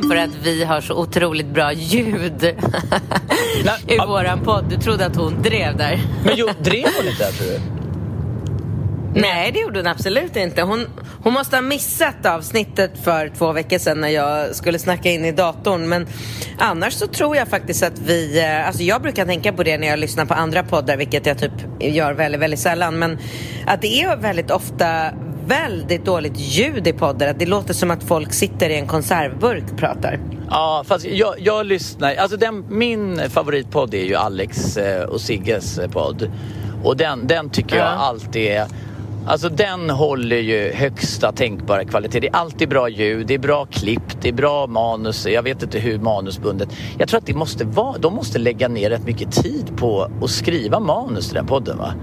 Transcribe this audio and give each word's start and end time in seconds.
Beröm 0.00 0.10
för 0.10 0.16
att 0.16 0.46
vi 0.46 0.64
har 0.64 0.80
så 0.80 0.94
otroligt 0.94 1.46
bra 1.46 1.72
ljud 1.72 2.44
i 2.44 2.54
ja. 3.96 4.06
våran 4.06 4.40
podd. 4.40 4.64
Du 4.70 4.76
trodde 4.76 5.06
att 5.06 5.16
hon 5.16 5.42
drev 5.42 5.76
där. 5.76 6.00
Men 6.24 6.32
jo, 6.36 6.48
drev 6.58 6.86
hon 6.98 7.08
inte 7.08 7.24
där 7.24 7.32
tror 7.32 7.46
du? 7.48 7.60
Nej, 9.14 9.52
det 9.52 9.60
gjorde 9.60 9.78
hon 9.78 9.86
absolut 9.86 10.36
inte. 10.36 10.62
Hon, 10.62 10.86
hon 11.22 11.32
måste 11.32 11.56
ha 11.56 11.60
missat 11.60 12.26
avsnittet 12.26 12.90
för 13.04 13.28
två 13.38 13.52
veckor 13.52 13.78
sedan 13.78 14.00
när 14.00 14.08
jag 14.08 14.56
skulle 14.56 14.78
snacka 14.78 15.10
in 15.10 15.24
i 15.24 15.32
datorn. 15.32 15.88
Men 15.88 16.06
annars 16.58 16.92
så 16.92 17.06
tror 17.06 17.36
jag 17.36 17.48
faktiskt 17.48 17.82
att 17.82 17.98
vi... 17.98 18.40
eh, 18.40 18.66
Alltså 18.66 18.82
jag 18.82 19.02
brukar 19.02 19.26
tänka 19.26 19.52
på 19.52 19.62
det 19.62 19.78
när 19.78 19.86
jag 19.88 19.98
lyssnar 19.98 20.24
på 20.24 20.34
andra 20.34 20.62
poddar, 20.62 20.96
vilket 20.96 21.26
jag 21.26 21.38
typ 21.38 21.52
gör 21.80 22.12
väldigt, 22.12 22.40
väldigt 22.40 22.60
sällan. 22.60 22.98
Men 22.98 23.18
att 23.66 23.82
det 23.82 24.02
är 24.02 24.16
väldigt 24.16 24.50
ofta 24.50 25.10
väldigt 25.48 26.04
dåligt 26.04 26.38
ljud 26.38 26.86
i. 26.86 26.94
Att 27.00 27.38
det 27.38 27.46
låter 27.46 27.74
som 27.74 27.90
att 27.90 28.02
folk 28.02 28.32
sitter 28.32 28.70
i 28.70 28.78
en 28.78 28.86
konservburk 28.86 29.64
och 29.72 29.78
pratar. 29.78 30.18
Ja, 30.50 30.84
fast 30.86 31.06
jag, 31.06 31.34
jag 31.38 31.66
lyssnar. 31.66 32.14
Alltså 32.14 32.36
den, 32.36 32.64
min 32.68 33.20
favoritpodd 33.30 33.94
är 33.94 34.04
ju 34.04 34.14
Alex 34.14 34.76
eh, 34.76 35.04
och 35.04 35.20
Sigges 35.20 35.78
eh, 35.78 35.90
podd. 35.90 36.30
Och 36.84 36.96
den, 36.96 37.26
den 37.26 37.50
tycker 37.50 37.76
jag 37.76 37.86
Ja. 37.86 37.90
alltid 37.90 38.42
är... 38.46 38.66
Alltså 39.26 39.48
den 39.48 39.90
håller 39.90 40.36
ju 40.36 40.72
högsta 40.72 41.32
tänkbara 41.32 41.84
kvalitet. 41.84 42.20
Det 42.20 42.28
är 42.28 42.36
alltid 42.36 42.68
bra 42.68 42.88
ljud, 42.88 43.26
det 43.26 43.34
är 43.34 43.38
bra 43.38 43.66
klipp, 43.66 44.20
det 44.22 44.28
är 44.28 44.32
bra 44.32 44.66
manus. 44.66 45.26
Jag 45.26 45.42
vet 45.42 45.62
inte 45.62 45.78
hur 45.78 45.98
manusbundet. 45.98 46.68
Jag 46.98 47.08
tror 47.08 47.18
att 47.18 47.26
det 47.26 47.34
måste 47.34 47.64
vara, 47.64 47.98
de 47.98 48.14
måste 48.14 48.38
lägga 48.38 48.68
ner 48.68 48.90
rätt 48.90 49.04
mycket 49.06 49.32
tid 49.32 49.76
på 49.76 50.10
att 50.22 50.30
skriva 50.30 50.80
manus 50.80 51.26
till 51.26 51.34
den 51.34 51.46
podden 51.46 51.78
va? 51.78 51.94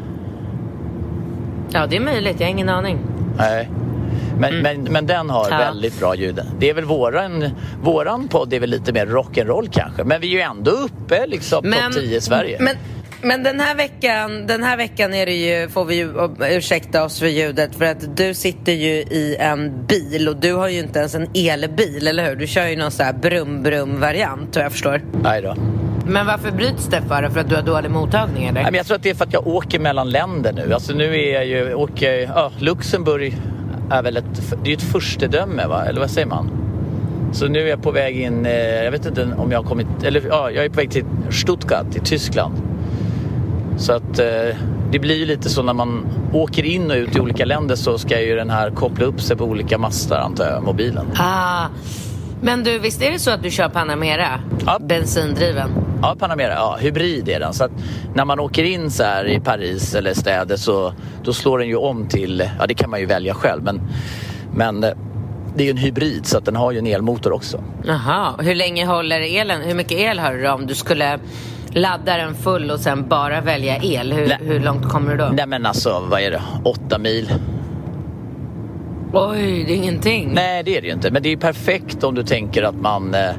Ja, 1.72 1.88
det 1.88 1.96
är 1.96 2.00
möjligt. 2.02 2.40
Jag 2.40 2.48
har 2.48 2.52
ingen 2.52 2.70
aning. 2.70 3.00
Nej. 3.38 3.70
Men, 4.40 4.62
men, 4.62 4.84
men 4.84 5.08
den 5.08 5.30
har 5.30 5.48
Ja. 5.50 5.58
väldigt 5.58 6.00
bra 6.00 6.16
ljud. 6.16 6.42
Det 6.60 6.70
är 6.70 6.74
väl 6.74 6.86
våran, 6.86 7.50
våran 7.84 8.28
podd 8.28 8.54
är 8.54 8.60
väl 8.60 8.70
lite 8.70 8.94
mer 8.94 9.06
rock'n'roll 9.06 9.70
kanske. 9.72 10.04
Men 10.04 10.22
vi 10.22 10.28
är 10.28 10.32
ju 10.32 10.40
ändå 10.42 10.72
uppe 10.72 11.28
liksom 11.28 11.64
topp 11.64 11.94
10 11.94 12.18
i 12.18 12.22
Sverige. 12.22 12.58
Men, 12.60 12.76
men 13.22 13.44
den 13.44 13.60
här 13.60 13.76
veckan, 13.76 14.48
den 14.48 14.64
här 14.64 14.78
veckan 14.78 15.14
är 15.14 15.26
det 15.26 15.36
ju, 15.36 15.70
får 15.70 15.86
vi 15.86 15.96
ju 15.96 16.10
ursäkta 16.50 17.04
oss 17.04 17.20
för 17.20 17.28
ljudet 17.28 17.76
för 17.76 17.86
att 17.86 18.18
du 18.18 18.34
sitter 18.34 18.72
ju 18.72 18.92
i 18.94 19.38
en 19.40 19.86
bil 19.88 20.30
och 20.30 20.36
du 20.36 20.54
har 20.54 20.68
ju 20.68 20.80
inte 20.80 21.00
ens 21.00 21.16
en 21.16 21.28
elbil, 21.34 22.08
eller 22.08 22.30
hur? 22.30 22.36
Du 22.36 22.48
kör 22.48 22.68
ju 22.68 22.76
någon 22.76 22.92
sån 22.92 23.06
här 23.06 23.14
brum-brum-variant, 23.14 24.56
vad 24.56 24.66
jag 24.66 24.72
förstår. 24.72 25.02
Nej 25.24 25.42
då. 25.42 25.56
Men 26.08 26.26
varför 26.26 26.52
bryts 26.52 26.88
det 26.88 27.02
för? 27.02 27.30
För 27.30 27.40
att 27.40 27.50
du 27.50 27.56
har 27.56 27.62
dålig 27.62 27.92
mottagning, 27.92 28.44
eller? 28.44 28.54
Nej, 28.54 28.72
men 28.72 28.76
jag 28.76 28.86
tror 28.86 28.96
att 28.96 29.04
det 29.04 29.10
är 29.10 29.16
för 29.16 29.26
att 29.26 29.34
jag 29.34 29.48
åker 29.48 29.80
mellan 29.80 30.10
länder 30.10 30.54
nu. 30.54 30.74
Alltså 30.74 30.94
nu 30.94 31.20
är 31.20 31.34
jag 31.34 31.46
ju, 31.46 31.74
åker, 31.74 32.32
ja, 32.36 32.52
Luxemburg 32.60 33.38
är 33.92 34.04
väl 34.04 34.18
ett, 34.18 34.56
det 34.64 34.72
är 34.72 34.74
ett 34.74 34.82
förstedöme 34.82 35.68
va? 35.68 35.86
Eller 35.86 36.00
vad 36.00 36.10
säger 36.10 36.28
man? 36.28 36.52
Så 37.34 37.48
nu 37.48 37.60
är 37.60 37.68
jag 37.68 37.84
på 37.84 37.92
väg 37.92 38.20
in, 38.20 38.46
eh, 38.46 38.54
jag 38.54 38.92
vet 38.92 39.06
inte 39.06 39.30
om 39.38 39.52
jag 39.52 39.60
har 39.60 39.70
kommit, 39.70 39.88
eller 40.04 40.22
ja, 40.30 40.52
jag 40.52 40.66
är 40.66 40.70
på 40.70 40.76
väg 40.76 40.92
till 40.92 41.06
Stuttgart 41.30 41.96
i 41.96 42.00
Tyskland. 42.00 42.54
Så 43.78 43.94
att 43.94 44.20
eh, 44.20 44.56
det 44.92 45.00
blir 45.00 45.16
ju 45.16 45.26
lite 45.26 45.50
så 45.50 45.64
när 45.64 45.74
man 45.74 46.08
åker 46.34 46.64
in 46.64 46.92
och 46.92 46.98
ut 46.98 47.16
i 47.16 47.20
olika 47.20 47.46
länder 47.46 47.76
så 47.76 47.98
ska 47.98 48.22
ju 48.22 48.36
den 48.36 48.50
här 48.50 48.72
koppla 48.72 49.06
upp 49.06 49.22
sig 49.22 49.38
på 49.38 49.44
olika 49.44 49.78
master 49.78 50.16
antar 50.16 50.46
jag, 50.46 50.64
mobilen. 50.64 51.06
Ah. 51.18 51.66
Men 52.42 52.64
du, 52.64 52.80
visst 52.80 53.02
är 53.02 53.12
det 53.12 53.20
så 53.20 53.32
att 53.32 53.44
du 53.44 53.52
kör 53.52 53.70
Panamera? 53.70 54.40
Ja. 54.66 54.80
Bensindriven? 54.80 55.70
Ja, 56.06 56.16
Panamera, 56.20 56.54
ja, 56.54 56.78
hybrid 56.80 57.30
är 57.30 57.40
den. 57.40 57.54
Så 57.54 57.64
att 57.64 57.72
när 58.14 58.26
man 58.26 58.40
åker 58.40 58.64
in 58.64 58.92
så 58.92 59.04
här 59.04 59.26
i 59.28 59.40
Paris 59.40 59.96
eller 59.96 60.14
städer 60.14 60.56
så 60.56 60.94
då 61.24 61.34
slår 61.34 61.60
den 61.60 61.68
ju 61.68 61.76
om 61.76 62.08
till, 62.08 62.50
ja 62.60 62.68
det 62.68 62.74
kan 62.74 62.90
man 62.90 63.00
ju 63.00 63.06
välja 63.06 63.34
själv 63.34 63.64
men, 63.64 63.82
men 64.54 64.84
eh, 64.84 64.90
det 65.56 65.64
är 65.64 65.66
ju 65.66 65.72
en 65.72 65.78
hybrid 65.78 66.26
så 66.26 66.38
att 66.38 66.46
den 66.46 66.56
har 66.56 66.72
ju 66.72 66.78
en 66.80 66.88
elmotor 66.88 67.34
också. 67.34 67.64
Jaha, 67.86 68.34
hur 68.40 68.56
länge 68.56 68.86
håller 68.86 69.22
elen? 69.22 69.62
Hur 69.62 69.76
mycket 69.76 70.00
el 70.00 70.20
har 70.20 70.34
du 70.34 70.44
då 70.44 70.52
om 70.52 70.68
du 70.68 70.76
skulle 70.76 71.20
ladda 71.70 72.18
den 72.18 72.36
full 72.36 72.72
och 72.72 72.80
sen 72.80 73.08
bara 73.08 73.42
välja 73.42 73.78
el? 73.78 74.14
Hur, 74.14 74.28
Nej. 74.28 74.38
hur 74.42 74.60
långt 74.60 74.90
kommer 74.90 75.12
du 75.12 75.18
då? 75.18 75.30
Nej 75.34 75.48
men 75.48 75.66
alltså, 75.66 76.04
vad 76.10 76.22
är 76.22 76.32
det? 76.32 76.42
Åtta 76.64 76.98
mil? 76.98 77.34
Oj, 79.14 79.64
det 79.68 79.74
är 79.74 79.78
ingenting. 79.78 80.32
Nej 80.34 80.64
det 80.64 80.78
är 80.78 80.82
det 80.82 80.88
ju 80.88 80.94
inte 80.94 81.12
men 81.12 81.24
det 81.24 81.30
är 81.30 81.32
ju 81.32 81.38
perfekt 81.38 82.04
om 82.04 82.16
du 82.16 82.24
tänker 82.24 82.64
att 82.64 82.76
man 82.76 83.14
eh, 83.14 83.30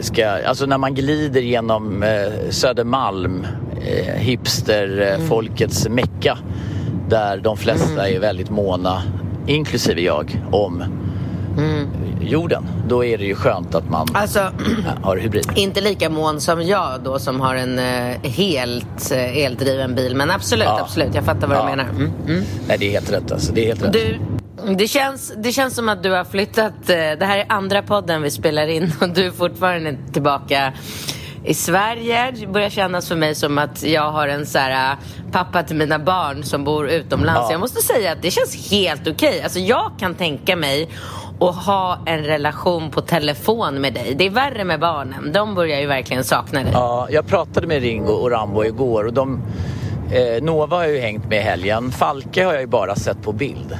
ska, 0.00 0.28
alltså 0.46 0.66
när 0.66 0.78
man 0.78 0.94
glider 0.94 1.40
genom 1.40 2.02
eh, 2.02 2.10
Södermalm, 2.50 3.46
eh, 3.86 4.14
hipster, 4.14 5.12
eh, 5.20 5.26
folkets 5.28 5.88
mecka 5.88 6.38
där 7.08 7.36
de 7.36 7.56
flesta 7.56 8.08
är 8.08 8.18
väldigt 8.20 8.50
måna, 8.50 9.02
inklusive 9.46 10.00
jag, 10.00 10.42
om 10.52 10.84
jorden. 12.20 12.64
Då 12.88 13.04
är 13.04 13.18
det 13.18 13.24
ju 13.24 13.34
skönt 13.34 13.74
att 13.74 13.90
man 13.90 14.06
Alltså, 14.12 14.40
har 15.02 15.16
hybrid. 15.16 15.46
inte 15.56 15.80
lika 15.80 16.10
mån 16.10 16.40
som 16.40 16.62
jag 16.62 17.00
då 17.04 17.18
som 17.18 17.40
har 17.40 17.54
en 17.54 17.78
eh, 17.78 18.30
helt 18.30 19.12
eh, 19.12 19.38
eldriven 19.44 19.94
bil. 19.94 20.16
Men 20.16 20.30
absolut, 20.30 20.64
Ja. 20.66 20.80
absolut. 20.80 21.14
Jag 21.14 21.24
fattar 21.24 21.46
vad 21.48 21.56
Ja. 21.56 21.62
du 21.62 21.70
menar. 21.70 21.84
Mm, 21.90 22.10
mm. 22.28 22.44
Nej 22.68 22.76
det 22.78 22.86
är 22.86 22.90
helt 22.90 23.12
rätt 23.12 23.32
alltså. 23.32 23.52
Det 23.52 23.62
är 23.62 23.66
helt 23.66 23.82
rätt. 23.82 23.92
Du, 23.92 24.18
det 24.66 24.88
känns, 24.88 25.32
det 25.36 25.52
känns 25.52 25.74
som 25.74 25.88
att 25.88 26.02
du 26.02 26.10
har 26.10 26.24
flyttat. 26.24 26.72
eh, 26.90 26.96
Det 26.96 27.24
här 27.26 27.38
är 27.38 27.46
andra 27.48 27.82
podden 27.82 28.22
vi 28.22 28.30
spelar 28.30 28.66
in 28.66 28.92
och 29.00 29.08
du 29.08 29.26
är 29.26 29.30
fortfarande 29.30 29.96
tillbaka 30.12 30.72
i 31.44 31.54
Sverige. 31.54 32.30
Det 32.30 32.46
börjar 32.46 32.70
kännas 32.70 33.08
för 33.08 33.16
mig 33.16 33.34
som 33.34 33.58
att 33.58 33.82
jag 33.82 34.10
har 34.10 34.28
en 34.28 34.46
så 34.46 34.58
här, 34.58 34.92
eh, 34.92 34.98
pappa 35.32 35.62
till 35.62 35.76
mina 35.76 35.98
barn 35.98 36.44
som 36.44 36.64
bor 36.64 36.88
utomlands. 36.88 37.40
Ja. 37.42 37.52
Jag 37.52 37.60
måste 37.60 37.82
säga 37.82 38.12
att 38.12 38.22
det 38.22 38.30
känns 38.30 38.70
helt 38.70 39.08
okej. 39.08 39.42
Alltså 39.42 39.58
jag 39.58 39.90
kan 39.98 40.14
tänka 40.14 40.56
mig 40.56 40.88
att 41.40 41.54
ha 41.64 41.98
en 42.06 42.24
relation 42.24 42.90
på 42.90 43.00
telefon 43.00 43.80
med 43.80 43.94
dig. 43.94 44.14
Det 44.18 44.26
är 44.26 44.30
värre 44.30 44.64
med 44.64 44.80
barnen. 44.80 45.32
De 45.32 45.54
börjar 45.54 45.80
ju 45.80 45.86
verkligen 45.86 46.24
sakna 46.24 46.62
dig. 46.62 46.70
Ja, 46.72 47.06
jag 47.10 47.26
pratade 47.26 47.66
med 47.66 47.82
Ringo 47.82 48.12
och 48.12 48.30
Rambo 48.30 48.64
igår 48.64 49.04
och 49.06 49.12
de, 49.12 49.40
eh, 50.12 50.42
Nova 50.42 50.76
har 50.76 50.84
jag 50.84 50.92
ju 50.92 51.00
hängt 51.00 51.28
med 51.28 51.38
i 51.38 51.42
helgen. 51.42 51.90
Falke 51.92 52.44
har 52.44 52.52
jag 52.52 52.60
ju 52.60 52.66
bara 52.66 52.94
sett 52.96 53.22
på 53.22 53.32
bild. 53.32 53.78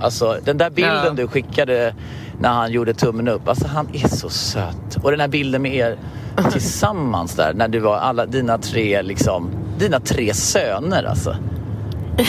Alltså 0.00 0.38
den 0.44 0.58
där 0.58 0.70
bilden 0.70 1.04
Ja. 1.04 1.10
du 1.10 1.28
skickade 1.28 1.94
när 2.40 2.48
han 2.48 2.72
gjorde 2.72 2.94
tummen 2.94 3.28
upp. 3.28 3.48
Alltså 3.48 3.66
han 3.66 3.88
är 3.92 4.08
så 4.08 4.28
söt. 4.28 4.96
Och 5.02 5.10
den 5.10 5.20
här 5.20 5.28
bilden 5.28 5.62
med 5.62 5.74
er 5.74 5.96
tillsammans 6.52 7.34
där 7.34 7.52
när 7.54 7.68
du 7.68 7.78
var 7.78 7.96
alla 7.96 8.26
dina 8.26 8.58
tre 8.58 9.02
liksom, 9.02 9.50
dina 9.78 10.00
tre 10.00 10.34
söner 10.34 11.04
alltså. 11.04 11.36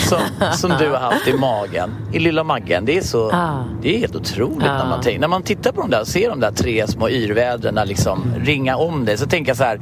Som, 0.08 0.18
som 0.52 0.72
du 0.78 0.90
har 0.90 0.98
haft 0.98 1.28
i 1.28 1.32
magen, 1.32 1.90
i 2.12 2.18
lilla 2.18 2.44
Maggen. 2.44 2.84
Det 2.84 2.98
är 2.98 3.02
så, 3.02 3.28
Ja. 3.32 3.64
det 3.82 3.94
är 3.94 3.98
helt 3.98 4.16
otroligt 4.16 4.66
Ja. 4.66 4.78
när 4.78 4.86
man 4.86 5.00
tänker, 5.00 5.20
när 5.20 5.28
man 5.28 5.42
tittar 5.42 5.72
på 5.72 5.80
de 5.80 5.90
där 5.90 6.00
och 6.00 6.06
ser 6.08 6.28
de 6.30 6.40
där 6.40 6.50
tre 6.52 6.86
små 6.86 7.08
yrvädren 7.10 7.88
liksom 7.88 8.34
ringa 8.44 8.76
om 8.76 9.04
dig 9.04 9.18
så 9.18 9.26
tänker 9.26 9.50
jag 9.50 9.56
så 9.56 9.64
här 9.64 9.80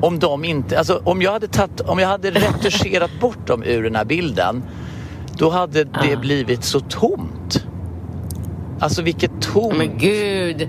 om 0.00 0.18
de 0.18 0.44
inte, 0.44 0.78
alltså 0.78 1.00
om 1.04 1.22
jag 1.22 1.32
hade 1.32 1.48
tagit, 1.48 1.80
om 1.80 1.98
jag 1.98 2.08
hade 2.08 2.30
retuscherat 2.30 3.10
bort 3.20 3.46
dem 3.46 3.62
ur 3.62 3.82
den 3.82 3.96
här 3.96 4.04
bilden 4.04 4.62
då 5.38 5.50
hade 5.50 5.84
det 5.84 6.08
Ja. 6.10 6.16
blivit 6.16 6.64
så 6.64 6.80
tomt. 6.80 7.64
Alltså 8.80 9.02
vilket 9.02 9.30
ton. 9.42 9.78
Men 9.78 9.98
gud. 9.98 10.68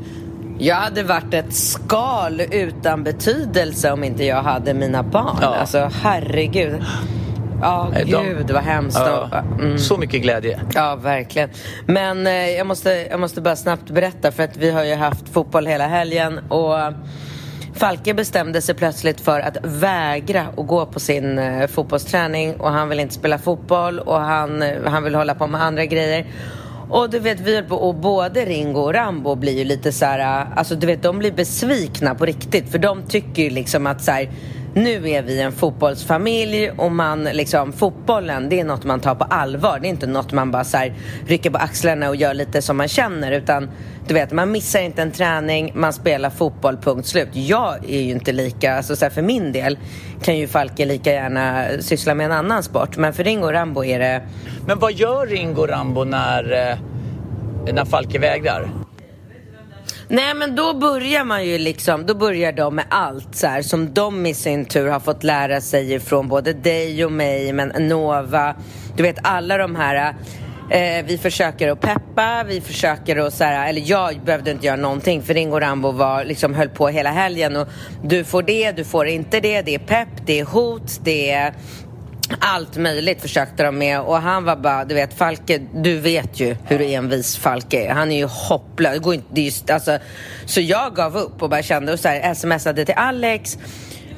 Jag 0.59 0.75
hade 0.75 1.03
varit 1.03 1.33
ett 1.33 1.53
skal 1.53 2.41
utan 2.51 3.03
betydelse 3.03 3.91
om 3.91 4.03
inte 4.03 4.25
jag 4.25 4.43
hade 4.43 4.73
mina 4.73 5.03
barn. 5.03 5.37
Ja. 5.41 5.47
Alltså 5.55 5.89
herregud. 6.01 6.81
Ja, 7.61 7.91
de- 7.95 8.03
gud 8.05 8.51
vad 8.51 8.63
hemskt. 8.63 8.99
Ja, 8.99 9.29
Mm. 9.59 9.77
Så 9.77 9.97
mycket 9.97 10.21
glädje. 10.21 10.59
Ja, 10.73 10.95
verkligen. 10.95 11.49
Men 11.85 12.27
eh, 12.27 12.33
jag, 12.33 12.67
måste, 12.67 12.89
jag 12.89 13.19
måste 13.19 13.41
bara 13.41 13.55
snabbt 13.55 13.89
berätta 13.89 14.31
för 14.31 14.43
att 14.43 14.57
vi 14.57 14.71
har 14.71 14.83
ju 14.83 14.95
haft 14.95 15.29
fotboll 15.29 15.65
hela 15.67 15.87
helgen 15.87 16.39
och 16.49 16.75
Falke 17.75 18.13
bestämde 18.13 18.61
sig 18.61 18.75
plötsligt 18.75 19.21
för 19.21 19.39
att 19.39 19.57
vägra 19.63 20.47
att 20.57 20.67
gå 20.67 20.85
på 20.85 20.99
sin 20.99 21.39
eh, 21.39 21.67
fotbollsträning 21.67 22.55
och 22.55 22.71
han 22.71 22.89
vill 22.89 22.99
inte 22.99 23.13
spela 23.13 23.37
fotboll 23.37 23.99
och 23.99 24.19
han, 24.19 24.61
eh, 24.61 24.83
han 24.85 25.03
vill 25.03 25.15
hålla 25.15 25.35
på 25.35 25.47
med 25.47 25.63
andra 25.63 25.85
grejer. 25.85 26.25
Och 26.89 27.09
du 27.09 27.19
vet, 27.19 27.39
vi 27.39 27.55
höll 27.55 27.63
på, 27.63 27.75
och 27.75 27.95
både 27.95 28.45
Ringo 28.45 28.79
och 28.79 28.93
Rambo 28.93 29.35
blir 29.35 29.57
ju 29.57 29.63
lite 29.63 29.91
så 29.91 30.05
här, 30.05 30.19
eh, 30.19 30.57
alltså 30.57 30.75
du 30.75 30.87
vet, 30.87 31.03
de 31.03 31.19
blir 31.19 31.31
besvikna 31.31 32.15
på 32.15 32.25
riktigt 32.25 32.71
för 32.71 32.77
de 32.77 33.03
tycker 33.03 33.43
ju 33.43 33.49
liksom 33.49 33.87
att 33.87 34.03
så 34.03 34.11
här, 34.11 34.29
nu 34.73 35.09
är 35.09 35.21
vi 35.21 35.41
en 35.41 35.51
fotbollsfamilj 35.51 36.69
och 36.69 36.91
man 36.91 37.23
liksom, 37.23 37.73
fotbollen 37.73 38.49
det 38.49 38.59
är 38.59 38.63
något 38.63 38.83
man 38.83 38.99
tar 38.99 39.15
på 39.15 39.23
allvar. 39.23 39.79
Det 39.79 39.87
är 39.87 39.89
inte 39.89 40.07
något 40.07 40.31
man 40.31 40.51
bara 40.51 40.63
så 40.63 40.77
här, 40.77 40.93
rycker 41.27 41.49
på 41.49 41.57
axlarna 41.57 42.09
och 42.09 42.15
gör 42.15 42.33
lite 42.33 42.61
som 42.61 42.77
man 42.77 42.87
känner 42.87 43.31
utan 43.31 43.69
du 44.07 44.13
vet, 44.13 44.31
man 44.31 44.51
missar 44.51 44.79
inte 44.79 45.01
en 45.01 45.11
träning, 45.11 45.71
man 45.75 45.93
spelar 45.93 46.29
fotboll, 46.29 46.77
punkt 46.77 47.07
slut. 47.07 47.29
Jag 47.31 47.89
är 47.89 48.01
ju 48.01 48.11
inte 48.11 48.31
lika, 48.31 48.77
alltså 48.77 48.95
så 48.95 49.05
här, 49.05 49.09
för 49.09 49.21
min 49.21 49.51
del 49.51 49.77
kan 50.23 50.37
ju 50.37 50.47
Falke 50.47 50.85
lika 50.85 51.11
gärna 51.11 51.65
syssla 51.79 52.15
med 52.15 52.25
en 52.25 52.31
annan 52.31 52.63
sport 52.63 52.97
men 52.97 53.13
för 53.13 53.23
Ringo 53.23 53.45
och 53.45 53.53
Rambo 53.53 53.83
är 53.83 53.99
det 53.99 54.21
Men 54.67 54.79
vad 54.79 54.93
gör 54.93 55.27
Ringo 55.27 55.67
Rambo 55.67 56.03
när, 56.03 56.71
eh, 56.71 57.73
när 57.73 57.85
Falke 57.85 58.19
vägrar? 58.19 58.82
Nej 60.13 60.33
men 60.33 60.55
då 60.55 60.73
börjar 60.73 61.23
man 61.23 61.45
ju 61.45 61.57
liksom, 61.57 62.05
då 62.05 62.15
börjar 62.15 62.51
de 62.51 62.75
med 62.75 62.85
allt 62.89 63.35
så 63.35 63.47
här 63.47 63.61
som 63.61 63.93
de 63.93 64.25
i 64.25 64.33
sin 64.33 64.65
tur 64.65 64.87
har 64.87 64.99
fått 64.99 65.23
lära 65.23 65.61
sig 65.61 65.99
från 65.99 66.27
både 66.27 66.53
dig 66.53 67.05
och 67.05 67.11
mig, 67.11 67.53
men 67.53 67.87
Nova, 67.87 68.55
du 68.95 69.03
vet 69.03 69.17
alla 69.23 69.57
de 69.57 69.75
här 69.75 70.15
Eh, 70.69 71.05
vi 71.05 71.17
försöker 71.17 71.71
att 71.71 71.81
peppa, 71.81 72.43
vi 72.47 72.61
försöker 72.61 73.17
att 73.17 73.33
så 73.33 73.43
här, 73.43 73.69
eller 73.69 73.81
jag 73.85 74.19
behövde 74.25 74.51
inte 74.51 74.65
göra 74.65 74.75
någonting 74.75 75.21
för 75.21 75.33
Ringo 75.33 75.59
Rambo 75.59 75.91
var, 75.91 76.25
liksom, 76.25 76.53
höll 76.53 76.69
på 76.69 76.87
hela 76.87 77.11
helgen 77.11 77.55
och 77.55 77.67
du 78.03 78.23
får 78.23 78.43
det, 78.43 78.71
du 78.71 78.83
får 78.83 79.07
inte 79.07 79.39
det, 79.39 79.61
det 79.61 79.75
är 79.75 79.79
pepp, 79.79 80.07
det 80.25 80.39
är 80.39 80.45
hot, 80.45 80.99
det 81.03 81.31
är 81.31 81.53
allt 82.39 82.77
möjligt 82.77 83.21
försökte 83.21 83.63
de 83.63 83.77
med. 83.77 84.01
Och 84.01 84.17
han 84.17 84.43
var 84.43 84.55
bara, 84.55 84.85
du 84.85 84.95
vet 84.95 85.13
Falke, 85.13 85.61
du 85.73 85.99
vet 85.99 86.39
ju 86.39 86.55
hur 86.65 86.81
envis 86.81 87.37
Falke 87.37 87.85
är. 87.85 87.93
Han 87.93 88.11
är 88.11 88.17
ju 88.17 88.25
hopplös. 88.25 88.93
Det 88.93 88.99
går 88.99 89.13
inte, 89.13 89.27
det 89.31 89.41
är 89.41 89.45
just, 89.45 89.69
alltså, 89.69 89.97
så 90.45 90.61
jag 90.61 90.95
gav 90.95 91.17
upp 91.17 91.41
och 91.41 91.49
bara 91.49 91.63
kände 91.63 91.93
och 91.93 91.99
så 91.99 92.07
här, 92.07 92.33
smsade 92.33 92.85
till 92.85 92.95
Alex. 92.95 93.57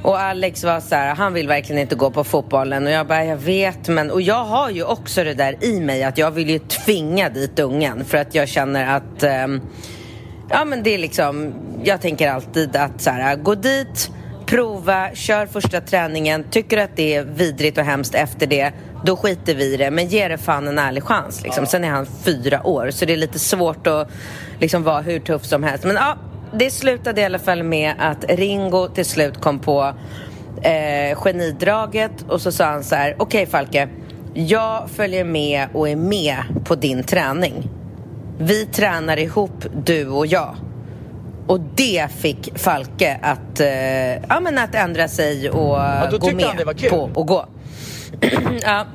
Och 0.01 0.19
Alex 0.19 0.63
var 0.63 0.79
så 0.79 0.95
här, 0.95 1.15
han 1.15 1.33
vill 1.33 1.47
verkligen 1.47 1.81
inte 1.81 1.95
gå 1.95 2.11
på 2.11 2.23
fotbollen. 2.23 2.85
Och 2.85 2.91
jag 2.91 3.07
bara, 3.07 3.25
jag 3.25 3.37
vet 3.37 3.87
men 3.87 4.11
och 4.11 4.21
jag 4.21 4.45
har 4.45 4.69
ju 4.69 4.83
också 4.83 5.23
det 5.23 5.33
där 5.33 5.63
i 5.63 5.79
mig 5.79 6.03
att 6.03 6.17
jag 6.17 6.31
vill 6.31 6.49
ju 6.49 6.59
tvinga 6.59 7.29
dit 7.29 7.59
ungen. 7.59 8.05
För 8.05 8.17
att 8.17 8.35
jag 8.35 8.49
känner 8.49 8.95
att 8.95 9.23
ehm, 9.23 9.61
Ja 10.49 10.65
men 10.65 10.83
det 10.83 10.93
är 10.93 10.97
liksom, 10.97 11.53
jag 11.83 12.01
tänker 12.01 12.29
alltid 12.29 12.75
att 12.75 13.01
så 13.01 13.09
här, 13.09 13.35
gå 13.35 13.55
dit, 13.55 14.11
prova, 14.45 15.09
kör 15.13 15.45
första 15.45 15.81
träningen, 15.81 16.43
tycker 16.51 16.77
du 16.77 16.83
att 16.83 16.95
det 16.95 17.15
är 17.15 17.23
vidrigt 17.23 17.77
och 17.77 17.83
hemskt 17.83 18.15
efter 18.15 18.47
det, 18.47 18.71
då 19.05 19.15
skiter 19.15 19.55
vi 19.55 19.73
i 19.73 19.77
det, 19.77 19.91
men 19.91 20.07
ge 20.07 20.27
det 20.27 20.37
fan 20.37 20.67
en 20.67 20.79
ärlig 20.79 21.03
chans 21.03 21.43
liksom. 21.43 21.65
Sen 21.65 21.83
är 21.83 21.89
han 21.89 22.05
fyra 22.05 22.67
år, 22.67 22.91
så 22.91 23.05
det 23.05 23.13
är 23.13 23.17
lite 23.17 23.39
svårt 23.39 23.87
att 23.87 24.09
liksom 24.59 24.83
vara 24.83 25.01
hur 25.01 25.19
tuff 25.19 25.45
som 25.45 25.63
helst. 25.63 25.83
Men 25.83 25.95
ja, 25.95 26.17
det 26.53 26.71
slutade 26.71 27.21
i 27.21 27.23
alla 27.23 27.39
fall 27.39 27.63
med 27.63 27.93
att 27.99 28.25
Ringo 28.29 28.87
till 28.87 29.05
slut 29.05 29.41
kom 29.41 29.59
på 29.59 29.93
eh, 30.61 31.17
genidraget 31.17 32.11
och 32.27 32.41
så 32.41 32.51
sa 32.51 32.65
han 32.65 32.83
så 32.83 32.95
här, 32.95 33.15
okej 33.19 33.45
Falke, 33.45 33.89
jag 34.33 34.89
följer 34.89 35.23
med 35.23 35.67
och 35.73 35.89
är 35.89 35.95
med 35.95 36.37
på 36.65 36.75
din 36.75 37.03
träning. 37.03 37.69
Vi 38.37 38.65
tränar 38.65 39.17
ihop, 39.17 39.65
du 39.85 40.07
och 40.07 40.27
jag. 40.27 40.55
Och 41.47 41.59
det 41.59 42.07
fick 42.17 42.59
Falke 42.59 43.19
att, 43.21 43.59
eh, 43.59 44.13
ja, 44.13 44.39
men 44.41 44.57
att 44.57 44.75
ändra 44.75 45.07
sig 45.07 45.49
och 45.49 45.77
då 46.11 46.17
gå 46.17 46.31
med 46.31 46.65
på 46.89 47.09
att 47.21 47.27
gå. 47.27 47.45
ja. 48.63 48.85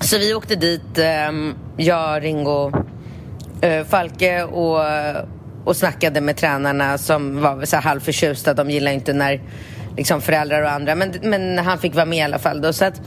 Så 0.00 0.18
vi 0.18 0.34
åkte 0.34 0.56
dit, 0.56 0.98
eh, 0.98 1.30
jag, 1.76 2.24
Ringo, 2.24 2.72
eh, 3.60 3.84
Falke 3.84 4.42
och, 4.42 4.80
och 5.64 5.76
snackade 5.76 6.20
med 6.20 6.36
tränarna 6.36 6.98
som 6.98 7.40
var 7.40 7.64
så 7.64 7.76
här 7.76 7.82
halvförtjusta. 7.82 8.54
De 8.54 8.70
gillar 8.70 8.92
inte 8.92 9.12
när 9.12 9.40
liksom 9.96 10.20
föräldrar 10.20 10.62
och 10.62 10.70
andra, 10.70 10.94
men, 10.94 11.14
men 11.22 11.58
han 11.58 11.78
fick 11.78 11.94
vara 11.94 12.06
med 12.06 12.18
i 12.18 12.22
alla 12.22 12.38
fall. 12.38 12.60
Då, 12.60 12.72
så 12.72 12.84
att, 12.84 13.00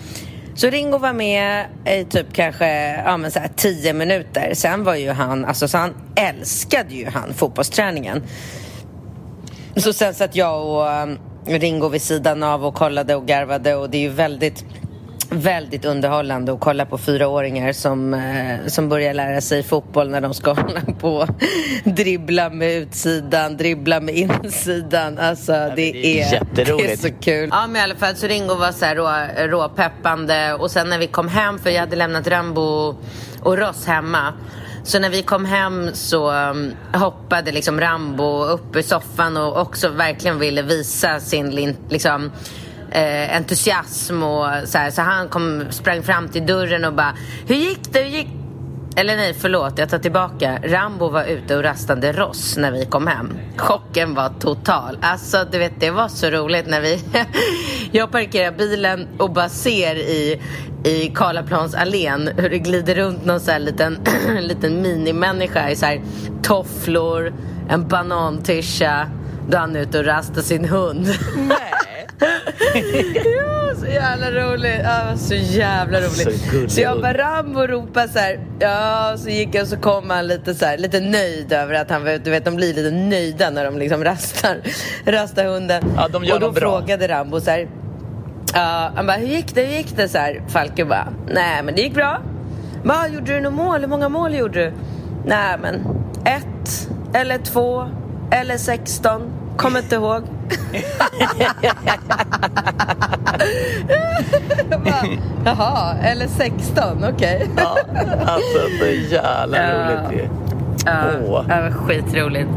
så 0.56 0.70
Ringo 0.70 0.98
var 0.98 1.14
med 1.14 1.66
i 1.86 2.06
typ 2.06 2.34
kanske 2.34 2.96
ja, 3.06 3.18
men 3.18 3.32
så 3.32 3.40
här 3.40 3.50
tio 3.56 3.94
minuter. 3.94 4.54
Sen 4.54 4.84
var 4.84 4.96
ju 4.96 5.12
han, 5.12 5.46
alltså 5.46 5.68
så 5.68 5.78
han 5.78 5.94
älskade 6.16 6.96
ju 6.96 7.10
han 7.10 7.34
fotbollsträningen. 7.34 8.24
Så 9.76 9.94
sen 9.94 10.14
satt 10.14 10.36
jag 10.36 10.68
och 10.68 11.04
um, 11.04 11.20
Ringo 11.46 11.90
vid 11.90 12.02
sidan 12.02 12.44
av 12.44 12.66
och 12.66 12.76
kollade 12.76 13.16
och 13.16 13.26
garvade 13.26 13.76
och 13.76 13.90
det 13.90 13.98
är 13.98 14.02
ju 14.02 14.10
väldigt 14.10 14.66
Väldigt 15.30 15.86
underhållande 15.86 16.54
att 16.54 16.60
kolla 16.60 16.86
på 16.86 16.98
fyraåringar 16.98 17.74
som, 17.74 18.14
eh, 18.14 18.68
som 18.68 18.90
börjar 18.90 19.14
lära 19.14 19.42
sig 19.42 19.64
fotboll 19.64 20.10
när 20.10 20.22
de 20.22 20.34
ska 20.34 20.54
hålla 20.54 20.82
på 21.00 21.28
dribbla 21.84 22.50
med 22.50 22.78
utsidan, 22.78 23.58
dribbla 23.58 24.00
med 24.00 24.16
insidan. 24.16 25.18
Alltså 25.18 25.52
det, 25.52 25.76
det 25.76 26.22
är 26.22 26.28
är, 26.28 26.34
jätteroligt. 26.34 27.02
det 27.02 27.08
är 27.08 27.12
så 27.12 27.16
kul. 27.22 27.50
Ja 27.52 27.68
men 27.68 27.76
i 27.76 27.80
alla 27.80 27.96
fall 27.96 28.16
så 28.16 28.28
Ringo 28.28 28.56
var 28.56 28.72
så 28.72 28.86
här 28.86 28.96
rå, 28.96 29.48
råpeppande 29.48 30.54
och 30.54 30.72
sen 30.72 30.90
när 30.90 31.00
vi 31.00 31.08
kom 31.08 31.28
hem, 31.28 31.60
för 31.60 31.70
jag 31.70 31.80
hade 31.80 31.96
lämnat 31.96 32.28
Rambo 32.28 32.96
och 33.42 33.58
Ross 33.58 33.86
hemma. 33.86 34.34
Så 34.84 35.00
när 35.00 35.10
vi 35.10 35.22
kom 35.22 35.46
hem 35.46 35.90
så 35.94 36.32
um, 36.32 36.74
hoppade 36.94 37.52
liksom 37.52 37.80
Rambo 37.80 38.44
upp 38.44 38.76
i 38.76 38.84
soffan 38.84 39.38
och 39.38 39.62
också 39.62 39.90
verkligen 39.90 40.40
ville 40.40 40.62
visa 40.62 41.20
sin 41.20 41.76
liksom, 41.90 42.32
eh, 42.92 43.36
entusiasm 43.36 44.24
och 44.24 44.48
så 44.66 44.78
här. 44.78 44.92
Så 44.92 45.02
han 45.02 45.30
kom, 45.30 45.64
sprang 45.70 46.04
fram 46.04 46.30
till 46.30 46.46
dörren 46.46 46.86
och 46.86 46.94
bara 46.94 47.14
Hur 47.48 47.56
gick 47.56 47.94
det? 47.94 48.00
Hur 48.00 48.10
gick 48.10 48.43
eller 48.96 49.16
nej, 49.16 49.34
förlåt, 49.40 49.78
jag 49.78 49.90
tar 49.90 49.98
tillbaka. 49.98 50.60
Rambo 50.64 51.10
var 51.10 51.24
ute 51.24 51.56
och 51.56 51.64
rastade 51.64 52.12
Ross 52.12 52.58
när 52.58 52.72
vi 52.72 52.86
kom 52.86 53.08
hem. 53.08 53.38
Chocken 53.58 54.14
var 54.16 54.30
total. 54.40 54.98
Alltså, 55.02 55.46
du 55.52 55.58
vet, 55.58 55.80
det 55.80 55.92
var 55.92 56.08
så 56.08 56.30
roligt 56.30 56.68
när 56.68 56.82
vi... 56.82 57.00
jag 57.92 58.12
parkerar 58.12 58.52
bilen 58.52 59.08
och 59.18 59.32
bara 59.32 59.50
ser 59.50 59.96
i, 59.96 60.42
i 60.84 61.12
Karlaplansallén 61.16 62.30
hur 62.38 62.50
det 62.50 62.60
glider 62.60 62.96
runt 62.96 63.26
någon 63.26 63.40
så 63.40 63.52
här 63.52 63.60
liten, 63.60 63.98
liten 64.40 64.82
minimänniska 64.82 65.70
i 65.70 65.76
så 65.76 65.86
här 65.86 66.02
tofflor, 66.44 67.34
en 67.70 67.88
banantischa. 67.88 69.08
Då 69.50 69.58
han 69.58 69.76
är 69.76 69.80
ute 69.80 70.00
och 70.00 70.06
rastar 70.06 70.42
sin 70.42 70.66
hund. 70.66 71.08
Nej. 71.36 71.93
ja, 73.26 73.76
så 73.80 73.86
jävla 73.86 74.32
roligt. 74.32 74.80
Ja, 74.84 75.18
så 75.18 75.34
jävla 75.36 75.98
roligt. 76.00 76.42
Så 76.64 76.70
Så, 76.70 76.82
jag 76.82 77.02
bara 77.02 77.14
Rambo 77.18 77.60
ropade 77.68 78.08
så 78.08 78.20
här. 78.20 78.40
Ja, 78.60 79.14
så 79.18 79.30
gick 79.30 79.56
jag 79.56 79.62
och 79.62 79.68
så 79.68 79.78
kom 79.78 80.10
han 80.10 80.28
lite 80.28 80.54
så 80.54 80.66
här, 80.66 80.78
lite 80.78 81.00
nöjd 81.00 81.54
över 81.54 81.74
att 81.74 81.90
han, 81.90 82.04
var- 82.04 82.18
du 82.24 82.32
vet, 82.32 82.46
de 82.46 82.56
blir 82.56 82.74
lite 82.74 82.92
nöjda 82.92 83.50
när 83.50 83.66
de 83.66 83.78
liksom 83.78 84.04
rastar, 84.04 84.58
rastar 85.12 85.46
hunden. 85.46 85.84
Ja, 85.98 86.08
de 86.08 86.24
gör 86.24 86.36
och 86.36 86.42
då 86.42 86.52
bra. 86.52 86.60
frågade 86.80 87.08
Rambo 87.08 87.40
så 87.42 87.52
här. 87.52 87.68
Ja, 88.54 88.92
han 88.96 89.06
bara, 89.08 89.18
hur 89.18 89.28
gick 89.28 89.56
det? 89.56 89.64
Hur 89.64 89.74
gick 89.78 89.98
det? 89.98 90.08
Så 90.08 90.18
här, 90.18 90.42
Falke 90.48 90.86
bara, 90.86 91.08
nej 91.28 91.64
men 91.64 91.76
det 91.76 91.82
gick 91.82 91.94
bra. 91.94 92.22
Va, 92.84 93.08
gjorde 93.08 93.34
du 93.34 93.42
några 93.42 93.56
mål? 93.56 93.82
Hur 93.82 93.88
många 93.88 94.10
mål 94.10 94.36
gjorde 94.36 94.60
du? 94.66 94.74
Nej 95.26 95.58
men, 95.62 95.76
ett 96.26 96.90
eller 97.14 97.38
två 97.38 97.90
eller 98.32 98.58
sexton. 98.58 99.22
Kommer 99.58 99.80
inte 99.80 99.96
ihåg. 99.96 100.24
Bara, 104.70 105.06
Jaha, 105.46 105.96
eller 106.04 106.28
16, 106.28 107.06
okej. 107.14 107.50
Ja, 107.58 107.78
alltså 108.26 108.60
så 108.80 108.86
jävla 108.86 109.58
roligt 109.74 110.12
ju. 110.12 110.30
Ja, 110.86 111.04
Åh. 111.28 111.48
det 111.48 111.62
var 111.62 111.72
skitroligt. 111.72 112.50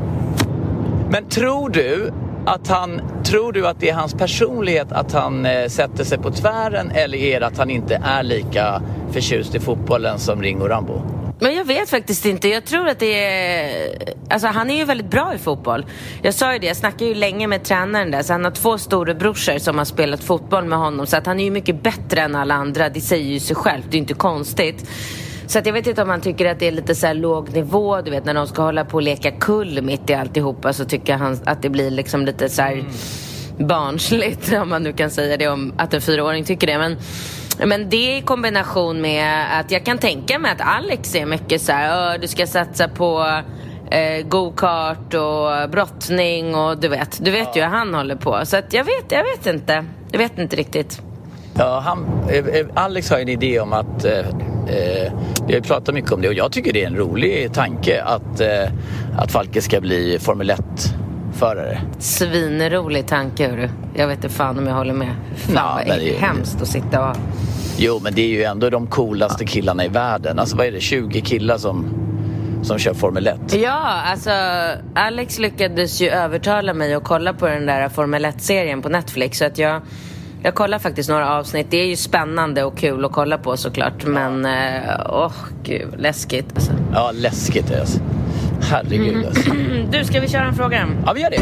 Men 1.11 1.29
tror 1.29 1.69
du 1.71 2.13
att 2.47 2.69
han, 2.69 3.01
tror 3.25 3.53
du 3.53 3.67
att 3.67 3.81
det 3.81 3.91
är 3.91 3.95
hans 3.95 4.15
personlighet 4.15 4.93
att 4.93 5.13
han 5.13 5.47
eh, 5.47 5.69
sätter 5.69 6.05
sig 6.05 6.19
på 6.19 6.31
tvären 6.31 6.91
eller 6.95 7.19
är 7.19 7.41
det 7.41 7.47
att 7.47 7.59
han 7.59 7.71
inte 7.71 8.01
är 8.05 8.23
lika 8.23 8.83
förtjust 9.11 9.55
i 9.55 9.61
fotbollen 9.61 10.19
som 10.19 10.43
Ringo 10.43 10.69
Rambo? 10.69 11.16
Men 11.39 11.55
jag 11.55 11.65
vet 11.65 11.91
faktiskt 11.91 12.27
inte. 12.27 12.49
Jag 12.49 12.65
tror 12.65 12.89
att 12.89 12.99
det 12.99 13.25
är... 13.25 14.15
Alltså 14.31 14.49
han 14.49 14.71
är 14.71 14.77
ju 14.77 14.85
väldigt 14.85 15.11
bra 15.11 15.35
i 15.35 15.39
fotboll. 15.39 15.87
Jag 16.23 16.35
sa 16.35 16.53
ju 16.53 16.59
det, 16.59 16.67
jag 16.67 16.77
snackade 16.77 17.05
ju 17.05 17.15
länge 17.15 17.47
med 17.47 17.65
tränaren 17.65 18.11
där. 18.11 18.23
Så 18.23 18.33
han 18.33 18.45
har 18.45 18.51
två 18.51 18.79
storebrorsor 18.79 19.59
som 19.59 19.79
har 19.79 19.85
spelat 19.85 20.25
fotboll 20.25 20.65
med 20.65 20.79
honom. 20.79 21.07
Så 21.07 21.17
att 21.17 21.27
han 21.27 21.41
är 21.41 21.45
ju 21.45 21.51
mycket 21.51 21.83
bättre 21.83 22.21
än 22.21 22.35
alla 22.35 22.55
andra. 22.55 22.89
Det 22.89 23.01
säger 23.01 23.33
ju 23.33 23.41
sig 23.41 23.57
självt, 23.57 23.87
det 23.91 23.97
är 23.97 23.99
inte 23.99 24.15
konstigt. 24.15 24.91
Så 25.47 25.59
att 25.59 25.67
jag 25.67 25.73
vet 25.73 25.87
inte 25.87 26.03
om 26.03 26.09
han 26.09 26.21
tycker 26.21 26.47
att 26.47 26.59
det 26.59 26.69
är 26.69 26.73
lite 26.73 26.95
så 26.95 27.07
här 27.07 27.15
låg 27.15 27.53
nivå. 27.53 28.01
Du 28.01 28.11
vet 28.11 28.25
när 28.25 28.35
de 28.35 28.47
ska 28.47 28.63
hålla 28.63 28.85
på 28.85 28.95
och 28.95 29.03
leka 29.03 29.31
kull 29.31 29.83
mitt 29.83 30.11
i 30.11 30.15
alltihopa 30.15 30.73
så 30.73 30.85
tycker 30.85 31.15
han 31.15 31.39
att 31.45 31.63
det 31.63 31.69
blir 31.69 31.91
liksom 31.91 32.25
lite 32.27 32.49
så 32.49 32.63
här 32.63 32.73
mm. 32.73 33.67
barnsligt. 33.69 34.53
Om 34.63 34.69
man 34.69 34.83
nu 34.83 34.93
kan 34.93 35.11
säga 35.11 35.37
det 35.37 35.49
om 35.49 35.73
att 35.77 35.95
en 35.95 36.01
fyraåring 36.01 36.45
tycker 36.45 36.67
det. 36.67 36.79
Men, 36.79 36.97
men 37.59 37.91
det 37.91 38.17
i 38.17 38.23
kombination 38.23 39.01
med 39.01 39.61
att 39.61 39.71
jag 39.71 39.85
kan 39.85 39.99
tänka 39.99 40.39
mig 40.39 40.53
att 40.53 40.61
Alex 40.61 41.15
är 41.15 41.27
mycket 41.27 41.63
så 41.63 41.73
här, 41.73 42.19
du 42.19 42.29
ska 42.29 42.47
satsa 42.47 42.89
på 42.89 43.41
eh, 43.91 44.27
go-kart 44.27 45.15
och 45.15 45.71
brottning 45.71 46.55
och 46.55 46.79
du 46.79 46.89
vet, 46.89 47.25
du 47.25 47.31
vet 47.31 47.49
ja. 47.49 47.57
ju 47.57 47.63
hur 47.63 47.69
han 47.69 47.95
håller 47.95 48.17
på. 48.17 48.41
Så 48.45 48.57
att 48.57 48.73
jag 48.73 48.85
vet, 48.85 49.05
jag 49.13 49.23
vet 49.23 49.47
inte. 49.47 49.85
Jag 50.11 50.19
vet 50.19 50.39
inte 50.39 50.57
riktigt. 50.57 51.01
Ja, 51.59 51.83
han, 51.85 52.07
eh, 52.29 52.47
eh, 52.47 52.67
Alex 52.75 53.11
har 53.11 53.19
en 53.19 53.29
idé 53.29 53.61
om 53.61 53.73
att 53.73 54.05
eh, 54.05 54.19
eh, 54.19 55.13
vi 55.47 55.55
har 55.55 55.61
pratat 55.61 55.95
mycket 55.95 56.13
om 56.13 56.23
det 56.23 56.29
och 56.29 56.35
jag 56.35 56.53
tycker 56.53 56.73
det 56.73 56.83
är 56.83 56.87
en 56.87 56.97
rolig 56.97 57.53
tanke 57.53 58.03
att, 58.03 58.41
att 59.17 59.33
Falke 59.33 59.63
ska 59.63 59.81
bli 59.81 60.19
Formel 60.21 60.47
1-förare. 61.37 61.81
Svinrolig 61.99 63.07
tanke, 63.07 63.49
hörru. 63.49 63.69
Jag 63.95 64.09
vet 64.09 64.17
inte 64.17 64.29
fan 64.29 64.59
om 64.59 64.67
jag 64.67 64.75
håller 64.75 64.95
med. 64.95 65.15
Fan 65.37 65.55
ja, 65.55 65.83
vad 65.89 65.99
det 65.99 66.17
är 66.17 66.19
hemskt 66.19 66.63
att 66.63 66.69
sitta 66.69 67.11
och... 67.11 67.17
Jo, 67.79 68.01
men 68.03 68.15
det 68.15 68.23
är 68.23 68.29
ju 68.29 68.43
ändå 68.43 68.71
de 68.71 68.87
coolaste 68.87 69.45
killarna 69.45 69.85
i 69.85 69.89
världen. 69.89 70.39
Alltså 70.39 70.57
vad 70.57 70.67
är 70.67 70.73
det, 70.73 70.81
20 70.81 71.21
killar 71.21 71.59
som 71.59 71.87
som 72.63 72.79
kör 72.79 72.95
Formel 72.95 73.27
1. 73.27 73.55
Ja, 73.55 74.03
alltså 74.07 74.31
Alex 74.95 75.39
lyckades 75.39 76.01
ju 76.01 76.09
övertala 76.09 76.75
mig 76.75 76.95
att 76.95 77.05
kolla 77.05 77.33
på 77.33 77.47
den 77.47 77.67
där 77.67 77.89
Formel 77.89 78.25
1-serien 78.25 78.83
på 78.83 78.89
Netflix. 78.89 79.39
Så 79.39 79.45
att 79.45 79.59
jag, 79.59 79.81
jag 80.43 80.55
kollar 80.55 80.79
faktiskt 80.79 81.09
några 81.09 81.35
avsnitt. 81.35 81.67
Det 81.71 81.77
är 81.77 81.87
ju 81.87 81.97
spännande 81.97 82.65
och 82.65 82.79
kul 82.79 83.05
att 83.05 83.13
kolla 83.13 83.39
på 83.39 83.57
såklart. 83.57 84.07
Men, 84.07 84.47
eh, 84.47 84.83
åh 85.09 85.27
oh, 85.27 85.33
gud, 85.63 85.95
läskigt 85.99 86.47
alltså. 86.55 86.73
Ja, 86.93 87.11
läskigt 87.15 87.75
alltså. 87.81 88.01
Herregud 88.63 89.15
mm. 89.15 89.27
alltså. 89.27 89.51
Du, 89.91 90.05
ska 90.05 90.21
vi 90.21 90.29
köra 90.29 90.45
en 90.45 90.55
fråga? 90.55 90.89
Ja, 91.07 91.13
vi 91.13 91.21
gör 91.21 91.31
det. 91.31 91.41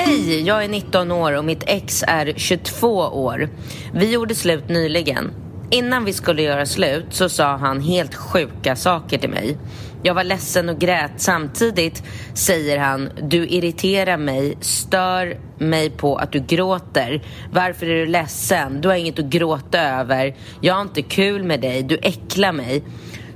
Hej, 0.00 0.42
jag 0.42 0.64
är 0.64 0.68
19 0.68 1.12
år 1.12 1.32
och 1.32 1.44
mitt 1.44 1.64
ex 1.66 2.04
är 2.08 2.32
22 2.36 2.88
år. 2.98 3.48
Vi 3.92 4.12
gjorde 4.12 4.34
slut 4.34 4.68
nyligen. 4.68 5.30
Innan 5.72 6.04
vi 6.04 6.12
skulle 6.12 6.42
göra 6.42 6.66
slut 6.66 7.06
så 7.10 7.28
sa 7.28 7.56
han 7.56 7.80
helt 7.80 8.14
sjuka 8.14 8.76
saker 8.76 9.18
till 9.18 9.30
mig. 9.30 9.58
Jag 10.02 10.14
var 10.14 10.24
ledsen 10.24 10.68
och 10.68 10.78
grät. 10.78 11.12
Samtidigt 11.16 12.02
säger 12.34 12.78
han, 12.78 13.10
du 13.22 13.48
irriterar 13.48 14.16
mig, 14.16 14.56
stör 14.60 15.38
mig 15.58 15.90
på 15.90 16.16
att 16.16 16.32
du 16.32 16.40
gråter. 16.40 17.22
Varför 17.52 17.86
är 17.86 17.94
du 17.94 18.06
ledsen? 18.06 18.80
Du 18.80 18.88
har 18.88 18.94
inget 18.94 19.18
att 19.18 19.24
gråta 19.24 19.80
över. 19.80 20.36
Jag 20.60 20.74
har 20.74 20.82
inte 20.82 21.02
kul 21.02 21.44
med 21.44 21.60
dig, 21.60 21.82
du 21.82 21.96
äcklar 22.02 22.52
mig. 22.52 22.82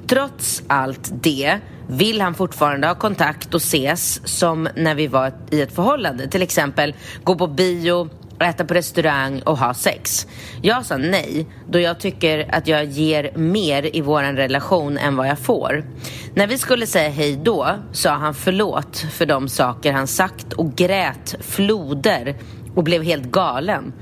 Trots 0.06 0.62
allt 0.66 1.10
det 1.22 1.58
vill 1.88 2.20
han 2.20 2.34
fortfarande 2.34 2.86
ha 2.86 2.94
kontakt 2.94 3.54
och 3.54 3.60
ses 3.60 4.28
som 4.28 4.68
när 4.76 4.94
vi 4.94 5.06
var 5.06 5.32
i 5.50 5.60
ett 5.60 5.74
förhållande. 5.74 6.28
Till 6.28 6.42
exempel 6.42 6.94
gå 7.24 7.34
på 7.34 7.46
bio, 7.46 8.08
äta 8.40 8.64
på 8.64 8.74
restaurang 8.74 9.42
och 9.42 9.58
ha 9.58 9.74
sex. 9.74 10.26
Jag 10.62 10.86
sa 10.86 10.96
nej, 10.96 11.46
då 11.68 11.80
jag 11.80 12.00
tycker 12.00 12.54
att 12.54 12.66
jag 12.66 12.84
ger 12.84 13.30
mer 13.34 13.96
i 13.96 14.00
vår 14.00 14.22
relation 14.22 14.98
än 14.98 15.16
vad 15.16 15.28
jag 15.28 15.38
får. 15.38 15.84
När 16.34 16.46
vi 16.46 16.58
skulle 16.58 16.86
säga 16.86 17.08
hej 17.08 17.40
då 17.42 17.68
sa 17.92 18.10
han 18.10 18.34
förlåt 18.34 18.96
för 18.96 19.26
de 19.26 19.48
saker 19.48 19.92
han 19.92 20.06
sagt 20.06 20.52
och 20.52 20.74
grät 20.74 21.34
floder 21.40 22.36
och 22.76 22.84
blev 22.84 23.02
helt 23.02 23.30
galen. 23.30 23.92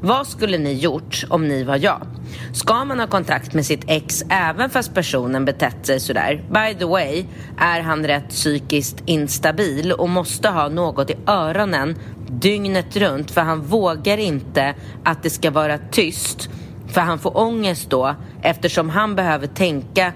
Vad 0.00 0.26
skulle 0.26 0.58
ni 0.58 0.72
gjort 0.72 1.24
om 1.30 1.48
ni 1.48 1.64
var 1.64 1.76
jag? 1.76 2.06
Ska 2.52 2.84
man 2.84 3.00
ha 3.00 3.06
kontakt 3.06 3.54
med 3.54 3.66
sitt 3.66 3.84
ex 3.86 4.22
även 4.28 4.70
fast 4.70 4.94
personen 4.94 5.44
betett 5.44 5.86
sig 5.86 6.00
sådär? 6.00 6.44
By 6.50 6.78
the 6.78 6.84
way, 6.84 7.24
är 7.58 7.80
han 7.80 8.06
rätt 8.06 8.28
psykiskt 8.28 9.02
instabil 9.06 9.92
och 9.92 10.08
måste 10.08 10.48
ha 10.48 10.68
något 10.68 11.10
i 11.10 11.16
öronen 11.26 11.96
dygnet 12.28 12.96
runt 12.96 13.30
för 13.30 13.40
han 13.40 13.62
vågar 13.62 14.18
inte 14.18 14.74
att 15.04 15.22
det 15.22 15.30
ska 15.30 15.50
vara 15.50 15.78
tyst 15.78 16.48
för 16.88 17.00
han 17.00 17.18
får 17.18 17.38
ångest 17.38 17.90
då 17.90 18.14
eftersom 18.42 18.90
han 18.90 19.14
behöver 19.14 19.46
tänka 19.46 20.12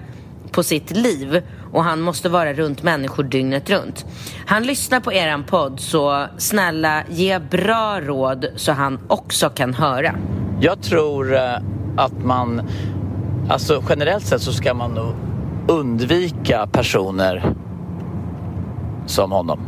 på 0.51 0.63
sitt 0.63 0.91
liv 0.91 1.41
och 1.71 1.83
han 1.83 2.01
måste 2.01 2.29
vara 2.29 2.53
runt 2.53 2.83
människor 2.83 3.23
dygnet 3.23 3.69
runt. 3.69 4.05
Han 4.45 4.63
lyssnar 4.63 4.99
på 4.99 5.13
eran 5.13 5.43
podd 5.43 5.79
så 5.79 6.27
snälla 6.37 7.03
ge 7.09 7.39
bra 7.39 8.01
råd 8.01 8.45
så 8.55 8.71
han 8.71 8.99
också 9.07 9.49
kan 9.49 9.73
höra. 9.73 10.15
Jag 10.61 10.81
tror 10.81 11.35
eh, 11.35 11.55
att 11.97 12.23
man, 12.23 12.61
alltså 13.49 13.83
generellt 13.89 14.25
sett 14.25 14.41
så 14.41 14.53
ska 14.53 14.73
man 14.73 14.91
nog 14.91 15.13
undvika 15.67 16.67
personer 16.67 17.55
som 19.05 19.31
honom. 19.31 19.59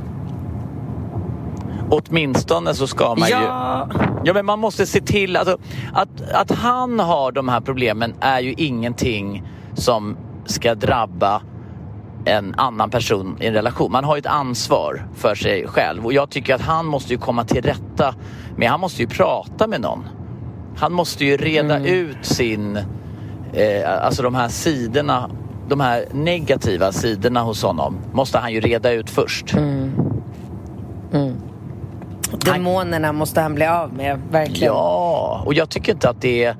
Åtminstone 1.90 2.74
så 2.74 2.88
ska 2.88 3.16
man 3.16 3.30
ja. 3.30 3.88
ju... 3.94 4.00
Ja, 4.24 4.34
men 4.34 4.46
man 4.46 4.60
måste 4.60 4.86
se 4.86 5.02
till... 5.02 5.38
Alltså, 5.38 5.58
att, 5.94 6.32
att 6.34 6.52
han 6.52 7.00
har 7.00 7.32
de 7.32 7.50
här 7.50 7.62
problemen 7.62 8.14
är 8.20 8.40
ju 8.40 8.54
ingenting 8.58 9.44
som 9.74 10.18
ska 10.46 10.76
drabba 10.76 11.42
en 12.26 12.56
annan 12.58 12.90
person 12.90 13.38
i 13.40 13.48
en 13.48 13.54
relation. 13.54 13.92
Man 13.92 14.04
har 14.04 14.16
ju 14.16 14.20
ett 14.20 14.26
ansvar 14.26 15.08
för 15.16 15.36
sig 15.36 15.68
själv 15.68 16.06
och 16.06 16.14
jag 16.14 16.30
tycker 16.30 16.56
att 16.56 16.62
han 16.62 16.86
måste 16.86 17.14
ju 17.14 17.20
komma 17.20 17.44
till 17.44 17.62
rätta 17.62 18.16
med, 18.56 18.70
han 18.70 18.80
måste 18.80 19.02
ju 19.02 19.08
prata 19.08 19.68
med 19.68 19.82
någon. 19.82 20.08
Han 20.78 20.94
måste 20.94 21.26
ju 21.26 21.38
reda 21.38 21.76
mm. 21.76 21.94
ut 21.94 22.26
sin, 22.26 22.78
eh, 23.54 24.04
alltså 24.04 24.24
de 24.24 24.36
här 24.36 24.48
sidorna, 24.48 25.30
de 25.70 25.80
här 25.80 26.06
negativa 26.12 26.92
sidorna 26.92 27.42
hos 27.42 27.64
honom 27.64 27.98
måste 28.14 28.38
han 28.38 28.54
ju 28.54 28.60
reda 28.60 28.92
ut 28.92 29.10
först. 29.10 29.54
Mm. 29.54 29.92
Mm. 31.14 31.36
Demonerna 32.46 33.14
måste 33.14 33.42
han 33.42 33.56
bli 33.56 33.66
av 33.66 33.94
med, 33.94 34.20
verkligen. 34.32 34.74
Ja, 34.74 35.44
och 35.46 35.54
jag 35.54 35.70
tycker 35.70 35.92
inte 35.92 36.10
att 36.10 36.22
det 36.22 36.44
är... 36.44 36.56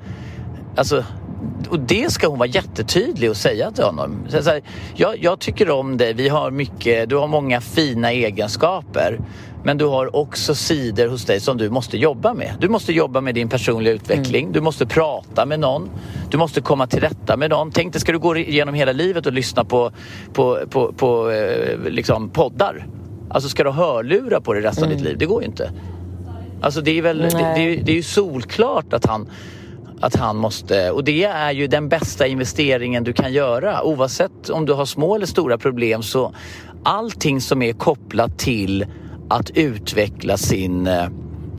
Alltså, 0.76 1.04
och 1.68 1.80
det 1.80 2.12
ska 2.12 2.28
hon 2.28 2.38
vara 2.38 2.48
jättetydlig 2.48 3.30
och 3.30 3.36
säga 3.36 3.70
till 3.70 3.84
honom. 3.84 4.16
Så 4.28 4.50
här, 4.50 4.62
jag, 4.94 5.22
jag, 5.22 5.38
tycker 5.38 5.70
om 5.70 5.96
dig, 5.96 6.12
vi 6.12 6.28
har 6.28 6.50
mycket, 6.50 7.08
du 7.08 7.16
har 7.16 7.28
många 7.28 7.60
fina 7.60 8.12
egenskaper. 8.12 9.20
Men 9.64 9.78
du 9.78 9.84
har 9.84 10.16
också 10.16 10.54
sidor 10.54 11.06
hos 11.06 11.24
dig 11.24 11.40
som 11.40 11.56
du 11.56 11.70
måste 11.70 11.98
jobba 11.98 12.34
med. 12.34 12.54
Du 12.60 12.68
måste 12.68 12.92
jobba 12.92 13.20
med 13.20 13.34
din 13.34 13.48
personliga 13.48 13.94
utveckling. 13.94 14.42
Mm. 14.42 14.52
Du 14.52 14.60
måste 14.60 14.86
prata 14.86 15.46
med 15.46 15.60
någon. 15.60 15.90
Du 16.30 16.38
måste 16.38 16.60
komma 16.60 16.86
till 16.86 17.00
rätta 17.00 17.36
med 17.36 17.50
någon. 17.50 17.70
Tänk 17.70 17.92
dig, 17.92 18.00
ska 18.00 18.12
du 18.12 18.18
gå 18.18 18.36
igenom 18.36 18.74
hela 18.74 18.92
livet 18.92 19.26
och 19.26 19.32
lyssna 19.32 19.64
på, 19.64 19.92
på, 20.32 20.58
på, 20.70 20.92
på 20.92 21.30
eh, 21.30 21.78
liksom 21.90 22.30
poddar? 22.30 22.86
Alltså 23.30 23.48
ska 23.48 23.64
du 23.64 23.70
ha 23.70 23.86
hörlurar 23.86 24.40
på 24.40 24.52
dig 24.52 24.62
resten 24.62 24.84
mm. 24.84 24.92
av 24.92 24.96
ditt 24.96 25.00
mm. 25.00 25.10
liv? 25.10 25.18
Det 25.18 25.26
går 25.26 25.42
ju 25.42 25.48
inte. 25.48 25.70
Alltså 26.60 26.80
det 26.80 26.98
är 26.98 27.02
väl, 27.02 27.18
det, 27.18 27.28
det, 27.28 27.76
det, 27.76 27.92
är 27.92 27.96
ju 27.96 28.02
solklart 28.02 28.92
att 28.92 29.06
han 29.06 29.28
att 30.02 30.16
han 30.16 30.36
måste, 30.36 30.90
och 30.90 31.04
det 31.04 31.24
är 31.24 31.52
ju 31.52 31.66
den 31.66 31.88
bästa 31.88 32.26
investeringen 32.26 33.04
du 33.04 33.12
kan 33.12 33.32
göra 33.32 33.82
oavsett 33.82 34.50
om 34.50 34.66
du 34.66 34.72
har 34.72 34.84
små 34.84 35.14
eller 35.14 35.26
stora 35.26 35.58
problem 35.58 36.02
så 36.02 36.34
allting 36.84 37.40
som 37.40 37.62
är 37.62 37.72
kopplat 37.72 38.38
till 38.38 38.86
att 39.28 39.50
utveckla 39.50 40.36
sin 40.36 40.86
eh, 40.86 41.06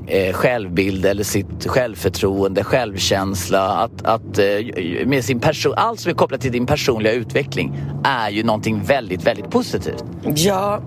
eh, 0.07 0.33
självbild 0.33 1.05
eller 1.05 1.23
sitt 1.23 1.67
självförtroende, 1.67 2.63
självkänsla, 2.63 3.61
att, 3.61 4.05
att, 4.05 4.39
eh, 4.39 5.05
med 5.05 5.25
sin 5.25 5.39
person, 5.39 5.73
allt 5.77 5.99
som 5.99 6.09
är 6.09 6.15
kopplat 6.15 6.41
till 6.41 6.51
din 6.51 6.65
personliga 6.65 7.13
utveckling 7.13 7.81
är 8.03 8.29
ju 8.29 8.43
någonting 8.43 8.83
väldigt, 8.83 9.23
väldigt 9.27 9.49
positivt. 9.49 10.03
Ja. 10.35 10.81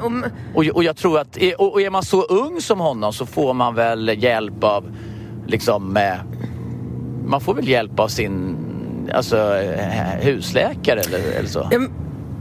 och, 0.54 0.64
och 0.66 0.84
jag 0.84 0.96
tror 0.96 1.18
att, 1.18 1.38
och, 1.58 1.72
och 1.72 1.80
är 1.80 1.90
man 1.90 2.02
så 2.02 2.22
ung 2.22 2.60
som 2.60 2.80
honom 2.80 3.12
så 3.12 3.26
får 3.26 3.54
man 3.54 3.74
väl 3.74 4.22
hjälp 4.22 4.64
av 4.64 4.84
liksom 5.46 5.96
eh, 5.96 6.02
man 7.24 7.40
får 7.40 7.54
väl 7.54 7.68
hjälp 7.68 8.00
av 8.00 8.08
sin 8.08 8.56
alltså, 9.12 9.56
eh, 9.56 10.20
husläkare 10.20 11.00
eller, 11.00 11.18
eller 11.38 11.48
så? 11.48 11.68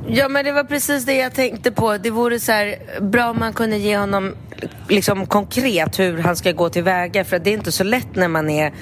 Ja, 0.07 0.29
men 0.29 0.45
det 0.45 0.51
var 0.51 0.63
precis 0.63 1.05
det 1.05 1.13
jag 1.13 1.33
tänkte 1.33 1.71
på. 1.71 1.97
Det 1.97 2.09
vore 2.09 2.39
så 2.39 2.51
här, 2.51 2.75
bra 3.01 3.29
om 3.29 3.39
man 3.39 3.53
kunde 3.53 3.77
ge 3.77 3.97
honom 3.97 4.35
liksom 4.89 5.25
konkret 5.25 5.99
hur 5.99 6.17
han 6.17 6.35
ska 6.35 6.51
gå 6.51 6.69
tillväga 6.69 7.23
för 7.23 7.39
det 7.39 7.49
är 7.49 7.53
inte 7.53 7.71
så 7.71 7.83
lätt 7.83 8.15
när 8.15 8.27
man 8.27 8.49
är 8.49 8.73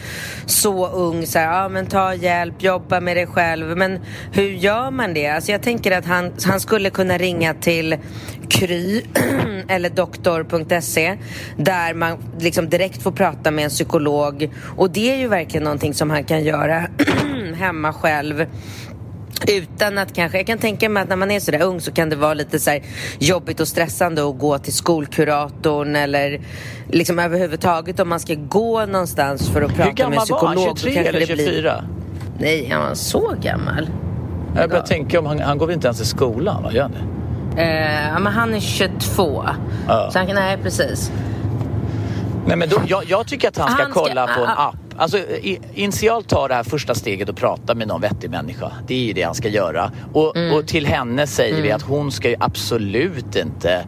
så 0.45 0.87
ung. 0.87 1.25
Så 1.25 1.39
här, 1.39 1.61
ja, 1.61 1.69
men 1.69 1.85
ta 1.87 2.13
hjälp, 2.13 2.63
jobba 2.63 2.99
med 2.99 3.17
dig 3.17 3.27
själv. 3.27 3.77
Men 3.77 3.99
hur 4.33 4.49
gör 4.49 4.91
man 4.91 5.13
det? 5.13 5.27
Alltså 5.27 5.51
jag 5.51 5.61
tänker 5.61 5.91
att 5.91 6.05
han, 6.05 6.31
han 6.45 6.59
skulle 6.59 6.89
kunna 6.89 7.17
ringa 7.17 7.53
till 7.53 7.97
Kry 8.49 9.01
eller 9.67 9.89
doktor.se 9.89 11.17
där 11.57 11.93
man 11.93 12.17
liksom 12.39 12.69
direkt 12.69 13.03
får 13.03 13.11
prata 13.11 13.51
med 13.51 13.63
en 13.63 13.69
psykolog 13.69 14.49
och 14.77 14.89
det 14.89 15.13
är 15.13 15.17
ju 15.17 15.27
verkligen 15.27 15.63
någonting 15.63 15.93
som 15.93 16.09
han 16.09 16.23
kan 16.23 16.43
göra 16.43 16.87
hemma 17.55 17.93
själv 17.93 18.45
utan 19.48 19.98
att 19.98 20.13
kanske, 20.13 20.38
jag 20.38 20.48
kan 20.48 20.57
tänka 20.57 20.89
mig 20.89 21.03
att 21.03 21.10
när 21.10 21.15
man 21.15 21.31
är 21.31 21.39
sådär 21.39 21.62
ung 21.62 21.81
så 21.81 21.91
kan 21.91 22.10
det 22.10 22.15
vara 22.15 22.33
lite 22.33 22.60
så 22.60 22.79
jobbigt 23.19 23.60
och 23.60 23.67
stressande 23.67 24.29
att 24.29 24.39
gå 24.39 24.57
till 24.57 24.74
skolkuratorn 24.74 25.95
eller 25.95 26.41
liksom 26.89 27.19
överhuvudtaget 27.19 28.00
om 28.00 28.10
man 28.10 28.19
ska 28.19 28.36
gå 28.36 28.86
någonstans 28.86 29.50
för 29.50 29.62
att 29.62 29.75
prata 29.75 30.10
med 30.10 30.17
en 30.17 30.25
psykolog. 30.25 30.50
Hur 30.50 30.55
gammal 30.55 30.65
var 30.65 30.67
han? 30.67 30.75
23 30.77 31.07
eller 31.07 31.25
24? 31.25 31.62
Blir... 31.62 31.83
Nej, 32.39 32.69
han 32.69 32.81
var 32.81 32.95
så 32.95 33.36
gammal. 33.41 33.89
Jag 34.55 34.69
börjar 34.69 34.83
tänka 34.83 35.19
om 35.19 35.25
han, 35.25 35.39
han 35.39 35.57
går 35.57 35.67
väl 35.67 35.74
inte 35.74 35.88
ens 35.88 36.01
i 36.01 36.05
skolan? 36.05 36.63
Va? 36.63 36.71
Gör 36.71 36.81
han 36.81 36.91
det? 36.91 37.62
Eh, 37.62 38.19
men 38.19 38.33
han 38.33 38.53
är 38.53 38.60
22. 38.60 39.45
Ja. 39.88 40.10
Så 40.12 40.19
han, 40.19 40.27
nej, 40.27 40.57
precis. 40.63 41.12
Nej, 42.45 42.57
men 42.57 42.69
då, 42.69 42.81
jag, 42.88 43.03
jag 43.07 43.27
tycker 43.27 43.48
att 43.48 43.57
han 43.57 43.71
ska, 43.71 43.83
han 43.83 43.91
ska 43.91 44.01
kolla 44.01 44.27
på 44.27 44.41
en 44.41 44.50
app. 44.50 44.75
Alltså, 45.01 45.17
initialt 45.74 46.29
ta 46.29 46.48
det 46.48 46.53
här 46.53 46.63
första 46.63 46.96
steget 46.96 47.29
och 47.29 47.36
prata 47.36 47.75
med 47.75 47.88
någon 47.88 48.01
vettig 48.01 48.29
människa. 48.29 48.72
Det 48.88 48.93
är 48.93 49.05
ju 49.05 49.13
det 49.13 49.24
han 49.24 49.36
ska 49.36 49.48
göra. 49.48 49.91
Och, 50.13 50.38
mm. 50.38 50.55
och 50.55 50.67
till 50.67 50.86
henne 50.86 51.27
säger 51.27 51.53
mm. 51.53 51.63
vi 51.63 51.72
att 51.72 51.81
hon 51.81 52.12
ska 52.12 52.29
ju 52.29 52.36
absolut 52.39 53.36
inte 53.36 53.86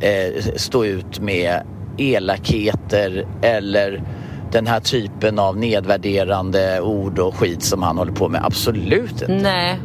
eh, 0.00 0.44
stå 0.56 0.84
ut 0.84 1.20
med 1.20 1.62
elakheter 1.98 3.26
eller 3.42 4.02
den 4.52 4.66
här 4.66 4.80
typen 4.80 5.38
av 5.38 5.56
nedvärderande 5.56 6.80
ord 6.80 7.18
och 7.18 7.34
skit 7.34 7.62
som 7.62 7.82
han 7.82 7.98
håller 7.98 8.12
på 8.12 8.28
med. 8.28 8.44
Absolut 8.44 9.10
inte. 9.10 9.28
Nej. 9.28 9.80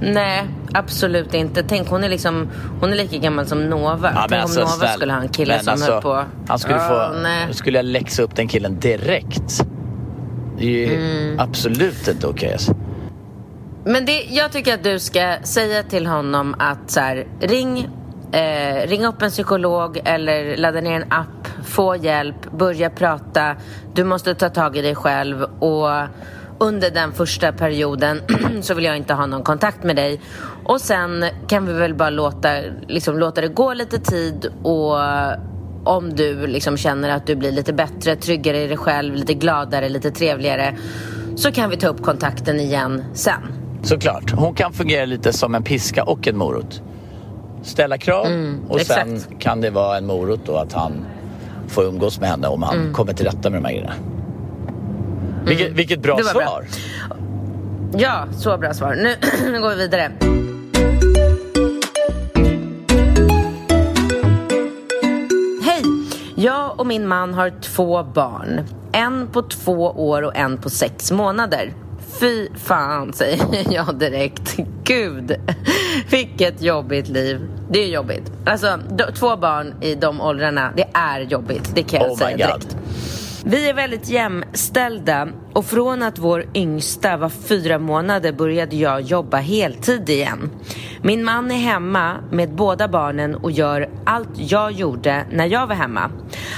Nej, 0.00 0.44
absolut 0.74 1.34
inte. 1.34 1.62
Tänk 1.62 1.88
hon 1.88 2.04
är 2.04 2.08
liksom 2.08 2.48
Hon 2.80 2.92
är 2.92 2.96
lika 2.96 3.16
gammal 3.16 3.46
som 3.46 3.70
Nova. 3.70 4.12
Ja, 4.14 4.26
Tänk 4.28 4.42
alltså, 4.42 4.60
om 4.60 4.64
Nova 4.64 4.76
snäll. 4.76 4.96
skulle 4.96 5.12
ha 5.12 5.20
en 5.20 5.28
kille 5.28 5.54
men 5.54 5.64
som 5.64 5.72
alltså, 5.72 5.92
höll 5.92 6.02
på 6.02 6.24
Han 6.48 6.58
skulle 6.58 6.78
oh, 6.78 6.88
få 6.88 7.20
nej. 7.22 7.54
skulle 7.54 7.78
jag 7.78 7.84
läxa 7.84 8.22
upp 8.22 8.36
den 8.36 8.48
killen 8.48 8.80
direkt. 8.80 9.60
Det 10.58 10.64
är 10.64 10.88
ju 10.88 10.94
mm. 10.94 11.40
absolut 11.40 12.08
inte 12.08 12.26
okej 12.26 12.36
okay, 12.36 12.52
alltså. 12.52 12.74
Men 13.84 14.06
det, 14.06 14.24
jag 14.30 14.52
tycker 14.52 14.74
att 14.74 14.84
du 14.84 14.98
ska 14.98 15.36
säga 15.42 15.82
till 15.82 16.06
honom 16.06 16.54
att 16.58 16.90
så 16.90 17.00
här, 17.00 17.26
ring 17.40 17.88
Eh, 18.32 18.88
ring 18.88 19.06
upp 19.06 19.22
en 19.22 19.30
psykolog 19.30 20.00
eller 20.04 20.56
ladda 20.56 20.80
ner 20.80 21.00
en 21.00 21.12
app, 21.12 21.48
få 21.64 21.96
hjälp, 21.96 22.52
börja 22.52 22.90
prata. 22.90 23.56
Du 23.94 24.04
måste 24.04 24.34
ta 24.34 24.48
tag 24.48 24.76
i 24.76 24.82
dig 24.82 24.94
själv 24.94 25.42
och 25.42 25.88
under 26.58 26.90
den 26.90 27.12
första 27.12 27.52
perioden 27.52 28.20
så 28.62 28.74
vill 28.74 28.84
jag 28.84 28.96
inte 28.96 29.14
ha 29.14 29.26
någon 29.26 29.42
kontakt 29.42 29.82
med 29.82 29.96
dig. 29.96 30.20
Och 30.70 30.80
sen 30.80 31.24
kan 31.48 31.66
vi 31.66 31.72
väl 31.72 31.94
bara 31.94 32.10
låta, 32.10 32.48
liksom, 32.88 33.18
låta 33.18 33.40
det 33.40 33.48
gå 33.48 33.74
lite 33.74 33.98
tid 33.98 34.52
och 34.62 34.96
om 35.84 36.14
du 36.14 36.46
liksom 36.46 36.76
känner 36.76 37.10
att 37.10 37.26
du 37.26 37.36
blir 37.36 37.52
lite 37.52 37.72
bättre, 37.72 38.16
tryggare 38.16 38.62
i 38.62 38.66
dig 38.66 38.76
själv, 38.76 39.14
lite 39.14 39.34
gladare, 39.34 39.88
lite 39.88 40.10
trevligare 40.10 40.76
så 41.36 41.52
kan 41.52 41.70
vi 41.70 41.76
ta 41.76 41.88
upp 41.88 42.02
kontakten 42.02 42.60
igen 42.60 43.04
sen. 43.14 43.40
Såklart. 43.82 44.30
Hon 44.30 44.54
kan 44.54 44.72
fungera 44.72 45.04
lite 45.04 45.32
som 45.32 45.54
en 45.54 45.62
piska 45.62 46.04
och 46.04 46.28
en 46.28 46.36
morot. 46.36 46.82
Ställa 47.62 47.98
krav 47.98 48.26
mm, 48.26 48.60
och 48.68 48.80
exakt. 48.80 49.00
sen 49.00 49.38
kan 49.38 49.60
det 49.60 49.70
vara 49.70 49.98
en 49.98 50.06
morot 50.06 50.40
då 50.46 50.56
att 50.56 50.72
han 50.72 50.92
får 51.68 51.84
umgås 51.84 52.20
med 52.20 52.28
henne 52.28 52.48
om 52.48 52.62
han 52.62 52.78
mm. 52.78 52.94
kommer 52.94 53.12
till 53.12 53.26
rätta 53.26 53.50
med 53.50 53.62
de 53.62 53.64
här 53.64 53.72
grejerna. 53.72 53.94
Vilket, 55.44 55.66
mm. 55.66 55.76
vilket 55.76 56.02
bra 56.02 56.18
svar. 56.18 56.42
Bra. 56.42 58.00
Ja, 58.00 58.26
så 58.32 58.58
bra 58.58 58.74
svar. 58.74 58.94
Nu, 58.94 59.14
nu 59.52 59.60
går 59.60 59.70
vi 59.70 59.76
vidare. 59.76 60.12
Och 66.80 66.86
min 66.86 67.08
man 67.08 67.34
har 67.34 67.50
två 67.60 68.02
barn. 68.02 68.60
En 68.92 69.26
på 69.26 69.42
två 69.42 69.90
år 69.90 70.22
och 70.22 70.36
en 70.36 70.58
på 70.58 70.70
sex 70.70 71.10
månader. 71.10 71.72
Fy 72.20 72.48
fan, 72.56 73.12
säger 73.14 73.72
jag 73.72 73.98
direkt. 73.98 74.56
Gud, 74.84 75.36
vilket 76.10 76.62
jobbigt 76.62 77.08
liv. 77.08 77.40
Det 77.70 77.84
är 77.84 77.88
jobbigt. 77.88 78.32
Alltså, 78.46 78.78
två 79.14 79.36
barn 79.36 79.74
i 79.80 79.94
de 79.94 80.20
åldrarna, 80.20 80.72
det 80.76 80.86
är 80.94 81.20
jobbigt. 81.20 81.70
Det 81.74 81.82
kan 81.82 82.00
jag 82.00 82.10
oh 82.10 82.18
säga 82.18 82.36
direkt. 82.36 82.76
Vi 83.44 83.68
är 83.68 83.74
väldigt 83.74 84.08
jämställda 84.08 85.28
och 85.52 85.64
från 85.64 86.02
att 86.02 86.18
vår 86.18 86.44
yngsta 86.54 87.16
var 87.16 87.28
fyra 87.28 87.78
månader 87.78 88.32
började 88.32 88.76
jag 88.76 89.00
jobba 89.00 89.36
heltid 89.36 90.08
igen. 90.10 90.50
Min 91.02 91.24
man 91.24 91.50
är 91.50 91.56
hemma 91.56 92.16
med 92.30 92.54
båda 92.54 92.88
barnen 92.88 93.34
och 93.34 93.50
gör 93.50 93.88
allt 94.04 94.28
jag 94.34 94.72
gjorde 94.72 95.24
när 95.30 95.46
jag 95.46 95.66
var 95.66 95.74
hemma. 95.74 96.10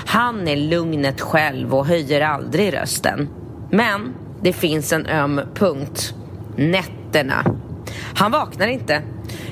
Han 0.06 0.48
är 0.48 0.56
lugnet 0.56 1.20
själv 1.20 1.74
och 1.74 1.86
höjer 1.86 2.20
aldrig 2.20 2.74
rösten. 2.74 3.28
Men 3.70 4.14
det 4.40 4.52
finns 4.52 4.92
en 4.92 5.06
öm 5.06 5.40
punkt. 5.54 6.14
Nätterna. 6.56 7.44
Han 8.14 8.30
vaknar 8.30 8.66
inte. 8.66 9.02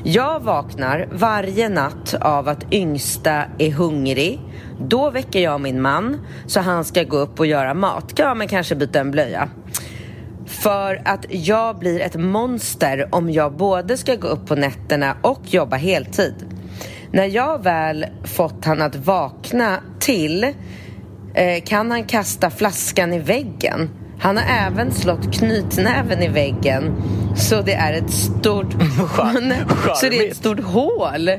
Jag 0.04 0.40
vaknar 0.40 1.08
varje 1.12 1.68
natt 1.68 2.14
av 2.20 2.48
att 2.48 2.72
yngsta 2.72 3.44
är 3.58 3.70
hungrig. 3.70 4.40
Då 4.80 5.10
väcker 5.10 5.40
jag 5.40 5.60
min 5.60 5.82
man 5.82 6.26
så 6.46 6.60
han 6.60 6.84
ska 6.84 7.02
gå 7.02 7.16
upp 7.16 7.40
och 7.40 7.46
göra 7.46 7.74
mat. 7.74 8.12
Ja, 8.16 8.34
men 8.34 8.48
kanske 8.48 8.74
byta 8.74 9.00
en 9.00 9.10
blöja. 9.10 9.48
För 10.46 11.02
att 11.04 11.26
jag 11.28 11.78
blir 11.78 12.00
ett 12.00 12.16
monster 12.16 13.08
om 13.12 13.30
jag 13.30 13.56
både 13.56 13.96
ska 13.96 14.14
gå 14.14 14.28
upp 14.28 14.46
på 14.46 14.54
nätterna 14.54 15.16
och 15.22 15.40
jobba 15.44 15.76
heltid. 15.76 16.34
När 17.12 17.24
jag 17.24 17.62
väl 17.62 18.06
fått 18.24 18.64
han 18.64 18.82
att 18.82 18.96
vakna 18.96 19.80
till 19.98 20.44
eh, 21.34 21.62
kan 21.64 21.90
han 21.90 22.04
kasta 22.04 22.50
flaskan 22.50 23.12
i 23.12 23.18
väggen. 23.18 23.90
Han 24.20 24.36
har 24.36 24.44
även 24.44 24.92
slått 24.92 25.34
knytnäven 25.34 26.22
i 26.22 26.28
väggen 26.28 27.02
så 27.36 27.62
det 27.62 27.74
är 27.74 27.92
ett 27.92 28.10
stort... 28.10 28.72
så 29.94 30.08
det 30.08 30.26
är 30.26 30.30
ett 30.30 30.36
stort 30.36 30.60
hål. 30.60 31.30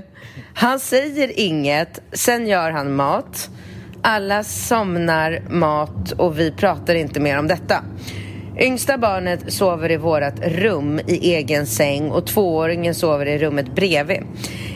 Han 0.54 0.80
säger 0.80 1.40
inget, 1.40 2.02
sen 2.14 2.48
gör 2.48 2.72
han 2.72 2.96
mat. 2.96 3.50
Alla 4.02 4.44
somnar 4.44 5.42
mat 5.50 6.12
och 6.12 6.40
vi 6.40 6.52
pratar 6.52 6.96
inte 6.96 7.20
mer 7.20 7.40
om 7.40 7.48
detta. 7.48 7.84
Yngsta 8.60 8.98
barnet 8.98 9.54
sover 9.54 9.92
i 9.92 9.98
vårt 9.98 10.40
rum 10.42 11.00
i 11.08 11.34
egen 11.34 11.68
säng 11.68 12.12
och 12.12 12.28
tvååringen 12.28 12.96
sover 12.96 13.26
i 13.26 13.38
rummet 13.38 13.76
bredvid. 13.76 14.24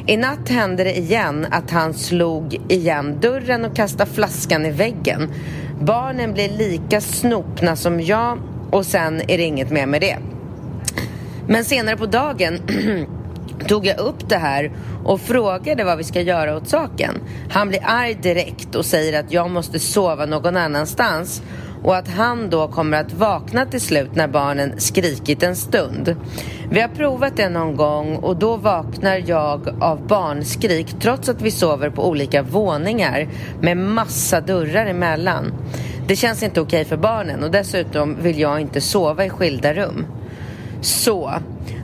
I 0.07 0.17
natt 0.17 0.49
hände 0.49 0.83
det 0.83 0.97
igen 0.97 1.47
att 1.51 1.71
han 1.71 1.93
slog 1.93 2.61
igen 2.69 3.17
dörren 3.21 3.65
och 3.65 3.75
kastade 3.75 4.11
flaskan 4.11 4.65
i 4.65 4.71
väggen. 4.71 5.29
Barnen 5.79 6.33
blir 6.33 6.49
lika 6.49 7.01
snopna 7.01 7.75
som 7.75 8.01
jag 8.01 8.39
och 8.71 8.85
sen 8.85 9.21
är 9.21 9.37
det 9.37 9.43
inget 9.43 9.71
mer 9.71 9.85
med 9.85 10.01
det. 10.01 10.17
Men 11.47 11.65
senare 11.65 11.97
på 11.97 12.05
dagen 12.05 12.59
tog 13.67 13.85
jag 13.85 13.99
upp 13.99 14.29
det 14.29 14.37
här 14.37 14.71
och 15.05 15.21
frågade 15.21 15.83
vad 15.83 15.97
vi 15.97 16.03
ska 16.03 16.21
göra 16.21 16.57
åt 16.57 16.67
saken. 16.67 17.15
Han 17.49 17.69
blir 17.69 17.79
arg 17.83 18.13
direkt 18.13 18.75
och 18.75 18.85
säger 18.85 19.19
att 19.19 19.31
jag 19.31 19.51
måste 19.51 19.79
sova 19.79 20.25
någon 20.25 20.57
annanstans 20.57 21.41
och 21.85 21.95
att 21.95 22.07
han 22.07 22.49
då 22.49 22.67
kommer 22.67 22.97
att 22.97 23.13
vakna 23.13 23.65
till 23.65 23.81
slut 23.81 24.15
när 24.15 24.27
barnen 24.27 24.79
skrikit 24.79 25.43
en 25.43 25.55
stund. 25.55 26.15
Vi 26.69 26.81
har 26.81 26.87
provat 26.87 27.37
det 27.37 27.49
någon 27.49 27.75
gång 27.75 28.15
och 28.15 28.35
då 28.35 28.55
vaknar 28.55 29.23
jag 29.25 29.69
av 29.81 30.07
barnskrik 30.07 30.87
trots 31.01 31.29
att 31.29 31.41
vi 31.41 31.51
sover 31.51 31.89
på 31.89 32.07
olika 32.07 32.41
våningar 32.41 33.27
med 33.61 33.77
massa 33.77 34.41
dörrar 34.41 34.85
emellan. 34.85 35.53
Det 36.07 36.15
känns 36.15 36.43
inte 36.43 36.61
okej 36.61 36.85
för 36.85 36.97
barnen 36.97 37.43
och 37.43 37.51
dessutom 37.51 38.15
vill 38.21 38.39
jag 38.39 38.59
inte 38.59 38.81
sova 38.81 39.25
i 39.25 39.29
skilda 39.29 39.73
rum. 39.73 40.05
Så, 40.81 41.33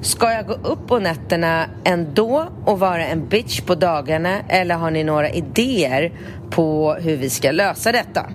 ska 0.02 0.32
jag 0.32 0.48
gå 0.48 0.54
upp 0.54 0.88
på 0.88 1.00
nätterna 1.00 1.66
ändå 1.84 2.48
och 2.66 2.80
vara 2.80 3.06
en 3.06 3.28
bitch 3.28 3.62
på 3.62 3.76
dagarna 3.76 4.40
eller 4.48 4.76
har 4.76 4.92
ni 4.92 5.04
några 5.04 5.30
idéer 5.30 6.12
på 6.50 6.94
hur 6.94 7.18
vi 7.18 7.30
ska 7.30 7.52
lösa 7.52 7.92
detta? 7.92 8.26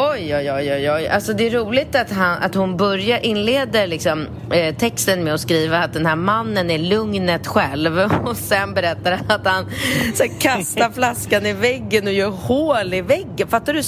Oj, 0.00 0.36
oj, 0.36 0.52
oj, 0.52 0.90
oj, 0.90 1.08
Alltså 1.08 1.32
det 1.32 1.46
är 1.46 1.50
roligt 1.50 1.94
att, 1.94 2.10
han, 2.10 2.42
att 2.42 2.54
hon 2.54 2.76
börjar, 2.76 3.18
inleder 3.18 3.86
liksom, 3.86 4.26
eh, 4.50 4.74
texten 4.74 5.24
med 5.24 5.34
att 5.34 5.40
skriva 5.40 5.78
att 5.78 5.92
den 5.92 6.06
här 6.06 6.16
mannen 6.16 6.70
är 6.70 6.78
lugnet 6.78 7.46
själv 7.46 7.98
och 8.24 8.36
sen 8.36 8.74
berättar 8.74 9.12
att 9.28 9.46
han 9.46 9.66
så 10.14 10.22
här, 10.22 10.40
kastar 10.40 10.90
flaskan 10.90 11.46
i 11.46 11.52
väggen 11.52 12.06
och 12.06 12.12
gör 12.12 12.30
hål 12.30 12.94
i 12.94 13.00
väggen. 13.00 13.48
Fattar 13.48 13.74
du 13.74 13.82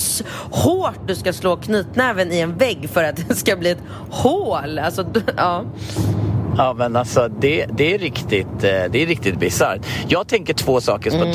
hårt 0.50 1.06
du 1.06 1.14
ska 1.14 1.32
slå 1.32 1.56
knytnäven 1.56 2.32
i 2.32 2.40
en 2.40 2.56
vägg 2.56 2.90
för 2.92 3.04
att 3.04 3.16
det 3.28 3.34
ska 3.34 3.56
bli 3.56 3.70
ett 3.70 3.82
hål? 4.10 4.78
Alltså, 4.78 5.06
ja. 5.36 5.64
Ja 6.56 6.74
men 6.78 6.96
alltså 6.96 7.28
det, 7.40 7.66
det 7.76 7.94
är 7.94 7.98
riktigt, 7.98 8.46
eh, 8.46 8.82
det 8.90 9.02
är 9.02 9.06
riktigt 9.06 9.38
bisarrt. 9.38 9.80
Jag 10.08 10.28
tänker 10.28 10.54
två 10.54 10.80
saker 10.80 11.14
mm. 11.14 11.28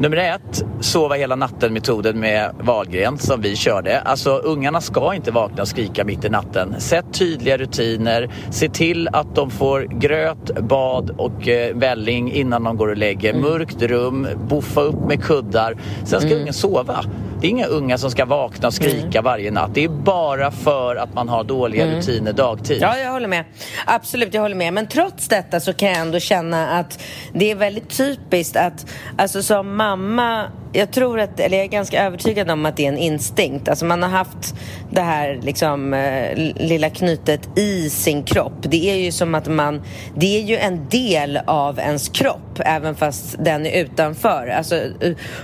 Nummer 0.00 0.16
ett, 0.16 0.64
sova 0.80 1.14
hela 1.14 1.36
natten-metoden 1.36 2.20
med 2.20 2.50
Wahlgren 2.60 3.18
som 3.18 3.40
vi 3.40 3.56
körde. 3.56 4.00
Alltså 4.00 4.30
ungarna 4.30 4.80
ska 4.80 5.14
inte 5.14 5.30
vakna 5.30 5.62
och 5.62 5.68
skrika 5.68 6.04
mitt 6.04 6.24
i 6.24 6.28
natten. 6.28 6.80
Sätt 6.80 7.04
tydliga 7.12 7.56
rutiner. 7.56 8.30
Se 8.50 8.68
till 8.68 9.08
att 9.12 9.34
de 9.34 9.50
får 9.50 9.80
gröt, 9.80 10.60
bad 10.60 11.10
och 11.10 11.48
eh, 11.48 11.76
välling 11.76 12.32
innan 12.32 12.64
de 12.64 12.76
går 12.76 12.88
och 12.88 12.96
lägger. 12.96 13.30
Mm. 13.30 13.42
Mörkt 13.42 13.82
rum, 13.82 14.28
boffa 14.48 14.80
upp 14.80 15.08
med 15.08 15.24
kuddar. 15.24 15.76
Sen 16.04 16.20
ska 16.20 16.30
mm. 16.30 16.40
ungen 16.40 16.54
sova. 16.54 17.04
Det 17.44 17.48
är 17.48 17.50
inga 17.50 17.66
unga 17.66 17.98
som 17.98 18.10
ska 18.10 18.24
vakna 18.24 18.68
och 18.68 18.74
skrika 18.74 19.22
varje 19.22 19.50
natt. 19.50 19.70
Det 19.74 19.84
är 19.84 19.88
bara 19.88 20.50
för 20.50 20.96
att 20.96 21.14
man 21.14 21.28
har 21.28 21.44
dåliga 21.44 21.86
rutiner 21.86 22.32
dagtid. 22.32 22.78
Ja, 22.82 22.98
jag 22.98 23.10
håller 23.10 23.28
med. 23.28 23.44
Absolut, 23.86 24.34
jag 24.34 24.42
håller 24.42 24.56
med. 24.56 24.72
Men 24.72 24.86
trots 24.86 25.28
detta 25.28 25.60
så 25.60 25.72
kan 25.72 25.88
jag 25.88 25.98
ändå 25.98 26.20
känna 26.20 26.78
att 26.78 27.02
det 27.32 27.50
är 27.50 27.54
väldigt 27.54 27.96
typiskt 27.96 28.56
att, 28.56 28.86
alltså 29.18 29.42
som 29.42 29.76
mamma, 29.76 30.46
jag 30.74 30.90
tror 30.90 31.20
att, 31.20 31.40
eller 31.40 31.56
jag 31.56 31.64
är 31.64 31.70
ganska 31.70 32.04
övertygad 32.04 32.50
om 32.50 32.66
att 32.66 32.76
det 32.76 32.84
är 32.84 32.88
en 32.88 32.98
instinkt. 32.98 33.68
Alltså 33.68 33.84
man 33.84 34.02
har 34.02 34.10
haft 34.10 34.54
det 34.90 35.00
här 35.00 35.40
liksom 35.42 35.94
eh, 35.94 36.36
lilla 36.56 36.90
knytet 36.90 37.58
i 37.58 37.90
sin 37.90 38.22
kropp. 38.22 38.52
Det 38.62 38.90
är 38.90 38.96
ju 38.96 39.12
som 39.12 39.34
att 39.34 39.48
man, 39.48 39.82
det 40.16 40.38
är 40.38 40.42
ju 40.42 40.56
en 40.56 40.88
del 40.88 41.40
av 41.46 41.78
ens 41.78 42.08
kropp, 42.08 42.60
även 42.60 42.94
fast 42.94 43.36
den 43.44 43.66
är 43.66 43.82
utanför. 43.82 44.48
Alltså 44.48 44.80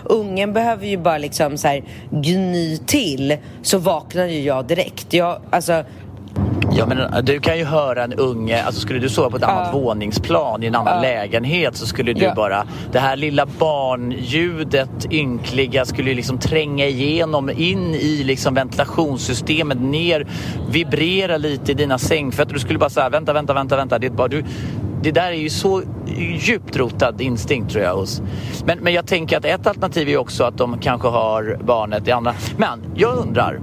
ungen 0.04 0.52
behöver 0.52 0.86
ju 0.86 0.96
bara 0.96 1.18
liksom 1.18 1.56
så 1.56 1.68
här 1.68 1.84
gny 2.10 2.76
till 2.86 3.36
så 3.62 3.78
vaknar 3.78 4.26
ju 4.26 4.40
jag 4.40 4.66
direkt. 4.66 5.12
Jag, 5.12 5.40
alltså, 5.50 5.84
Ja, 6.72 6.86
men 6.86 6.98
eh, 6.98 7.18
du 7.22 7.40
kan 7.40 7.58
ju 7.58 7.64
höra 7.64 8.04
en 8.04 8.12
unge, 8.12 8.62
alltså 8.62 8.80
skulle 8.80 8.98
du 8.98 9.08
sova 9.08 9.30
på 9.30 9.36
ett 9.36 9.42
annat 9.42 9.74
våningsplan 9.74 10.62
i 10.62 10.66
en 10.66 10.74
annan 10.74 11.02
lägenhet 11.02 11.76
så 11.76 11.86
skulle 11.86 12.12
du 12.12 12.32
bara, 12.36 12.66
det 12.92 12.98
här 12.98 13.16
lilla 13.16 13.46
barnljudet, 13.46 15.12
ynkliga, 15.12 15.84
skulle 15.84 16.10
ju 16.10 16.16
liksom 16.16 16.38
tränga 16.38 16.86
igenom 16.86 17.50
in 17.50 17.94
i 17.94 18.24
liksom 18.24 18.54
ventilationssystemet, 18.54 19.80
ner, 19.80 20.26
vibrera 20.70 21.36
lite 21.36 21.72
i 21.72 21.74
dina 21.74 21.98
sängfötter. 21.98 22.54
Du 22.54 22.60
skulle 22.60 22.78
bara 22.78 22.90
säga 22.90 23.08
vänta, 23.08 23.32
vänta, 23.32 23.54
vänta, 23.54 23.76
vänta. 23.76 23.98
Det, 23.98 24.06
är 24.06 24.10
bara, 24.10 24.28
du, 24.28 24.44
det 25.02 25.12
där 25.12 25.28
är 25.28 25.32
ju 25.32 25.50
så 25.50 25.82
djupt 26.38 26.76
rotad 26.76 27.20
instinkt 27.20 27.72
tror 27.72 27.84
jag 27.84 27.96
hos. 27.96 28.22
Men, 28.64 28.78
men 28.78 28.92
jag 28.92 29.06
tänker 29.06 29.36
att 29.36 29.44
ett 29.44 29.66
alternativ 29.66 30.08
är 30.08 30.16
också 30.16 30.44
att 30.44 30.58
de 30.58 30.78
kanske 30.78 31.08
har 31.08 31.58
barnet 31.64 32.08
i 32.08 32.10
andra. 32.10 32.34
Men 32.56 32.82
jag 32.94 33.18
undrar, 33.18 33.60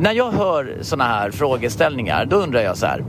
när 0.00 0.12
jag 0.12 0.30
hör 0.30 0.78
såna 0.80 1.04
här 1.04 1.30
frågeställningar, 1.30 2.24
då 2.24 2.36
undrar 2.36 2.60
jag 2.60 2.76
så 2.76 2.86
här. 2.86 3.04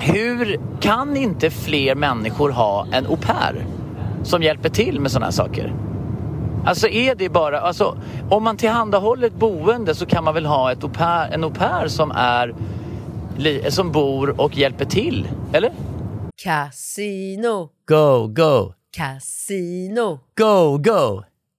Hur 0.00 0.60
kan 0.80 1.16
inte 1.16 1.50
fler 1.50 1.94
människor 1.94 2.50
ha 2.50 2.86
en 2.92 3.06
au 3.06 3.16
pair 3.16 3.66
som 4.22 4.42
hjälper 4.42 4.68
till 4.68 5.00
med 5.00 5.10
såna 5.10 5.24
här 5.24 5.32
saker? 5.32 5.74
Alltså 6.66 6.88
är 6.88 7.14
det 7.14 7.28
bara, 7.28 7.60
alltså 7.60 7.96
om 8.30 8.44
man 8.44 8.56
tillhandahåller 8.56 9.26
ett 9.26 9.38
boende 9.38 9.94
så 9.94 10.06
kan 10.06 10.24
man 10.24 10.34
väl 10.34 10.46
ha 10.46 10.72
ett 10.72 10.84
au 10.84 10.90
pair, 10.90 11.32
en 11.32 11.44
au 11.44 11.50
pair 11.50 11.88
som 11.88 12.10
är 12.10 12.54
som 13.68 13.92
bor 13.92 14.40
och 14.40 14.56
hjälper 14.56 14.84
till, 14.84 15.28
eller? 15.52 15.70
Casino, 16.44 17.68
Go, 17.88 18.26
go, 18.26 18.74
casino, 18.96 20.18
go, 20.38 20.78
go, 20.78 21.22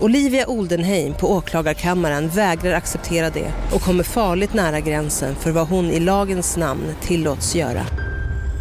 Olivia 0.00 0.46
Oldenheim 0.46 1.14
på 1.14 1.32
åklagarkammaren 1.32 2.28
vägrar 2.28 2.72
acceptera 2.72 3.30
det 3.30 3.52
och 3.72 3.80
kommer 3.80 4.04
farligt 4.04 4.54
nära 4.54 4.80
gränsen 4.80 5.34
för 5.36 5.50
vad 5.50 5.68
hon 5.68 5.84
i 5.84 6.00
lagens 6.00 6.56
namn 6.56 6.94
tillåts 7.00 7.54
göra. 7.54 7.86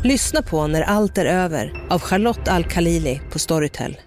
Lyssna 0.03 0.41
på 0.41 0.67
När 0.67 0.81
allt 0.81 1.17
är 1.17 1.25
över 1.25 1.85
av 1.89 1.99
Charlotte 1.99 2.47
Al-Khalili 2.47 3.21
på 3.31 3.39
Storytel. 3.39 3.97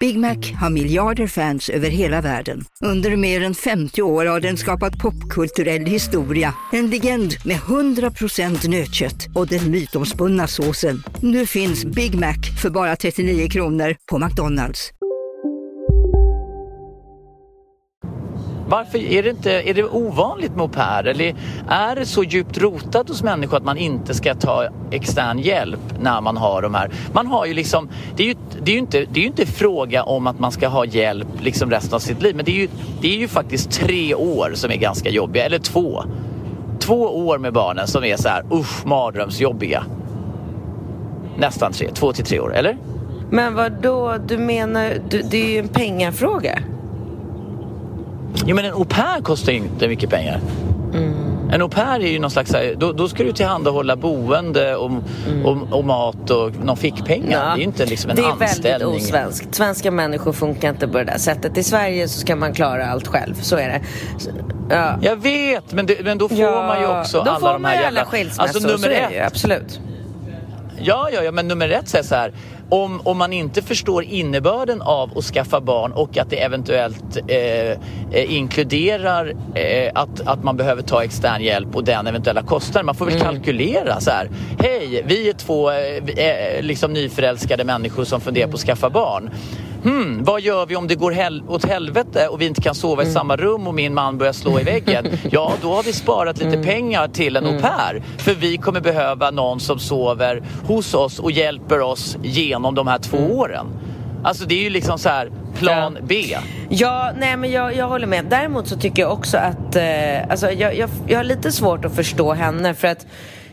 Big 0.00 0.18
Mac 0.18 0.36
har 0.60 0.70
miljarder 0.70 1.26
fans 1.26 1.68
över 1.68 1.90
hela 1.90 2.20
världen. 2.20 2.64
Under 2.84 3.16
mer 3.16 3.42
än 3.42 3.54
50 3.54 4.02
år 4.02 4.26
har 4.26 4.40
den 4.40 4.56
skapat 4.56 4.98
popkulturell 4.98 5.86
historia. 5.86 6.54
En 6.72 6.90
legend 6.90 7.34
med 7.44 7.56
100% 7.56 8.68
nötkött 8.68 9.26
och 9.34 9.46
den 9.46 9.70
mytomspunna 9.70 10.46
såsen. 10.46 11.02
Nu 11.22 11.46
finns 11.46 11.84
Big 11.84 12.14
Mac 12.14 12.36
för 12.62 12.70
bara 12.70 12.96
39 12.96 13.48
kronor 13.48 13.96
på 14.10 14.18
McDonalds. 14.18 14.90
Varför 18.70 18.98
är 18.98 19.22
det 19.22 19.30
inte 19.30 19.52
är 19.52 19.74
det 19.74 19.84
ovanligt 19.84 20.50
med 20.50 20.60
au 20.60 20.68
pair? 20.68 21.06
Eller 21.06 21.34
är 21.68 21.96
det 21.96 22.06
så 22.06 22.24
djupt 22.24 22.58
rotat 22.58 23.08
hos 23.08 23.22
människor 23.22 23.56
att 23.56 23.64
man 23.64 23.76
inte 23.76 24.14
ska 24.14 24.34
ta 24.34 24.68
extern 24.90 25.38
hjälp 25.38 25.80
när 26.00 26.20
man 26.20 26.36
har 26.36 26.62
de 26.62 26.74
här? 26.74 26.90
Man 27.12 27.26
har 27.26 27.46
ju 27.46 27.54
liksom, 27.54 27.88
det 28.16 28.22
är 28.22 28.26
ju, 28.26 28.34
det 28.62 28.70
är 28.70 28.72
ju, 28.72 28.78
inte, 28.78 28.98
det 28.98 29.20
är 29.20 29.22
ju 29.22 29.26
inte 29.26 29.46
fråga 29.46 30.02
om 30.02 30.26
att 30.26 30.38
man 30.38 30.52
ska 30.52 30.68
ha 30.68 30.84
hjälp 30.84 31.28
liksom 31.40 31.70
resten 31.70 31.94
av 31.94 31.98
sitt 31.98 32.22
liv. 32.22 32.36
Men 32.36 32.44
det 32.44 32.50
är 32.50 32.60
ju, 32.60 32.68
det 33.00 33.14
är 33.14 33.18
ju 33.18 33.28
faktiskt 33.28 33.70
tre 33.70 34.14
år 34.14 34.52
som 34.54 34.70
är 34.70 34.76
ganska 34.76 35.10
jobbiga, 35.10 35.44
eller 35.44 35.58
två. 35.58 36.04
Två 36.80 37.26
år 37.26 37.38
med 37.38 37.52
barnen 37.52 37.86
som 37.86 38.04
är 38.04 38.16
så 38.16 38.28
här, 38.28 38.44
usch, 38.52 38.86
mardrömsjobbiga. 38.86 39.84
Nästan 41.36 41.72
tre, 41.72 41.88
två 41.94 42.12
till 42.12 42.24
tre 42.24 42.40
år, 42.40 42.54
eller? 42.54 42.78
Men 43.30 43.54
vad 43.54 43.72
då? 43.72 44.16
du 44.26 44.38
menar, 44.38 44.94
du, 45.08 45.22
det 45.22 45.36
är 45.36 45.50
ju 45.50 45.58
en 45.58 45.68
pengafråga. 45.68 46.58
Jo 48.46 48.56
men 48.56 48.64
en 48.64 48.72
au 48.72 48.84
pair 48.84 49.22
kostar 49.22 49.52
ju 49.52 49.58
inte 49.58 49.88
mycket 49.88 50.10
pengar. 50.10 50.40
En 51.52 51.62
au 51.62 51.68
pair 51.68 52.00
är 52.00 52.08
ju 52.10 52.18
någon 52.18 52.30
slags, 52.30 52.50
så 52.50 52.56
här- 52.56 52.74
då, 52.78 52.92
då 52.92 53.08
ska 53.08 53.22
du 53.24 53.32
tillhandahålla 53.32 53.96
boende 53.96 54.76
och, 54.76 54.90
och, 55.44 55.56
och 55.72 55.84
mat 55.84 56.30
och 56.30 56.56
någon 56.64 56.76
fickpengar. 56.76 57.46
Det 57.46 57.52
är 57.52 57.56
ju 57.56 57.62
inte 57.62 57.86
liksom 57.86 58.10
en 58.10 58.16
det 58.16 58.22
är 58.22 58.26
anställning. 58.26 58.88
väldigt 58.88 59.02
osvenskt. 59.08 59.54
Svenska 59.54 59.90
människor 59.90 60.32
funkar 60.32 60.68
inte 60.68 60.88
på 60.88 60.98
det 60.98 61.04
där 61.04 61.18
sättet. 61.18 61.58
I 61.58 61.62
Sverige 61.62 62.08
så 62.08 62.20
ska 62.20 62.36
man 62.36 62.52
klara 62.52 62.86
allt 62.86 63.06
själv, 63.06 63.34
så 63.34 63.56
är 63.56 63.68
det. 63.68 63.80
Så, 64.18 64.30
Ja. 64.72 64.98
Jag 65.02 65.16
vet, 65.16 65.72
men, 65.72 65.86
det, 65.86 66.04
men 66.04 66.18
då 66.18 66.28
får 66.28 66.66
man 66.66 66.80
ju 66.80 66.86
också 67.00 67.22
då 67.24 67.30
alla 67.30 67.40
får 67.40 67.52
de 67.52 67.62
man 67.62 67.70
här 67.70 67.78
ju 67.78 67.82
jävla... 67.84 68.00
alla 68.00 68.10
skilsmässor, 68.10 68.42
Alltså 68.42 68.58
nummer 68.66 68.78
så 68.78 68.86
är 68.86 69.08
det 69.10 69.14
ju, 69.14 69.20
absolut. 69.20 69.80
Ja, 70.78 71.08
ja, 71.12 71.22
ja, 71.22 71.32
men 71.32 71.48
nummer 71.48 71.68
ett 71.68 71.88
säger 71.88 72.04
så 72.04 72.14
här. 72.14 72.32
Om, 72.70 73.00
om 73.04 73.18
man 73.18 73.32
inte 73.32 73.62
förstår 73.62 74.04
innebörden 74.04 74.82
av 74.82 75.18
att 75.18 75.24
skaffa 75.24 75.60
barn 75.60 75.92
och 75.92 76.18
att 76.18 76.30
det 76.30 76.36
eventuellt 76.36 77.16
eh, 77.28 77.36
eh, 77.36 77.76
inkluderar 78.34 79.34
eh, 79.54 79.90
att, 79.94 80.20
att 80.26 80.44
man 80.44 80.56
behöver 80.56 80.82
ta 80.82 81.04
extern 81.04 81.42
hjälp 81.42 81.76
och 81.76 81.84
den 81.84 82.06
eventuella 82.06 82.42
kostnaden. 82.42 82.86
Man 82.86 82.94
får 82.94 83.06
väl 83.06 83.20
kalkylera 83.20 84.00
så 84.00 84.10
här. 84.10 84.30
Hej, 84.58 85.02
vi 85.06 85.28
är 85.28 85.32
två 85.32 85.70
eh, 85.70 85.76
är, 86.16 86.62
liksom 86.62 86.92
nyförälskade 86.92 87.64
människor 87.64 88.04
som 88.04 88.20
funderar 88.20 88.48
på 88.48 88.54
att 88.54 88.60
skaffa 88.60 88.90
barn. 88.90 89.30
Hmm, 89.84 90.24
vad 90.24 90.40
gör 90.40 90.66
vi 90.66 90.76
om 90.76 90.86
det 90.88 90.94
går 90.94 91.10
hel- 91.12 91.42
åt 91.48 91.64
helvete 91.64 92.28
och 92.28 92.40
vi 92.40 92.46
inte 92.46 92.60
kan 92.60 92.74
sova 92.74 93.02
i 93.02 93.06
samma 93.06 93.36
rum 93.36 93.66
och 93.66 93.74
min 93.74 93.94
man 93.94 94.18
börjar 94.18 94.32
slå 94.32 94.60
i 94.60 94.62
väggen? 94.62 95.06
Ja, 95.30 95.52
då 95.62 95.74
har 95.74 95.82
vi 95.82 95.92
sparat 95.92 96.38
lite 96.38 96.58
pengar 96.62 97.08
till 97.08 97.36
en 97.36 97.46
au 97.46 97.60
pair. 97.60 98.02
För 98.18 98.34
vi 98.34 98.56
kommer 98.56 98.80
behöva 98.80 99.30
någon 99.30 99.60
som 99.60 99.78
sover 99.78 100.42
hos 100.66 100.94
oss 100.94 101.18
och 101.18 101.30
hjälper 101.32 101.80
oss 101.80 102.16
genom 102.22 102.74
de 102.74 102.86
här 102.86 102.98
två 102.98 103.16
åren. 103.18 103.66
Alltså 104.24 104.44
det 104.44 104.54
är 104.54 104.62
ju 104.62 104.70
liksom 104.70 104.98
så 104.98 105.08
här 105.08 105.30
plan 105.58 105.98
B. 106.02 106.36
Ja, 106.68 107.10
nej 107.18 107.36
men 107.36 107.50
jag, 107.50 107.76
jag 107.76 107.88
håller 107.88 108.06
med. 108.06 108.24
Däremot 108.30 108.68
så 108.68 108.76
tycker 108.76 109.02
jag 109.02 109.12
också 109.12 109.36
att, 109.38 109.76
eh, 109.76 110.30
alltså 110.30 110.50
jag, 110.50 110.76
jag, 110.76 110.90
jag 111.08 111.18
har 111.18 111.24
lite 111.24 111.52
svårt 111.52 111.84
att 111.84 111.96
förstå 111.96 112.32
henne 112.32 112.74
för 112.74 112.88
att 112.88 113.06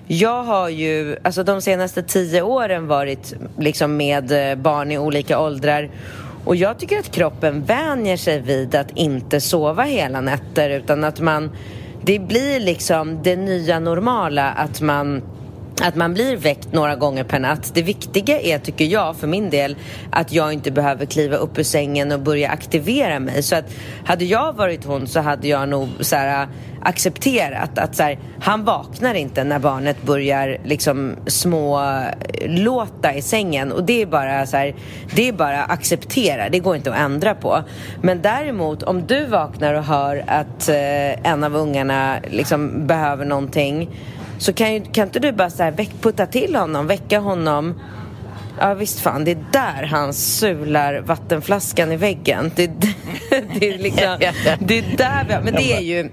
jag 0.08 0.44
har 0.44 0.70
ju, 0.70 1.18
alltså 1.24 1.44
de 1.44 1.62
senaste 1.62 2.04
tio 2.04 2.42
åren 2.42 2.88
varit 2.88 3.34
liksom 3.58 3.98
med 3.98 4.52
eh, 4.52 4.56
barn 4.56 4.92
i 4.92 4.98
olika 4.98 5.40
åldrar. 5.40 5.90
Och 6.46 6.56
jag 6.56 6.80
tycker 6.80 7.00
att 7.00 7.12
kroppen 7.12 7.64
vänjer 7.64 8.18
sig 8.18 8.42
vid 8.42 8.76
att 8.76 8.92
inte 8.96 9.42
sova 9.42 9.84
hela 9.84 10.22
nätter 10.22 10.70
utan 10.70 11.04
att 11.04 11.20
man, 11.20 11.52
det 12.02 12.20
blir 12.20 12.60
liksom 12.60 13.24
det 13.24 13.36
nya 13.36 13.80
normala 13.80 14.52
att 14.52 14.82
man 14.82 15.22
att 15.82 15.96
man 15.96 16.14
blir 16.14 16.38
väckt 16.38 16.74
några 16.74 16.96
gånger 16.96 17.24
per 17.24 17.40
natt. 17.40 17.72
Det 17.74 17.82
viktiga 17.82 18.42
är, 18.42 18.60
tycker 18.60 18.86
jag, 18.86 19.16
för 19.16 19.28
min 19.28 19.50
del, 19.50 19.76
att 20.12 20.32
jag 20.32 20.54
inte 20.54 20.72
behöver 20.72 21.06
kliva 21.06 21.36
upp 21.36 21.58
ur 21.58 21.64
sängen 21.64 22.12
och 22.12 22.20
börja 22.20 22.50
aktivera 22.50 23.20
mig. 23.20 23.44
Så 23.44 23.56
att 23.56 23.66
hade 24.06 24.26
jag 24.26 24.54
varit 24.54 24.86
hon 24.86 25.08
så 25.08 25.20
hade 25.20 25.48
jag 25.48 25.70
nog 25.70 25.90
så 26.00 26.16
här, 26.16 26.42
äh, 26.42 26.50
accepterat 26.82 27.78
att 27.78 27.96
så 27.96 28.04
här, 28.04 28.20
han 28.40 28.66
vaknar 28.66 29.14
inte 29.14 29.44
när 29.44 29.60
barnet 29.60 30.04
börjar 30.04 30.58
liksom 30.64 31.16
små 31.28 31.82
låta 32.46 33.14
i 33.14 33.22
sängen 33.22 33.72
och 33.72 33.84
det 33.84 34.02
är 34.02 34.06
bara 34.06 34.46
så 34.46 34.58
här, 34.58 34.76
det 35.16 35.28
är 35.28 35.34
bara 35.34 35.64
acceptera, 35.64 36.50
det 36.50 36.60
går 36.60 36.76
inte 36.76 36.92
att 36.92 37.00
ändra 37.00 37.36
på. 37.36 37.64
Men 38.02 38.22
däremot 38.22 38.84
om 38.84 39.08
du 39.08 39.26
vaknar 39.26 39.74
och 39.74 39.84
hör 39.84 40.24
att 40.28 40.70
eh, 40.70 41.32
en 41.32 41.44
av 41.44 41.56
ungarna 41.56 42.20
liksom 42.30 42.88
behöver 42.88 43.26
någonting 43.26 43.90
så 44.38 44.54
kan, 44.54 44.74
ju, 44.74 44.86
kan 44.86 45.08
inte 45.08 45.20
du 45.20 45.32
bara 45.32 45.50
så 45.50 45.64
här 45.64 45.72
väck, 45.72 45.92
putta 46.02 46.26
till 46.26 46.56
honom, 46.56 46.88
väcka 46.88 47.20
honom 47.20 47.80
Ja 48.60 48.74
visst 48.74 49.00
fan, 49.00 49.26
det 49.26 49.32
är 49.32 49.46
där 49.52 49.84
han 49.84 50.14
sular 50.14 51.00
vattenflaskan 51.00 51.92
i 51.92 51.98
väggen. 51.98 52.52
Det, 52.56 52.68
det, 53.60 53.70
är 53.70 53.78
liksom, 53.78 54.18
det 54.60 54.78
är 54.78 54.98
där 54.98 55.26
vi, 55.28 55.44
Men 55.44 55.54
det 55.54 55.74
är 55.74 55.82
ju 55.82 56.10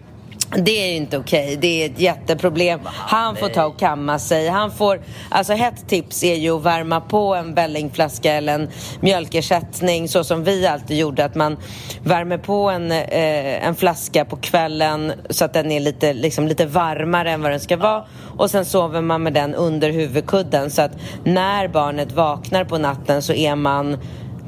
det 0.57 0.85
är 0.85 0.91
ju 0.91 0.97
inte 0.97 1.19
okej. 1.19 1.45
Okay. 1.45 1.57
Det 1.57 1.83
är 1.83 1.87
ett 1.87 2.01
jätteproblem. 2.01 2.81
Han 2.85 3.37
får 3.37 3.49
ta 3.49 3.65
och 3.65 3.79
kamma 3.79 4.19
sig. 4.19 4.49
Han 4.49 4.71
får, 4.71 5.01
alltså 5.29 5.53
ett 5.53 5.89
tips 5.89 6.25
är 6.25 6.35
ju 6.35 6.57
att 6.57 6.63
värma 6.63 7.01
på 7.01 7.35
en 7.35 7.55
vällingflaska 7.55 8.33
eller 8.33 8.55
en 8.55 8.69
mjölkersättning 9.01 10.09
så 10.09 10.25
som 10.25 10.45
vi 10.45 10.67
alltid 10.67 10.99
gjorde. 10.99 11.25
Att 11.25 11.35
man 11.35 11.57
värmer 12.03 12.39
på 12.39 12.71
en, 12.71 12.93
eh, 12.93 13.67
en 13.67 13.75
flaska 13.75 14.25
på 14.25 14.37
kvällen 14.37 15.13
så 15.31 15.45
att 15.45 15.53
den 15.53 15.73
är 15.73 15.81
lite, 15.81 16.13
liksom, 16.13 16.49
lite 16.49 16.67
varmare 16.67 17.31
än 17.31 17.43
vad 17.43 17.51
den 17.51 17.61
ska 17.61 17.77
vara. 17.77 18.05
Och 18.37 18.51
sen 18.51 18.65
sover 18.65 19.01
man 19.01 19.23
med 19.23 19.33
den 19.33 19.55
under 19.55 19.91
huvudkudden 19.91 20.71
så 20.71 20.83
att 20.83 20.93
när 21.25 21.69
barnet 21.69 22.13
vaknar 22.13 22.65
på 22.65 22.79
natten 22.79 23.23
så 23.23 23.33
är 23.33 23.55
man 23.55 23.99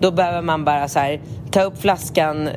då 0.01 0.11
behöver 0.11 0.43
man 0.43 0.65
bara 0.65 0.89
så 0.89 0.99
här, 0.99 1.21
ta 1.57 1.63
upp 1.63 1.79
flaskan 1.79 2.49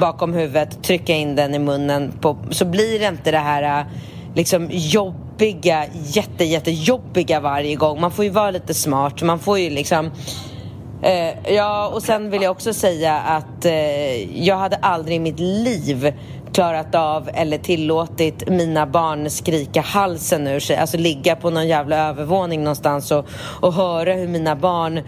bakom 0.00 0.34
huvudet, 0.34 0.82
trycka 0.82 1.12
in 1.12 1.36
den 1.36 1.54
i 1.54 1.58
munnen. 1.58 2.12
På, 2.20 2.36
så 2.50 2.64
blir 2.64 2.98
det 2.98 3.08
inte 3.08 3.30
det 3.30 3.38
här 3.38 3.80
äh, 3.80 3.86
liksom 4.34 4.68
jobbiga, 4.70 5.84
jätte, 5.92 6.44
jättejobbiga 6.44 7.40
varje 7.40 7.74
gång. 7.74 8.00
Man 8.00 8.10
får 8.10 8.24
ju 8.24 8.30
vara 8.30 8.50
lite 8.50 8.74
smart. 8.74 9.22
Man 9.22 9.38
får 9.38 9.58
ju 9.58 9.70
liksom... 9.70 10.10
Eh, 11.02 11.54
ja, 11.54 11.88
och 11.94 12.02
sen 12.02 12.30
vill 12.30 12.42
jag 12.42 12.50
också 12.50 12.72
säga 12.72 13.18
att 13.18 13.64
eh, 13.64 14.44
jag 14.46 14.56
hade 14.56 14.76
aldrig 14.76 15.16
i 15.16 15.20
mitt 15.20 15.40
liv 15.40 16.14
klarat 16.52 16.94
av 16.94 17.30
eller 17.34 17.58
tillåtit 17.58 18.48
mina 18.48 18.86
barn 18.86 19.30
skrika 19.30 19.80
halsen 19.80 20.46
ur 20.46 20.60
sig. 20.60 20.76
Alltså 20.76 20.96
ligga 20.96 21.36
på 21.36 21.50
någon 21.50 21.68
jävla 21.68 22.08
övervåning 22.08 22.62
någonstans 22.62 23.10
och, 23.10 23.26
och 23.60 23.72
höra 23.72 24.12
hur 24.12 24.28
mina 24.28 24.56
barn 24.56 25.00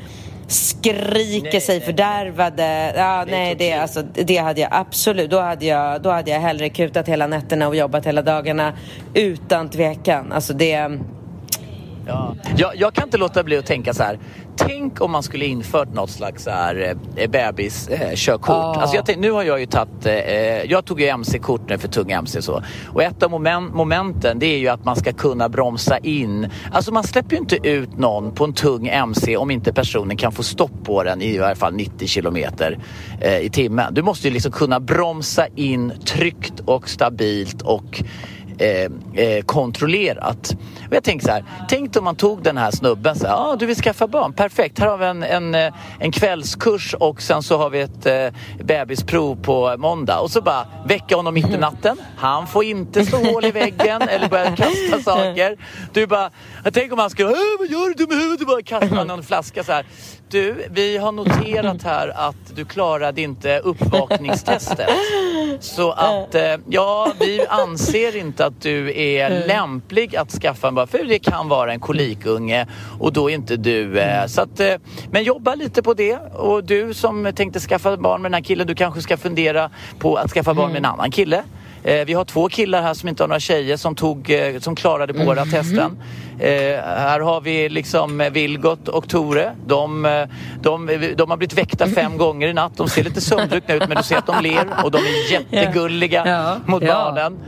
skriker 0.47 1.53
nej, 1.53 1.61
sig 1.61 1.81
fördärvade. 1.81 2.93
Ja, 2.97 3.25
nej, 3.29 3.55
det, 3.55 3.73
alltså, 3.73 4.03
det 4.03 4.37
hade 4.37 4.61
jag 4.61 4.69
absolut. 4.73 5.31
Då 5.31 5.41
hade 5.41 5.67
jag, 5.67 6.03
då 6.03 6.11
hade 6.11 6.31
jag 6.31 6.41
hellre 6.41 6.69
kutat 6.69 7.09
hela 7.09 7.27
nätterna 7.27 7.69
och 7.69 7.77
jobbat 7.77 8.07
hela 8.07 8.23
dagarna 8.23 8.73
utan 9.15 9.71
tvekan. 9.71 10.33
Alltså 10.33 10.53
det... 10.53 10.99
Ja. 12.07 12.35
Jag, 12.57 12.77
jag 12.77 12.95
kan 12.95 13.05
inte 13.05 13.19
låta 13.19 13.43
bli 13.43 13.57
att 13.57 13.67
tänka 13.67 13.95
så 13.95 14.03
här. 14.03 14.19
Tänk 14.57 15.01
om 15.01 15.11
man 15.11 15.23
skulle 15.23 15.47
infört 15.47 15.95
något 15.95 16.11
slags 16.11 16.47
här, 16.47 16.97
eh, 17.17 17.31
bebiskörkort. 17.31 18.49
Eh, 18.49 18.71
oh. 18.71 18.83
alltså 18.83 18.97
jag 18.97 19.19
nu 19.19 19.31
har 19.31 19.43
jag 19.43 19.61
ju 19.61 19.67
tagit, 19.67 20.07
eh, 20.07 20.15
jag 20.71 20.85
tog 20.85 21.01
ju 21.01 21.09
mc-kort 21.09 21.69
nu 21.69 21.79
för 21.79 21.89
tung 21.89 22.11
mc 22.11 22.43
så. 22.43 22.63
Och 22.89 23.03
ett 23.03 23.23
av 23.23 23.31
moment, 23.31 23.75
momenten 23.75 24.39
det 24.39 24.47
är 24.47 24.59
ju 24.59 24.69
att 24.69 24.85
man 24.85 24.97
ska 24.97 25.13
kunna 25.13 25.49
bromsa 25.49 25.99
in. 25.99 26.51
Alltså 26.73 26.93
man 26.93 27.05
släpper 27.05 27.33
ju 27.33 27.39
inte 27.39 27.69
ut 27.69 27.99
någon 27.99 28.35
på 28.35 28.45
en 28.45 28.53
tung 28.53 28.89
mc 28.89 29.37
om 29.37 29.51
inte 29.51 29.73
personen 29.73 30.17
kan 30.17 30.33
få 30.33 30.43
stopp 30.43 30.85
på 30.85 31.03
den 31.03 31.23
i 31.23 31.39
varje 31.39 31.57
fall 31.57 31.75
90 31.75 32.09
kilometer 32.09 32.79
eh, 33.21 33.39
i 33.39 33.51
timmen. 33.51 33.95
Du 33.95 34.03
måste 34.03 34.29
ju 34.29 34.35
liksom 34.35 34.53
kunna 34.53 34.81
bromsa 34.81 35.47
in 35.57 35.93
tryggt 36.05 36.61
och 36.65 36.89
stabilt 36.89 37.63
och 37.63 38.03
Eh, 38.59 38.91
eh, 39.25 39.45
kontrollerat. 39.45 40.57
Och 40.89 40.95
jag 40.95 41.05
tänker 41.05 41.27
så 41.27 41.33
här, 41.33 41.45
tänk 41.69 41.97
om 41.97 42.05
man 42.05 42.17
tog 42.17 42.43
den 42.43 42.57
här 42.57 42.71
snubben 42.71 43.17
så 43.17 43.27
här, 43.27 43.35
ah, 43.35 43.57
du 43.57 43.67
vill 43.67 43.77
skaffa 43.77 44.07
barn, 44.07 44.33
perfekt, 44.33 44.79
här 44.79 44.87
har 44.87 44.99
vi 44.99 45.05
en, 45.05 45.23
en, 45.23 45.55
eh, 45.55 45.75
en 45.99 46.13
kvällskurs 46.13 46.95
och 46.95 47.23
sen 47.23 47.43
så 47.43 47.59
har 47.59 47.71
vi 47.71 47.81
ett 47.81 48.07
eh, 48.07 48.65
bebisprov 48.65 49.37
på 49.43 49.75
måndag 49.79 50.21
och 50.21 50.31
så 50.31 50.41
bara 50.41 50.67
väcka 50.87 51.17
honom 51.17 51.35
mitt 51.35 51.51
i 51.51 51.57
natten. 51.57 51.97
Han 52.17 52.47
får 52.47 52.65
inte 52.65 53.05
slå 53.05 53.19
hål 53.19 53.45
i 53.45 53.51
väggen 53.51 54.03
eller 54.03 54.29
börja 54.29 54.57
kasta 54.57 55.01
saker. 55.03 55.57
Du 55.93 56.07
bara, 56.07 56.31
tänk 56.73 56.93
om 56.93 56.99
han 56.99 57.11
skulle, 57.11 57.29
äh, 57.29 57.37
vad 57.59 57.69
gör 57.69 57.95
du 57.97 58.05
i 58.05 58.21
huvudet? 58.21 58.39
Du 58.39 58.45
bara 58.47 58.63
kastar 58.63 59.05
någon 59.05 59.23
flaska 59.23 59.65
så 59.65 59.73
här. 59.73 59.87
Du, 60.35 60.69
vi 60.71 60.97
har 60.97 61.13
noterat 61.13 61.83
här 61.83 62.09
att 62.29 62.57
du 62.57 62.65
klarade 62.65 63.21
inte 63.21 63.59
uppvakningstestet. 63.59 64.89
Så 65.61 65.93
att, 65.93 66.35
eh, 66.35 66.57
ja, 66.69 67.13
vi 67.21 67.47
anser 67.49 68.17
inte 68.17 68.47
att 68.47 68.63
du 68.63 69.01
är 69.01 69.31
mm. 69.31 69.49
lämplig 69.49 70.17
att 70.17 70.31
skaffa 70.31 70.69
en 70.69 70.75
barn. 70.75 70.87
För 70.87 71.05
det 71.05 71.19
kan 71.19 71.49
vara 71.49 71.73
en 71.73 71.81
kolikunge 71.81 72.67
och 73.01 73.13
då 73.13 73.31
är 73.31 73.35
inte 73.35 73.57
du... 73.57 73.99
Eh, 73.99 74.27
så 74.27 74.41
att, 74.41 74.61
eh, 74.61 74.75
men 75.11 75.25
jobba 75.25 75.55
lite 75.55 75.83
på 75.83 75.95
det. 75.95 76.19
Och 76.35 76.65
du 76.65 76.95
som 76.95 77.33
tänkte 77.35 77.61
skaffa 77.61 77.97
barn 77.97 78.23
med 78.23 78.31
den 78.31 78.35
här 78.35 78.43
killen, 78.43 78.67
du 78.67 78.75
kanske 78.75 79.01
ska 79.01 79.17
fundera 79.17 79.71
på 79.99 80.17
att 80.17 80.31
skaffa 80.31 80.55
barn 80.55 80.69
med 80.69 80.79
en 80.79 80.85
mm. 80.85 80.99
annan 80.99 81.11
kille. 81.11 81.45
Eh, 81.85 82.05
vi 82.05 82.13
har 82.13 82.25
två 82.25 82.49
killar 82.49 82.83
här 82.83 82.95
som 82.95 83.09
inte 83.09 83.23
har 83.23 83.29
några 83.29 83.41
tjejer 83.41 83.77
som, 83.77 83.95
tog, 83.95 84.31
eh, 84.31 84.59
som 84.59 84.75
klarade 84.77 85.13
båda 85.13 85.43
mm. 85.43 85.51
testen. 85.51 85.99
Eh, 86.39 86.49
här 86.85 87.21
har 87.21 87.41
vi 87.41 87.69
liksom 87.69 88.31
Vilgot 88.33 88.89
och 88.89 89.09
Tore. 89.09 89.53
De, 89.67 90.05
eh, 90.05 90.29
de, 90.63 90.87
de, 91.17 91.31
har 91.31 91.37
blivit 91.37 91.59
väckta 91.59 91.87
fem 91.87 92.07
mm. 92.07 92.19
gånger 92.19 92.49
i 92.49 92.53
natt. 92.53 92.73
De 92.77 92.89
ser 92.89 93.05
lite 93.05 93.21
sömndruckna 93.21 93.75
ut 93.75 93.89
men 93.89 93.97
du 93.97 94.03
ser 94.03 94.17
att 94.17 94.27
de 94.27 94.43
ler 94.43 94.67
och 94.85 94.91
de 94.91 94.99
är 94.99 95.33
jättegulliga 95.53 96.23
ja. 96.27 96.57
mot 96.67 96.83
ja. 96.83 96.95
barnen. 96.95 97.39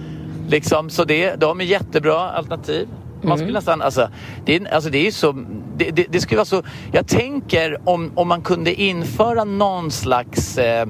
Liksom, 0.48 0.90
så 0.90 1.04
det, 1.04 1.34
de 1.34 1.60
är 1.60 1.64
jättebra 1.64 2.30
alternativ. 2.30 2.88
Man 3.22 3.38
skulle 3.38 3.50
mm. 3.50 3.54
nästan, 3.54 3.82
alltså, 3.82 4.08
det, 4.44 4.56
är, 4.56 4.74
alltså 4.74 4.90
det 4.90 5.06
är 5.06 5.10
så, 5.10 5.32
det, 5.76 5.90
det, 5.90 6.06
det, 6.08 6.20
skulle 6.20 6.36
vara 6.36 6.44
så, 6.44 6.62
jag 6.92 7.06
tänker 7.08 7.88
om, 7.88 8.12
om 8.14 8.28
man 8.28 8.42
kunde 8.42 8.74
införa 8.74 9.44
någon 9.44 9.90
slags 9.90 10.58
eh, 10.58 10.86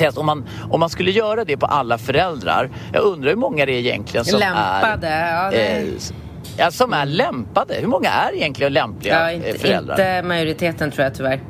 test. 0.00 0.18
Om 0.18 0.26
man, 0.26 0.48
om 0.70 0.80
man 0.80 0.90
skulle 0.90 1.10
göra 1.10 1.44
det 1.44 1.56
på 1.56 1.66
alla 1.66 1.98
föräldrar. 1.98 2.70
Jag 2.92 3.02
undrar 3.02 3.28
hur 3.30 3.36
många 3.36 3.66
det 3.66 3.72
är 3.72 3.78
egentligen 3.78 4.24
som 4.24 4.40
lämpade, 4.40 5.06
är... 5.06 5.44
Ja, 5.44 5.50
det... 5.50 6.62
eh, 6.62 6.70
som 6.70 6.92
är 6.92 7.06
lämpade. 7.06 7.74
Hur 7.74 7.88
många 7.88 8.08
är 8.08 8.34
egentligen 8.34 8.72
lämpliga 8.72 9.20
ja, 9.20 9.32
inte, 9.32 9.58
föräldrar? 9.58 9.94
Inte 9.94 10.28
majoriteten 10.28 10.90
tror 10.90 11.04
jag 11.04 11.14
tyvärr. 11.14 11.40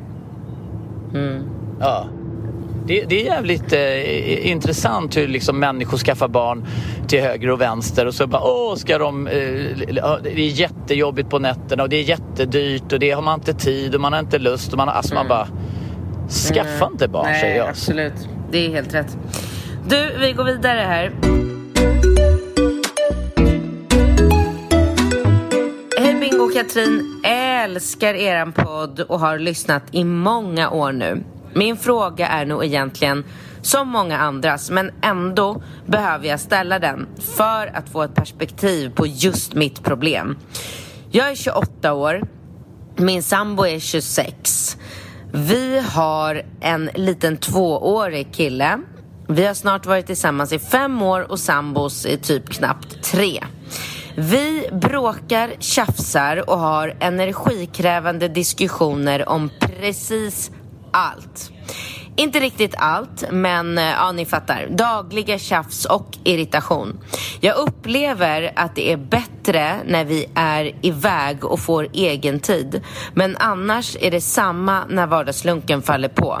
Mm. 1.13 1.49
Ja. 1.79 2.07
Det, 2.85 3.01
det, 3.01 3.21
är 3.21 3.25
jävligt 3.25 3.73
eh, 3.73 4.51
intressant 4.51 5.17
hur 5.17 5.27
liksom 5.27 5.59
människor 5.59 5.97
skaffar 5.97 6.27
barn 6.27 6.65
till 7.07 7.21
höger 7.21 7.49
och 7.49 7.61
vänster 7.61 8.05
och 8.05 8.13
så 8.13 8.27
bara 8.27 8.41
åh 8.43 8.75
ska 8.75 8.97
de... 8.97 9.27
Eh, 9.27 9.33
det 10.23 10.29
är 10.29 10.37
jättejobbigt 10.37 11.29
på 11.29 11.39
nätterna 11.39 11.83
och 11.83 11.89
det 11.89 11.95
är 11.95 12.03
jättedyrt 12.03 12.93
och 12.93 12.99
det 12.99 13.11
har 13.11 13.21
man 13.21 13.39
inte 13.39 13.53
tid 13.53 13.95
och 13.95 14.01
man 14.01 14.13
har 14.13 14.19
inte 14.19 14.39
lust 14.39 14.71
och 14.71 14.77
man, 14.77 14.89
alltså 14.89 15.13
mm. 15.13 15.27
man 15.27 15.37
bara 15.37 15.47
Skaffa 16.31 16.85
inte 16.91 17.07
barn 17.07 17.25
Nej, 17.25 17.41
säger 17.41 17.57
jag. 17.57 17.69
absolut. 17.69 18.29
Det 18.51 18.65
är 18.65 18.69
helt 18.69 18.93
rätt. 18.93 19.17
Du, 19.87 20.17
vi 20.19 20.33
går 20.33 20.43
vidare 20.43 20.79
här. 20.79 21.11
Hej 25.97 26.15
Bingo 26.15 26.43
och 26.43 26.53
Katrin. 26.53 27.21
Älskar 27.25 28.13
eran 28.13 28.51
podd 28.51 28.99
och 28.99 29.19
har 29.19 29.39
lyssnat 29.39 29.83
i 29.91 30.03
många 30.03 30.69
år 30.69 30.91
nu. 30.91 31.23
Min 31.53 31.77
fråga 31.77 32.27
är 32.27 32.45
nog 32.45 32.65
egentligen 32.65 33.23
som 33.61 33.89
många 33.89 34.17
andras, 34.17 34.71
men 34.71 34.91
ändå 35.01 35.63
behöver 35.85 36.27
jag 36.27 36.39
ställa 36.39 36.79
den 36.79 37.07
för 37.37 37.77
att 37.77 37.89
få 37.89 38.03
ett 38.03 38.15
perspektiv 38.15 38.89
på 38.95 39.07
just 39.07 39.53
mitt 39.53 39.83
problem. 39.83 40.37
Jag 41.09 41.31
är 41.31 41.35
28 41.35 41.93
år. 41.93 42.21
Min 42.95 43.23
sambo 43.23 43.65
är 43.65 43.79
26. 43.79 44.77
Vi 45.33 45.79
har 45.79 46.41
en 46.61 46.89
liten 46.95 47.37
tvåårig 47.37 48.33
kille. 48.33 48.79
Vi 49.27 49.45
har 49.45 49.53
snart 49.53 49.85
varit 49.85 50.05
tillsammans 50.05 50.53
i 50.53 50.59
fem 50.59 51.01
år 51.01 51.31
och 51.31 51.39
sambos 51.39 52.05
i 52.05 52.17
typ 52.17 52.49
knappt 52.49 53.03
tre. 53.03 53.43
Vi 54.15 54.69
bråkar, 54.71 55.51
tjafsar 55.59 56.49
och 56.49 56.59
har 56.59 56.95
energikrävande 56.99 58.27
diskussioner 58.27 59.29
om 59.29 59.49
precis 59.59 60.51
allt. 60.91 61.51
Inte 62.15 62.39
riktigt 62.39 62.75
allt, 62.77 63.23
men 63.31 63.77
eh, 63.77 63.83
ja, 63.83 64.11
ni 64.11 64.25
fattar. 64.25 64.67
Dagliga 64.69 65.39
tjafs 65.39 65.85
och 65.85 66.17
irritation. 66.23 66.99
Jag 67.39 67.57
upplever 67.57 68.51
att 68.55 68.75
det 68.75 68.91
är 68.91 68.97
bättre 68.97 69.75
när 69.85 70.05
vi 70.05 70.25
är 70.35 70.71
iväg 70.81 71.45
och 71.45 71.59
får 71.59 71.87
egen 71.93 72.39
tid. 72.39 72.81
Men 73.13 73.37
annars 73.37 73.97
är 74.01 74.11
det 74.11 74.21
samma 74.21 74.85
när 74.89 75.07
vardagslunken 75.07 75.81
faller 75.81 76.09
på. 76.09 76.39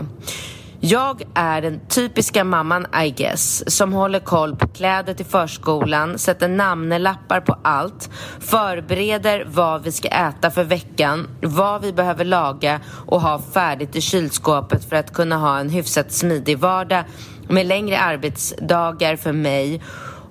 Jag 0.83 1.23
är 1.33 1.61
den 1.61 1.79
typiska 1.87 2.43
mamman, 2.43 2.87
I 3.03 3.09
guess, 3.09 3.75
som 3.75 3.93
håller 3.93 4.19
koll 4.19 4.55
på 4.55 4.67
kläder 4.67 5.13
till 5.13 5.25
förskolan, 5.25 6.17
sätter 6.17 6.47
namnelappar 6.47 7.41
på 7.41 7.57
allt, 7.63 8.09
förbereder 8.39 9.45
vad 9.47 9.83
vi 9.83 9.91
ska 9.91 10.07
äta 10.07 10.51
för 10.51 10.63
veckan, 10.63 11.27
vad 11.41 11.81
vi 11.81 11.93
behöver 11.93 12.25
laga 12.25 12.79
och 13.05 13.21
ha 13.21 13.41
färdigt 13.53 13.95
i 13.95 14.01
kylskåpet 14.01 14.89
för 14.89 14.95
att 14.95 15.13
kunna 15.13 15.37
ha 15.37 15.59
en 15.59 15.69
hyfsat 15.69 16.11
smidig 16.11 16.59
vardag 16.59 17.03
med 17.47 17.65
längre 17.65 17.99
arbetsdagar 17.99 19.15
för 19.15 19.31
mig 19.33 19.81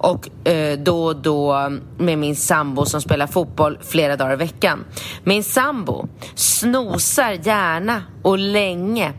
och 0.00 0.48
eh, 0.48 0.78
då 0.78 1.04
och 1.04 1.16
då 1.16 1.70
med 1.98 2.18
min 2.18 2.36
sambo 2.36 2.84
som 2.84 3.00
spelar 3.00 3.26
fotboll 3.26 3.78
flera 3.82 4.16
dagar 4.16 4.32
i 4.32 4.36
veckan. 4.36 4.84
Min 5.24 5.44
sambo 5.44 6.08
snosar 6.34 7.30
gärna 7.32 8.02
och 8.22 8.38
länge. 8.38 9.12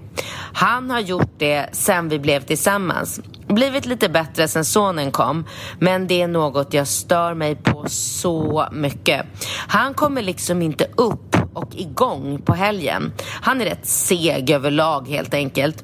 Han 0.53 0.89
har 0.89 0.99
gjort 0.99 1.31
det 1.37 1.69
sen 1.71 2.09
vi 2.09 2.19
blev 2.19 2.41
tillsammans. 2.41 3.21
Blivit 3.47 3.85
lite 3.85 4.09
bättre 4.09 4.47
sen 4.47 4.65
sonen 4.65 5.11
kom, 5.11 5.45
men 5.79 6.07
det 6.07 6.21
är 6.21 6.27
något 6.27 6.73
jag 6.73 6.87
stör 6.87 7.33
mig 7.33 7.55
på 7.55 7.85
så 7.87 8.67
mycket. 8.71 9.25
Han 9.67 9.93
kommer 9.93 10.21
liksom 10.21 10.61
inte 10.61 10.87
upp 10.97 11.35
och 11.53 11.75
igång 11.75 12.41
på 12.45 12.53
helgen. 12.53 13.11
Han 13.41 13.61
är 13.61 13.65
rätt 13.65 13.85
seg 13.85 14.49
överlag 14.49 15.07
helt 15.07 15.33
enkelt. 15.33 15.83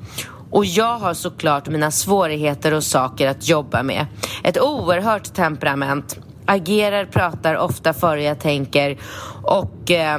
Och 0.52 0.66
jag 0.66 0.98
har 0.98 1.14
såklart 1.14 1.68
mina 1.68 1.92
svårigheter 1.92 2.74
och 2.74 2.84
saker 2.84 3.28
att 3.28 3.48
jobba 3.48 3.84
med. 3.84 4.06
Ett 4.44 4.62
oerhört 4.62 5.34
temperament. 5.34 6.18
Agerar, 6.46 7.06
pratar 7.06 7.56
ofta 7.56 7.94
före 7.94 8.24
jag 8.24 8.40
tänker 8.40 8.98
och 9.44 9.92
eh, 9.92 10.18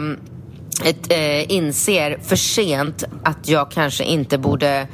ett, 0.85 1.12
eh, 1.12 1.53
inser 1.53 2.19
för 2.23 2.37
sent 2.37 3.05
att 3.23 3.49
jag 3.49 3.71
kanske 3.71 4.05
inte 4.05 4.38
borde 4.38 4.87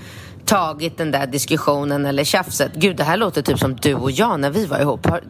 tagit 0.45 0.99
den 0.99 1.11
där 1.11 1.27
diskussionen 1.27 2.07
eller 2.07 2.25
tjafset. 2.25 2.73
Gud, 2.75 2.97
det 2.97 3.05
här 3.05 3.17
låter 3.17 3.43
typ 3.43 3.59
som 3.59 3.77
du 3.77 3.95
och 3.95 4.11
jag 4.11 4.41
när 4.41 4.51
vi 4.51 4.67
var 4.67 4.81
ihop. 4.81 5.07
Har... 5.07 5.21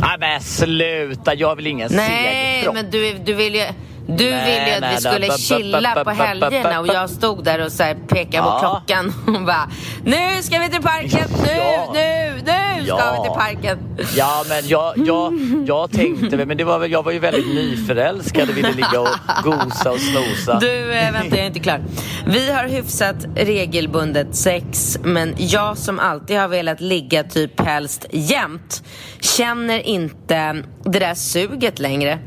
Nej 0.00 0.16
men 0.20 0.40
sluta, 0.40 1.34
jag 1.34 1.56
vill 1.56 1.66
ingen 1.66 1.88
Nej, 1.92 2.68
men 2.74 2.90
du, 2.90 3.18
du 3.24 3.34
vill 3.34 3.54
ju... 3.54 3.64
Du 4.06 4.24
ville 4.24 4.68
ju 4.68 4.84
att 4.84 4.96
vi 4.96 5.00
skulle 5.00 5.38
chilla 5.38 6.04
på 6.04 6.10
helgerna 6.10 6.80
och 6.80 6.86
jag 6.86 7.10
stod 7.10 7.44
där 7.44 7.64
och 7.64 7.72
så 7.72 7.82
här 7.82 7.94
pekade 7.94 8.42
på 8.42 8.58
klockan 8.60 9.12
och 9.36 9.46
bara 9.46 9.70
Nu 10.04 10.42
ska 10.42 10.58
vi 10.58 10.68
till 10.68 10.82
parken, 10.82 11.28
nu, 11.44 11.60
nu, 11.92 12.42
nu 12.44 12.86
ska 12.86 13.12
vi 13.12 13.22
till 13.22 13.32
parken. 13.34 13.78
Ja 14.16 14.44
men 14.48 14.68
jag, 14.68 14.98
jag, 14.98 15.32
jag 15.66 15.90
tänkte 15.90 16.46
men 16.46 16.56
det 16.56 16.64
var 16.64 16.78
väl, 16.78 16.92
jag 16.92 17.02
var 17.02 17.12
ju 17.12 17.18
väldigt 17.18 17.46
nyförälskad 17.46 18.48
och 18.48 18.56
ville 18.56 18.72
ligga 18.72 19.00
och 19.00 19.08
gosa 19.44 19.90
och 19.90 20.00
snosa. 20.00 20.58
Du, 20.58 20.92
äh, 20.92 21.12
vänta 21.12 21.36
jag 21.36 21.38
är 21.38 21.46
inte 21.46 21.60
klar. 21.60 21.80
Vi 22.26 22.52
har 22.52 22.64
hyfsat 22.64 23.16
regelbundet 23.36 24.36
sex 24.36 24.98
men 25.02 25.34
jag 25.38 25.78
som 25.78 25.98
alltid 25.98 26.38
har 26.38 26.48
velat 26.48 26.80
ligga 26.80 27.24
typ 27.24 27.60
helst 27.60 28.06
jämt 28.10 28.82
känner 29.20 29.86
inte 29.86 30.62
det 30.84 30.98
där 30.98 31.14
suget 31.14 31.78
längre. 31.78 32.18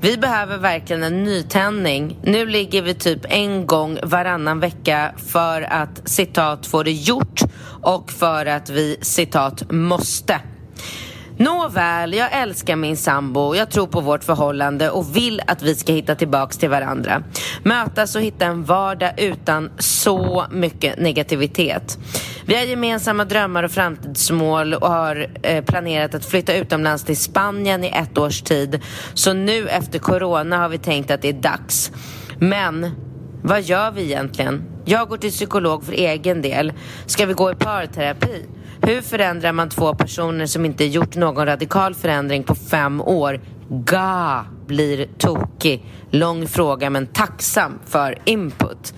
Vi 0.00 0.16
behöver 0.16 0.58
verkligen 0.58 1.02
en 1.02 1.22
nytändning. 1.22 2.18
Nu 2.22 2.46
ligger 2.46 2.82
vi 2.82 2.94
typ 2.94 3.20
en 3.28 3.66
gång 3.66 3.98
varannan 4.02 4.60
vecka 4.60 5.14
för 5.16 5.62
att 5.62 6.08
citat 6.08 6.66
få 6.66 6.82
det 6.82 6.92
gjort 6.92 7.40
och 7.82 8.12
för 8.12 8.46
att 8.46 8.70
vi 8.70 8.98
citat 9.02 9.70
måste. 9.70 10.40
Nåväl, 11.38 12.14
jag 12.14 12.32
älskar 12.32 12.76
min 12.76 12.96
sambo, 12.96 13.54
jag 13.54 13.70
tror 13.70 13.86
på 13.86 14.00
vårt 14.00 14.24
förhållande 14.24 14.90
och 14.90 15.16
vill 15.16 15.42
att 15.46 15.62
vi 15.62 15.74
ska 15.74 15.92
hitta 15.92 16.14
tillbaks 16.14 16.58
till 16.58 16.68
varandra. 16.68 17.22
Mötas 17.62 18.16
och 18.16 18.22
hitta 18.22 18.46
en 18.46 18.64
vardag 18.64 19.12
utan 19.16 19.70
så 19.78 20.46
mycket 20.50 20.98
negativitet. 20.98 21.98
Vi 22.46 22.54
har 22.54 22.62
gemensamma 22.62 23.24
drömmar 23.24 23.62
och 23.62 23.70
framtidsmål 23.70 24.74
och 24.74 24.88
har 24.88 25.26
eh, 25.42 25.64
planerat 25.64 26.14
att 26.14 26.24
flytta 26.24 26.54
utomlands 26.54 27.04
till 27.04 27.16
Spanien 27.16 27.84
i 27.84 27.88
ett 27.88 28.18
års 28.18 28.42
tid. 28.42 28.80
Så 29.14 29.32
nu 29.32 29.68
efter 29.68 29.98
corona 29.98 30.58
har 30.58 30.68
vi 30.68 30.78
tänkt 30.78 31.10
att 31.10 31.22
det 31.22 31.28
är 31.28 31.32
dags. 31.32 31.92
Men 32.38 32.90
vad 33.42 33.62
gör 33.62 33.90
vi 33.90 34.02
egentligen? 34.02 34.64
Jag 34.84 35.08
går 35.08 35.16
till 35.16 35.30
psykolog 35.30 35.84
för 35.84 35.92
egen 35.92 36.42
del. 36.42 36.72
Ska 37.06 37.26
vi 37.26 37.32
gå 37.32 37.50
i 37.50 37.54
parterapi? 37.54 38.46
Hur 38.82 39.00
förändrar 39.00 39.52
man 39.52 39.68
två 39.68 39.94
personer 39.94 40.46
som 40.46 40.64
inte 40.64 40.84
gjort 40.84 41.16
någon 41.16 41.46
radikal 41.46 41.94
förändring 41.94 42.44
på 42.44 42.54
fem 42.54 43.00
år? 43.00 43.40
Ga 43.68 44.44
blir 44.66 45.06
tokig. 45.18 45.84
Lång 46.10 46.48
fråga 46.48 46.90
men 46.90 47.06
tacksam 47.06 47.78
för 47.86 48.18
input. 48.24 48.94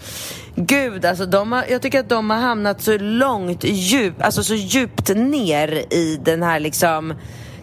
Gud, 0.55 1.05
alltså 1.05 1.27
de 1.27 1.53
har, 1.53 1.65
jag 1.71 1.83
tycker 1.83 2.01
att 2.01 2.09
de 2.09 2.31
har 2.31 2.37
hamnat 2.37 2.83
så 2.83 2.99
långt 2.99 3.65
djup, 3.65 4.23
alltså 4.23 4.43
så 4.43 4.55
djupt 4.55 5.09
ner 5.17 5.93
i 5.95 6.21
den 6.25 6.43
här 6.43 6.61
liksom 6.61 7.15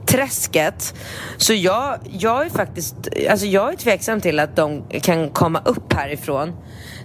träsket. 0.07 0.95
Så 1.37 1.53
jag, 1.53 1.99
jag 2.19 2.45
är 2.45 2.49
faktiskt, 2.49 2.95
alltså 3.29 3.45
jag 3.45 3.73
är 3.73 3.77
tveksam 3.77 4.21
till 4.21 4.39
att 4.39 4.55
de 4.55 4.83
kan 5.01 5.29
komma 5.29 5.61
upp 5.65 5.93
härifrån. 5.93 6.55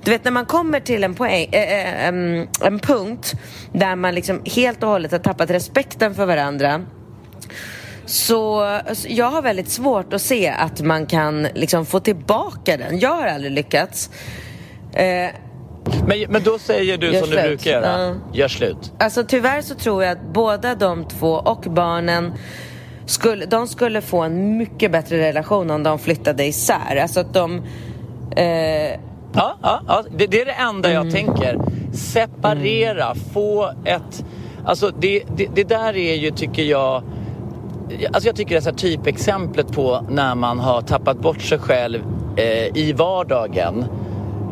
Du 0.05 0.11
vet 0.11 0.25
när 0.25 0.33
man 0.33 0.47
kommer 0.47 0.81
till 0.81 1.05
en, 1.05 1.15
poäng, 1.15 1.49
äh, 1.53 2.09
äh, 2.09 2.47
en 2.61 2.79
punkt 2.79 3.35
där 3.73 3.97
man 3.97 4.15
liksom 4.15 4.43
helt 4.45 4.83
och 4.83 4.88
hållet 4.88 5.12
har 5.12 5.19
tappat 5.19 5.51
respekten 5.51 6.15
för 6.15 6.27
varandra. 6.27 6.85
Så, 8.07 8.67
jag 9.09 9.31
har 9.31 9.43
väldigt 9.43 9.69
svårt 9.69 10.12
att 10.12 10.23
se 10.23 10.49
att 10.49 10.81
man 10.81 11.07
kan 11.07 11.43
liksom 11.43 11.87
få 11.87 12.01
tillbaka 12.01 12.77
den. 12.77 12.99
Jag 12.99 13.15
har 13.15 13.27
aldrig 13.27 13.53
lyckats. 13.53 14.11
Eh, 14.93 15.31
men, 16.07 16.25
men 16.29 16.43
då 16.43 16.59
säger 16.59 16.99
du 16.99 17.12
som 17.12 17.29
slut. 17.29 17.43
du 17.43 17.49
brukar 17.49 17.71
göra, 17.71 18.11
uh. 18.11 18.17
gör 18.33 18.49
slut. 18.49 18.93
Alltså 18.99 19.25
tyvärr 19.25 19.62
så 19.62 19.75
tror 19.75 20.03
jag 20.05 20.12
att 20.12 20.33
båda 20.33 20.75
de 20.75 21.09
två 21.09 21.33
och 21.33 21.61
barnen 21.61 22.33
skulle, 23.07 23.47
de 23.47 23.67
skulle 23.67 24.01
få 24.01 24.21
en 24.23 24.57
mycket 24.57 24.93
bättre 24.93 25.19
relation 25.19 25.71
om 25.71 25.83
de 25.83 25.99
flyttade 25.99 26.45
isär. 26.45 26.97
Alltså 27.03 27.21
att 27.21 27.35
de... 27.35 27.62
Eh... 28.37 29.01
Ja, 29.35 29.57
ja, 29.62 29.81
ja. 29.88 30.05
Det, 30.11 30.27
det, 30.27 30.41
är 30.41 30.47
det 30.47 30.53
enda 30.53 30.91
mm. 30.91 31.05
jag 31.05 31.15
tänker. 31.15 31.59
Separera, 31.93 33.05
mm. 33.05 33.19
få 33.33 33.73
ett... 33.85 34.25
Alltså 34.65 34.91
det, 34.99 35.23
det, 35.37 35.49
det, 35.55 35.65
där 35.65 35.97
är 35.97 36.15
ju, 36.15 36.31
tycker 36.31 36.62
jag... 36.62 37.03
Alltså 38.12 38.29
jag 38.29 38.37
tycker 38.37 38.61
det 38.61 38.67
är 38.67 38.73
typexemplet 38.73 39.73
på 39.73 40.07
när 40.11 40.35
man 40.35 40.59
har 40.59 40.81
tappat 40.81 41.21
bort 41.21 41.43
sig 41.43 41.59
själv 41.59 42.01
eh, 42.37 42.77
i 42.77 42.95
vardagen 42.97 43.85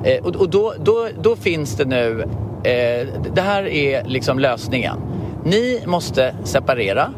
Eh, 0.04 0.24
och 0.24 0.36
och 0.36 0.50
då, 0.50 0.74
då, 0.78 1.08
då 1.22 1.36
finns 1.36 1.76
det 1.76 1.84
nu, 1.84 2.22
eh, 2.64 3.08
det 3.34 3.40
här 3.40 3.66
är 3.66 4.04
liksom 4.04 4.38
lösningen. 4.38 4.96
Ni 5.44 5.82
måste 5.86 6.34
separera 6.44 7.14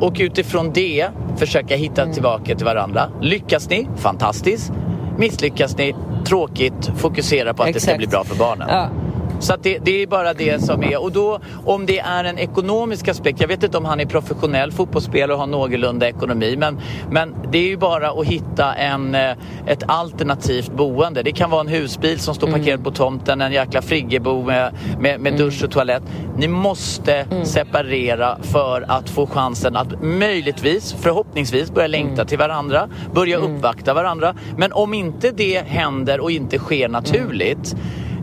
och 0.00 0.16
utifrån 0.18 0.72
det 0.72 1.08
försöka 1.36 1.76
hitta 1.76 2.02
mm. 2.02 2.14
tillbaka 2.14 2.54
till 2.54 2.64
varandra. 2.64 3.08
Lyckas 3.20 3.70
ni, 3.70 3.88
fantastiskt. 3.96 4.72
Misslyckas 5.18 5.78
ni, 5.78 5.94
tråkigt. 6.26 6.90
Fokusera 6.96 7.54
på 7.54 7.62
att 7.62 7.68
Exakt. 7.68 7.84
det 7.86 7.90
ska 7.90 7.98
bli 7.98 8.06
bra 8.06 8.24
för 8.24 8.36
barnen. 8.36 8.68
Ja. 8.70 8.90
Så 9.38 9.56
det, 9.62 9.78
det, 9.78 10.02
är 10.02 10.06
bara 10.06 10.34
det 10.34 10.64
som 10.64 10.82
är. 10.82 11.02
Och 11.02 11.12
då 11.12 11.40
om 11.64 11.86
det 11.86 11.98
är 11.98 12.24
en 12.24 12.38
ekonomisk 12.38 13.08
aspekt. 13.08 13.40
Jag 13.40 13.48
vet 13.48 13.62
inte 13.62 13.78
om 13.78 13.84
han 13.84 14.00
är 14.00 14.06
professionell 14.06 14.72
fotbollsspelare 14.72 15.32
och 15.32 15.38
har 15.38 15.46
någorlunda 15.46 16.08
ekonomi. 16.08 16.56
Men, 16.58 16.80
men 17.10 17.34
det 17.52 17.58
är 17.58 17.68
ju 17.68 17.76
bara 17.76 18.10
att 18.10 18.26
hitta 18.26 18.74
en, 18.74 19.14
eh, 19.14 19.30
ett 19.66 19.82
alternativt 19.86 20.72
boende. 20.72 21.22
Det 21.22 21.32
kan 21.32 21.50
vara 21.50 21.60
en 21.60 21.68
husbil 21.68 22.18
som 22.18 22.34
står 22.34 22.46
parkerad 22.46 22.68
mm. 22.68 22.84
på 22.84 22.90
tomten. 22.90 23.40
En 23.40 23.52
jäkla 23.52 23.82
friggebo 23.82 24.42
med, 24.42 24.72
med, 25.00 25.20
med 25.20 25.36
dusch 25.36 25.64
och 25.64 25.70
toalett. 25.70 26.02
Ni 26.36 26.48
måste 26.48 27.14
mm. 27.14 27.44
separera 27.44 28.38
för 28.42 28.84
att 28.88 29.10
få 29.10 29.26
chansen 29.26 29.76
att 29.76 30.02
möjligtvis, 30.02 30.96
förhoppningsvis 31.00 31.70
börja 31.70 31.88
längta 31.88 32.12
mm. 32.12 32.26
till 32.26 32.38
varandra. 32.38 32.88
Börja 33.14 33.36
mm. 33.36 33.56
uppvakta 33.56 33.94
varandra. 33.94 34.34
Men 34.56 34.72
om 34.72 34.94
inte 34.94 35.30
det 35.30 35.66
händer 35.66 36.20
och 36.20 36.30
inte 36.30 36.58
sker 36.58 36.88
naturligt 36.88 37.76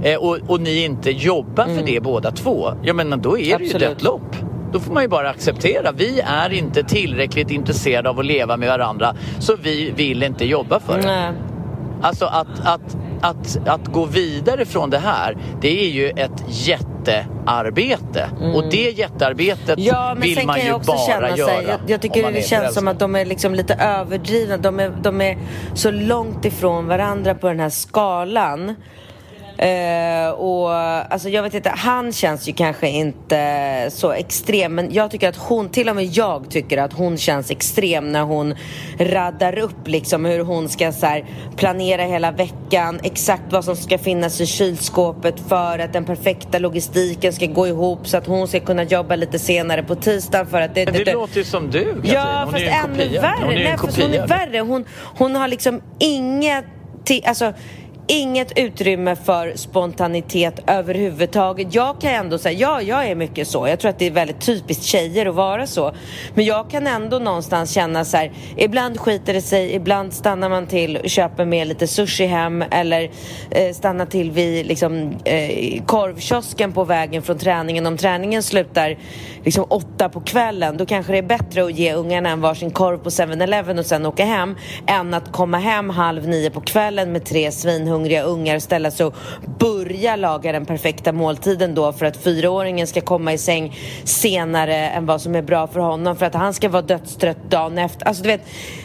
eh, 0.03 0.17
och, 0.17 0.37
och 0.47 0.61
ni 0.61 0.83
inte 0.83 1.11
jobbar 1.11 1.63
mm. 1.63 1.77
för 1.77 1.85
det 1.85 1.99
båda 1.99 2.31
två, 2.31 2.73
ja 2.83 2.93
men 2.93 3.21
då 3.21 3.39
är 3.39 3.57
det 3.57 3.65
ju 3.65 3.77
dött 3.77 4.03
lopp. 4.03 4.35
Då 4.73 4.79
får 4.79 4.93
man 4.93 5.03
ju 5.03 5.09
bara 5.09 5.29
acceptera. 5.29 5.91
Vi 5.91 6.19
är 6.19 6.53
inte 6.53 6.83
tillräckligt 6.83 7.51
intresserade 7.51 8.09
av 8.09 8.19
att 8.19 8.25
leva 8.25 8.57
med 8.57 8.69
varandra 8.69 9.15
så 9.39 9.55
vi 9.55 9.91
vill 9.91 10.23
inte 10.23 10.45
jobba 10.45 10.79
för 10.79 10.97
det. 10.97 11.05
Nej. 11.07 11.31
Alltså 12.01 12.25
att, 12.25 12.59
att, 12.63 12.97
att, 13.21 13.67
att 13.67 13.87
gå 13.87 14.05
vidare 14.05 14.65
från 14.65 14.89
det 14.89 14.97
här, 14.97 15.37
det 15.61 15.85
är 15.85 15.89
ju 15.89 16.09
ett 16.09 16.43
jättearbete. 16.47 18.29
Mm. 18.41 18.55
Och 18.55 18.63
det 18.71 18.89
jättearbetet 18.89 19.79
ja, 19.79 20.15
vill 20.19 20.45
man 20.45 20.59
ju 20.59 20.71
bara 20.71 21.09
göra. 21.09 21.35
Sig, 21.35 21.65
jag, 21.67 21.79
jag 21.87 22.01
tycker 22.01 22.31
det 22.31 22.41
känns 22.41 22.73
som 22.73 22.87
att 22.87 22.99
de 22.99 23.15
är 23.15 23.25
liksom 23.25 23.55
lite 23.55 23.73
överdrivna. 23.73 24.57
De 24.57 24.79
är, 24.79 24.91
de 25.01 25.21
är 25.21 25.37
så 25.73 25.91
långt 25.91 26.45
ifrån 26.45 26.87
varandra 26.87 27.35
på 27.35 27.47
den 27.47 27.59
här 27.59 27.69
skalan. 27.69 28.75
Eh, 29.63 30.29
och 30.29 30.71
alltså 30.73 31.29
jag 31.29 31.43
vet 31.43 31.53
inte, 31.53 31.69
han 31.69 32.11
känns 32.11 32.49
ju 32.49 32.53
kanske 32.53 32.89
inte 32.89 33.89
så 33.89 34.11
extrem 34.11 34.75
men 34.75 34.93
jag 34.93 35.11
tycker 35.11 35.29
att 35.29 35.35
hon, 35.35 35.69
till 35.69 35.89
och 35.89 35.95
med 35.95 36.05
jag 36.05 36.49
tycker 36.49 36.77
att 36.77 36.93
hon 36.93 37.17
känns 37.17 37.51
extrem 37.51 38.11
när 38.11 38.23
hon 38.23 38.55
raddar 38.99 39.57
upp 39.57 39.87
liksom 39.87 40.25
hur 40.25 40.39
hon 40.39 40.69
ska 40.69 40.91
så 40.91 41.05
här, 41.05 41.25
planera 41.55 42.01
hela 42.01 42.31
veckan, 42.31 42.99
exakt 43.03 43.43
vad 43.49 43.65
som 43.65 43.75
ska 43.75 43.97
finnas 43.97 44.41
i 44.41 44.45
kylskåpet 44.45 45.39
för 45.47 45.79
att 45.79 45.93
den 45.93 46.05
perfekta 46.05 46.59
logistiken 46.59 47.33
ska 47.33 47.45
gå 47.45 47.67
ihop 47.67 48.07
så 48.07 48.17
att 48.17 48.27
hon 48.27 48.47
ska 48.47 48.59
kunna 48.59 48.83
jobba 48.83 49.15
lite 49.15 49.39
senare 49.39 49.83
på 49.83 49.95
tisdagen 49.95 50.47
för 50.47 50.61
att 50.61 50.75
det... 50.75 50.85
Men 50.85 50.93
det, 50.93 51.03
det 51.03 51.13
låter 51.13 51.37
ju 51.37 51.43
som 51.43 51.71
du 51.71 51.93
Katrin. 52.03 52.13
Ja, 52.13 52.41
hon 52.43 52.51
fast 52.51 52.63
är 52.63 52.67
ju 52.67 52.71
en 52.71 52.85
ännu 52.85 53.03
kopia. 53.03 53.21
värre. 53.21 53.45
Hon 53.45 53.53
är 53.53 53.63
Nej, 53.63 53.77
fast 53.77 54.01
hon 54.01 54.13
är 54.13 54.27
värre. 54.27 54.59
Hon, 54.59 54.85
hon 55.17 55.35
har 55.35 55.47
liksom 55.47 55.81
inget... 55.99 56.65
Alltså, 57.25 57.53
Inget 58.07 58.59
utrymme 58.59 59.15
för 59.15 59.53
spontanitet 59.55 60.59
överhuvudtaget. 60.67 61.75
Jag 61.75 62.01
kan 62.01 62.11
ändå 62.11 62.37
säga, 62.37 62.59
ja, 62.59 62.81
jag 62.81 63.07
är 63.07 63.15
mycket 63.15 63.47
så. 63.47 63.67
Jag 63.67 63.79
tror 63.79 63.89
att 63.89 63.99
det 63.99 64.07
är 64.07 64.11
väldigt 64.11 64.41
typiskt 64.41 64.83
tjejer 64.83 65.25
att 65.25 65.35
vara 65.35 65.67
så. 65.67 65.93
Men 66.33 66.45
jag 66.45 66.69
kan 66.69 66.87
ändå 66.87 67.19
någonstans 67.19 67.71
känna 67.71 68.05
så 68.05 68.17
här, 68.17 68.31
ibland 68.57 68.99
skiter 68.99 69.33
det 69.33 69.41
sig, 69.41 69.73
ibland 69.73 70.13
stannar 70.13 70.49
man 70.49 70.67
till 70.67 70.97
och 70.97 71.09
köper 71.09 71.45
med 71.45 71.67
lite 71.67 71.87
sushi 71.87 72.25
hem 72.25 72.63
eller 72.71 73.11
eh, 73.51 73.73
stannar 73.73 74.05
till 74.05 74.31
vid 74.31 74.65
liksom, 74.65 75.11
eh, 75.25 75.83
korvkiosken 75.85 76.73
på 76.73 76.83
vägen 76.83 77.21
från 77.21 77.37
träningen. 77.37 77.85
Om 77.85 77.97
träningen 77.97 78.43
slutar 78.43 78.97
liksom 79.43 79.65
åtta 79.69 80.09
på 80.09 80.21
kvällen, 80.21 80.77
då 80.77 80.85
kanske 80.85 81.11
det 81.11 81.17
är 81.17 81.21
bättre 81.21 81.63
att 81.63 81.79
ge 81.79 81.93
ungarna 81.93 82.29
en 82.29 82.41
varsin 82.41 82.71
korv 82.71 82.97
på 82.97 83.09
7-Eleven 83.09 83.79
och 83.79 83.85
sen 83.85 84.05
åka 84.05 84.25
hem 84.25 84.55
än 84.87 85.13
att 85.13 85.31
komma 85.31 85.57
hem 85.57 85.89
halv 85.89 86.27
nio 86.27 86.49
på 86.49 86.61
kvällen 86.61 87.11
med 87.11 87.25
tre 87.25 87.51
svinhundar 87.51 87.92
svinhungriga 87.93 88.23
ungar, 88.23 88.59
ställa 88.59 88.91
sig 88.91 89.05
och 89.05 89.15
börja 89.59 90.15
laga 90.15 90.51
den 90.51 90.65
perfekta 90.65 91.11
måltiden 91.11 91.75
då 91.75 91.93
för 91.93 92.05
att 92.05 92.17
fyraåringen 92.17 92.87
ska 92.87 93.01
komma 93.01 93.33
i 93.33 93.37
säng 93.37 93.75
senare 94.03 94.75
än 94.75 95.05
vad 95.05 95.21
som 95.21 95.35
är 95.35 95.41
bra 95.41 95.67
för 95.67 95.79
honom 95.79 96.15
för 96.15 96.25
att 96.25 96.33
han 96.33 96.53
ska 96.53 96.69
vara 96.69 96.81
dödstrött 96.81 97.49
dagen 97.49 97.77
efter. 97.77 98.07
Alltså 98.07 98.23
du 98.23 98.29
vet, 98.29 98.41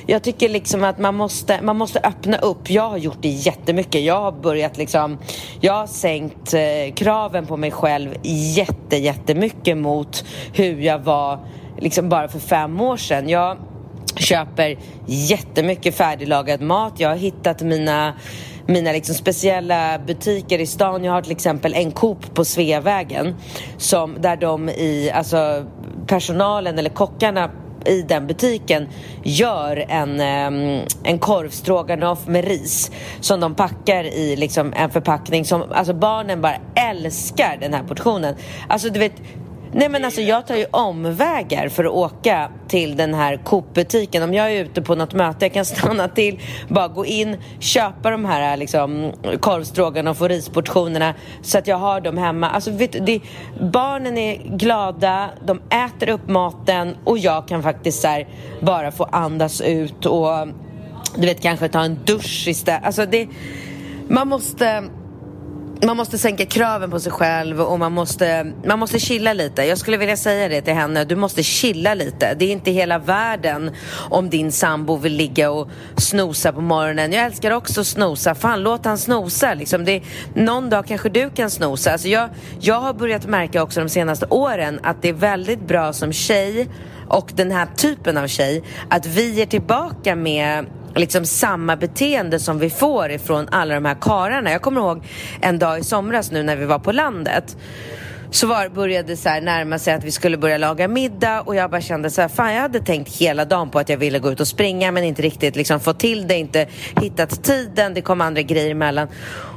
jag 0.06 0.22
tycker 0.22 0.48
liksom 0.48 0.84
att 0.84 0.98
man 0.98 1.14
måste, 1.14 1.62
man 1.62 1.76
måste 1.76 2.00
öppna 2.00 2.38
upp. 2.38 2.70
Jag 2.70 2.90
har 2.90 2.98
gjort 2.98 3.18
det 3.20 3.28
jättemycket. 3.28 4.02
Jag 4.02 4.20
har 4.20 4.32
börjat 4.32 4.78
liksom, 4.78 5.18
jag 5.60 5.72
har 5.72 5.86
sänkt 5.86 6.54
eh, 6.54 6.94
kraven 6.94 7.46
på 7.46 7.56
mig 7.56 7.70
själv 7.70 8.14
jätte, 8.56 8.96
jättemycket 8.96 9.76
mot 9.76 10.24
hur 10.52 10.80
jag 10.80 10.98
var 10.98 11.38
liksom 11.78 12.08
bara 12.08 12.28
för 12.28 12.38
fem 12.38 12.80
år 12.80 12.96
sedan. 12.96 13.28
Jag 13.28 13.56
köper 14.16 14.78
jättemycket 15.06 15.94
färdiglagad 15.94 16.60
mat. 16.60 17.00
Jag 17.00 17.08
har 17.08 17.16
hittat 17.16 17.62
mina 17.62 18.14
mina 18.66 18.92
liksom 18.92 19.14
speciella 19.14 19.98
butiker 19.98 20.58
i 20.58 20.66
stan. 20.66 21.04
Jag 21.04 21.12
har 21.12 21.22
till 21.22 21.32
exempel 21.32 21.74
en 21.74 21.92
Coop 21.92 22.34
på 22.34 22.44
Sveavägen 22.44 23.34
som, 23.76 24.16
där 24.20 24.36
de 24.36 24.68
i, 24.68 25.10
alltså 25.14 25.66
personalen 26.06 26.78
eller 26.78 26.90
kockarna 26.90 27.50
i 27.84 28.02
den 28.02 28.26
butiken 28.26 28.88
gör 29.22 29.84
en, 29.88 30.20
em, 30.20 30.80
en 31.02 31.18
korvstroganoff 31.18 32.26
med 32.26 32.44
ris 32.44 32.90
som 33.20 33.40
de 33.40 33.54
packar 33.54 34.04
i 34.04 34.36
liksom 34.36 34.72
en 34.76 34.90
förpackning 34.90 35.44
som 35.44 35.64
alltså 35.72 35.94
barnen 35.94 36.40
bara 36.40 36.56
älskar 36.90 37.56
den 37.60 37.74
här 37.74 37.82
portionen. 37.82 38.34
Alltså 38.68 38.88
du 38.88 38.98
vet 38.98 39.14
Nej 39.72 39.88
men 39.88 40.04
alltså 40.04 40.20
jag 40.20 40.46
tar 40.46 40.56
ju 40.56 40.66
omvägar 40.70 41.68
för 41.68 41.84
att 41.84 41.90
åka 41.90 42.50
till 42.68 42.96
den 42.96 43.14
här 43.14 43.36
Coop-butiken. 43.36 44.22
Om 44.22 44.34
jag 44.34 44.52
är 44.52 44.64
ute 44.64 44.82
på 44.82 44.94
något 44.94 45.14
möte, 45.14 45.44
jag 45.44 45.52
kan 45.52 45.64
stanna 45.64 46.08
till, 46.08 46.40
bara 46.68 46.88
gå 46.88 47.06
in, 47.06 47.36
köpa 47.58 48.10
de 48.10 48.24
här 48.24 48.56
liksom 48.56 49.12
korvstroganoff 49.40 50.22
och 50.22 50.28
risportionerna 50.28 51.14
så 51.42 51.58
att 51.58 51.66
jag 51.66 51.76
har 51.76 52.00
dem 52.00 52.18
hemma. 52.18 52.50
Alltså 52.50 52.70
vet 52.70 52.92
du, 52.92 52.98
det, 52.98 53.20
barnen 53.60 54.18
är 54.18 54.56
glada, 54.56 55.30
de 55.46 55.60
äter 55.70 56.08
upp 56.08 56.28
maten 56.28 56.96
och 57.04 57.18
jag 57.18 57.48
kan 57.48 57.62
faktiskt 57.62 58.00
så 58.00 58.08
här, 58.08 58.28
bara 58.60 58.90
få 58.90 59.04
andas 59.04 59.60
ut 59.60 60.06
och 60.06 60.48
du 61.16 61.26
vet 61.26 61.42
kanske 61.42 61.68
ta 61.68 61.80
en 61.80 61.98
dusch 62.04 62.48
istället. 62.48 62.84
Alltså 62.84 63.06
det, 63.06 63.28
man 64.08 64.28
måste 64.28 64.84
man 65.82 65.96
måste 65.96 66.18
sänka 66.18 66.46
kraven 66.46 66.90
på 66.90 67.00
sig 67.00 67.12
själv 67.12 67.60
och 67.60 67.78
man 67.78 67.92
måste, 67.92 68.52
man 68.64 68.78
måste 68.78 68.98
chilla 68.98 69.32
lite. 69.32 69.62
Jag 69.62 69.78
skulle 69.78 69.96
vilja 69.96 70.16
säga 70.16 70.48
det 70.48 70.60
till 70.60 70.74
henne. 70.74 71.04
Du 71.04 71.16
måste 71.16 71.42
chilla 71.42 71.94
lite. 71.94 72.34
Det 72.34 72.44
är 72.44 72.52
inte 72.52 72.70
hela 72.70 72.98
världen 72.98 73.70
om 74.10 74.30
din 74.30 74.52
sambo 74.52 74.96
vill 74.96 75.12
ligga 75.12 75.50
och 75.50 75.68
snosa 75.96 76.52
på 76.52 76.60
morgonen. 76.60 77.12
Jag 77.12 77.24
älskar 77.24 77.50
också 77.50 77.80
att 77.80 77.86
snosa. 77.86 78.34
Fan, 78.34 78.62
låt 78.62 78.84
han 78.84 78.98
snosa. 78.98 79.54
Liksom. 79.54 79.84
Det, 79.84 80.02
någon 80.34 80.70
dag 80.70 80.86
kanske 80.86 81.08
du 81.08 81.30
kan 81.30 81.50
snosa. 81.50 81.92
Alltså 81.92 82.08
jag, 82.08 82.28
jag 82.60 82.80
har 82.80 82.94
börjat 82.94 83.26
märka 83.26 83.62
också 83.62 83.80
de 83.80 83.88
senaste 83.88 84.26
åren 84.26 84.80
att 84.82 85.02
det 85.02 85.08
är 85.08 85.12
väldigt 85.12 85.60
bra 85.60 85.92
som 85.92 86.12
tjej 86.12 86.68
och 87.08 87.32
den 87.34 87.50
här 87.50 87.66
typen 87.76 88.16
av 88.16 88.26
tjej 88.26 88.62
att 88.88 89.06
vi 89.06 89.32
ger 89.32 89.46
tillbaka 89.46 90.16
med 90.16 90.66
liksom 90.94 91.24
samma 91.24 91.76
beteende 91.76 92.38
som 92.38 92.58
vi 92.58 92.70
får 92.70 93.10
ifrån 93.10 93.48
alla 93.50 93.74
de 93.74 93.84
här 93.84 93.96
kararna. 94.00 94.50
Jag 94.50 94.62
kommer 94.62 94.80
ihåg 94.80 95.04
en 95.40 95.58
dag 95.58 95.78
i 95.78 95.84
somras 95.84 96.30
nu 96.30 96.42
när 96.42 96.56
vi 96.56 96.64
var 96.64 96.78
på 96.78 96.92
landet. 96.92 97.56
Så 98.30 98.46
var, 98.46 98.68
började 98.68 99.08
det 99.08 99.16
så 99.16 99.28
här 99.28 99.40
närma 99.40 99.78
sig 99.78 99.94
att 99.94 100.04
vi 100.04 100.10
skulle 100.10 100.36
börja 100.36 100.58
laga 100.58 100.88
middag. 100.88 101.40
Och 101.40 101.54
jag 101.54 101.70
bara 101.70 101.80
kände 101.80 102.10
så 102.10 102.20
här, 102.20 102.28
fan 102.28 102.54
jag 102.54 102.62
hade 102.62 102.80
tänkt 102.80 103.16
hela 103.16 103.44
dagen 103.44 103.70
på 103.70 103.78
att 103.78 103.88
jag 103.88 103.96
ville 103.96 104.18
gå 104.18 104.32
ut 104.32 104.40
och 104.40 104.48
springa 104.48 104.92
men 104.92 105.04
inte 105.04 105.22
riktigt 105.22 105.56
liksom 105.56 105.80
fått 105.80 105.98
till 105.98 106.28
det, 106.28 106.34
inte 106.34 106.66
hittat 107.00 107.44
tiden, 107.44 107.94
det 107.94 108.00
kom 108.00 108.20
andra 108.20 108.42
grejer 108.42 108.70
emellan. 108.70 109.08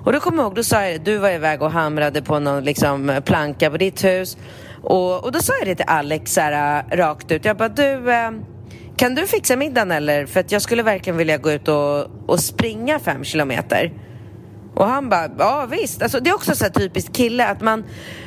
Och 0.05 0.13
då 0.13 0.19
kommer 0.19 0.37
jag 0.37 0.45
ihåg, 0.45 0.55
då 0.55 0.63
sa 0.63 0.81
jag 0.81 1.01
det, 1.01 1.11
du 1.11 1.17
var 1.17 1.29
iväg 1.29 1.61
och 1.61 1.71
hamrade 1.71 2.21
på 2.21 2.39
någon 2.39 2.63
liksom 2.63 3.21
planka 3.25 3.71
på 3.71 3.77
ditt 3.77 4.03
hus. 4.03 4.37
Och, 4.83 5.23
och 5.23 5.31
då 5.31 5.39
sa 5.39 5.53
jag 5.59 5.67
det 5.67 5.75
till 5.75 5.85
Alex 5.87 6.33
så 6.33 6.41
här, 6.41 6.83
rakt 6.91 7.31
ut, 7.31 7.45
jag 7.45 7.57
bara 7.57 7.69
du 7.69 8.11
eh, 8.11 8.31
kan 9.01 9.15
du 9.15 9.27
fixa 9.27 9.55
middagen 9.55 9.91
eller? 9.91 10.25
För 10.25 10.39
att 10.39 10.51
jag 10.51 10.61
skulle 10.61 10.83
verkligen 10.83 11.17
vilja 11.17 11.37
gå 11.37 11.51
ut 11.51 11.67
och, 11.67 12.07
och 12.25 12.39
springa 12.39 12.99
fem 12.99 13.23
kilometer. 13.23 13.93
Och 14.75 14.87
han 14.87 15.09
bara, 15.09 15.29
ja 15.39 15.67
visst. 15.71 16.01
Alltså, 16.01 16.19
det 16.19 16.29
är 16.29 16.33
också 16.33 16.55
så 16.55 16.63
här 16.63 16.71
typiskt 16.71 17.15
kille 17.15 17.45
att 17.47 17.61
man, 17.61 17.83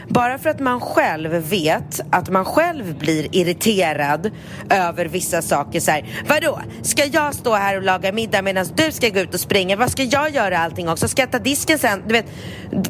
bara 0.08 0.38
för 0.38 0.50
att 0.50 0.60
man 0.60 0.80
själv 0.80 1.30
vet 1.30 2.00
att 2.10 2.30
man 2.30 2.44
själv 2.44 2.98
blir 2.98 3.36
irriterad 3.36 4.30
över 4.70 5.06
vissa 5.06 5.42
saker 5.42 5.80
så 5.80 5.90
här, 5.90 6.24
vadå? 6.28 6.60
Ska 6.82 7.04
jag 7.04 7.34
stå 7.34 7.54
här 7.54 7.76
och 7.76 7.82
laga 7.82 8.12
middag 8.12 8.42
medan 8.42 8.66
du 8.76 8.92
ska 8.92 9.08
gå 9.08 9.20
ut 9.20 9.34
och 9.34 9.40
springa? 9.40 9.76
Vad 9.76 9.90
ska 9.90 10.02
jag 10.02 10.30
göra 10.30 10.58
allting 10.58 10.88
också? 10.88 11.08
Ska 11.08 11.22
jag 11.22 11.30
ta 11.30 11.38
disken 11.38 11.78
sen? 11.78 12.02
Du 12.06 12.12
vet, 12.12 12.26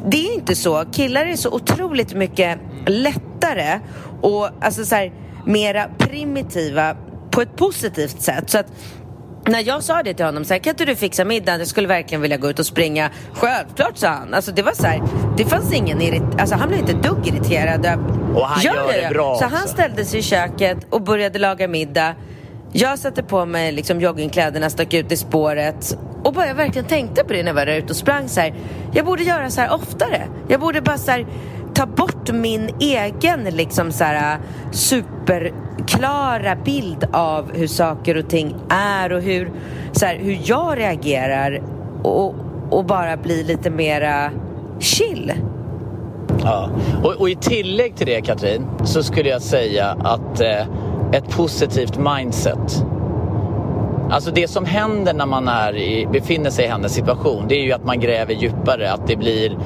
det 0.05 0.27
är 0.27 0.33
inte 0.33 0.55
så. 0.55 0.85
Killar 0.91 1.25
är 1.25 1.35
så 1.35 1.51
otroligt 1.51 2.13
mycket 2.13 2.59
lättare 2.87 3.79
och 4.21 4.49
alltså 4.61 4.85
så 4.85 4.95
här, 4.95 5.13
mera 5.45 5.87
primitiva 5.97 6.95
på 7.35 7.41
ett 7.41 7.55
positivt 7.55 8.21
sätt. 8.21 8.49
Så 8.49 8.57
att 8.57 8.65
när 9.47 9.67
jag 9.67 9.83
sa 9.83 10.03
det 10.03 10.13
till 10.13 10.25
honom, 10.25 10.45
så 10.45 10.53
här, 10.53 10.59
kan 10.59 10.71
inte 10.71 10.85
du 10.85 10.95
fixa 10.95 11.25
middagen? 11.25 11.59
Jag 11.59 11.67
skulle 11.67 11.87
verkligen 11.87 12.21
vilja 12.21 12.37
gå 12.37 12.49
ut 12.49 12.59
och 12.59 12.65
springa. 12.65 13.09
Självklart, 13.33 13.97
sa 13.97 14.07
han. 14.07 14.33
Alltså, 14.33 14.51
det 14.51 14.61
var 14.61 14.71
så 14.71 14.85
här, 14.87 15.01
det 15.37 15.45
fanns 15.45 15.73
ingen 15.73 16.01
irrit- 16.01 16.39
alltså, 16.41 16.55
han 16.55 16.67
blev 16.67 16.79
inte 16.79 16.93
dugg 16.93 17.27
irriterad. 17.27 17.85
Och 18.35 18.45
han 18.47 18.63
gör 18.63 19.01
det 19.01 19.09
bra 19.09 19.35
Så 19.39 19.45
också. 19.45 19.57
han 19.57 19.67
ställde 19.67 20.05
sig 20.05 20.19
i 20.19 20.23
köket 20.23 20.77
och 20.89 21.01
började 21.01 21.39
laga 21.39 21.67
middag. 21.67 22.15
Jag 22.71 22.99
satte 22.99 23.23
på 23.23 23.45
mig 23.45 23.71
liksom 23.71 24.01
joggingkläderna, 24.01 24.69
stack 24.69 24.93
ut 24.93 25.11
i 25.11 25.17
spåret 25.17 25.97
och 26.23 26.33
bara 26.33 26.47
jag 26.47 26.55
verkligen 26.55 26.87
tänkte 26.87 27.23
på 27.23 27.33
det 27.33 27.39
när 27.43 27.47
jag 27.49 27.55
var 27.55 27.65
där 27.65 27.75
ute 27.77 27.87
och 27.89 27.95
sprang 27.95 28.29
så 28.29 28.39
här. 28.39 28.53
Jag 28.93 29.05
borde 29.05 29.23
göra 29.23 29.49
så 29.49 29.61
här 29.61 29.73
oftare. 29.73 30.27
Jag 30.47 30.59
borde 30.59 30.81
bara 30.81 30.97
så 30.97 31.11
här, 31.11 31.25
ta 31.75 31.85
bort 31.85 32.31
min 32.33 32.69
egen 32.79 33.43
liksom 33.43 33.91
så 33.91 34.03
här 34.03 34.39
superklara 34.71 36.55
bild 36.55 37.07
av 37.13 37.51
hur 37.53 37.67
saker 37.67 38.17
och 38.17 38.29
ting 38.29 38.55
är 38.69 39.13
och 39.13 39.21
hur, 39.21 39.51
så 39.91 40.05
här, 40.05 40.15
hur 40.15 40.39
jag 40.43 40.77
reagerar 40.77 41.61
och, 42.03 42.35
och 42.69 42.85
bara 42.85 43.17
bli 43.17 43.43
lite 43.43 43.69
mera 43.69 44.31
chill. 44.79 45.33
Ja. 46.43 46.69
Och, 47.03 47.13
och 47.13 47.29
i 47.29 47.35
tillägg 47.35 47.95
till 47.95 48.07
det 48.07 48.21
Katrin 48.21 48.67
så 48.83 49.03
skulle 49.03 49.29
jag 49.29 49.41
säga 49.41 49.97
att 50.03 50.41
eh, 50.41 50.67
ett 51.11 51.29
positivt 51.29 51.97
mindset. 51.97 52.85
Alltså 54.09 54.31
det 54.31 54.47
som 54.47 54.65
händer 54.65 55.13
när 55.13 55.25
man 55.25 55.47
är 55.47 55.75
i, 55.75 56.07
befinner 56.11 56.49
sig 56.49 56.65
i 56.65 56.67
hennes 56.67 56.93
situation 56.93 57.45
det 57.47 57.55
är 57.55 57.63
ju 57.63 57.71
att 57.71 57.85
man 57.85 57.99
gräver 57.99 58.33
djupare. 58.33 58.91
Att 58.91 59.07
det 59.07 59.15
blir, 59.15 59.57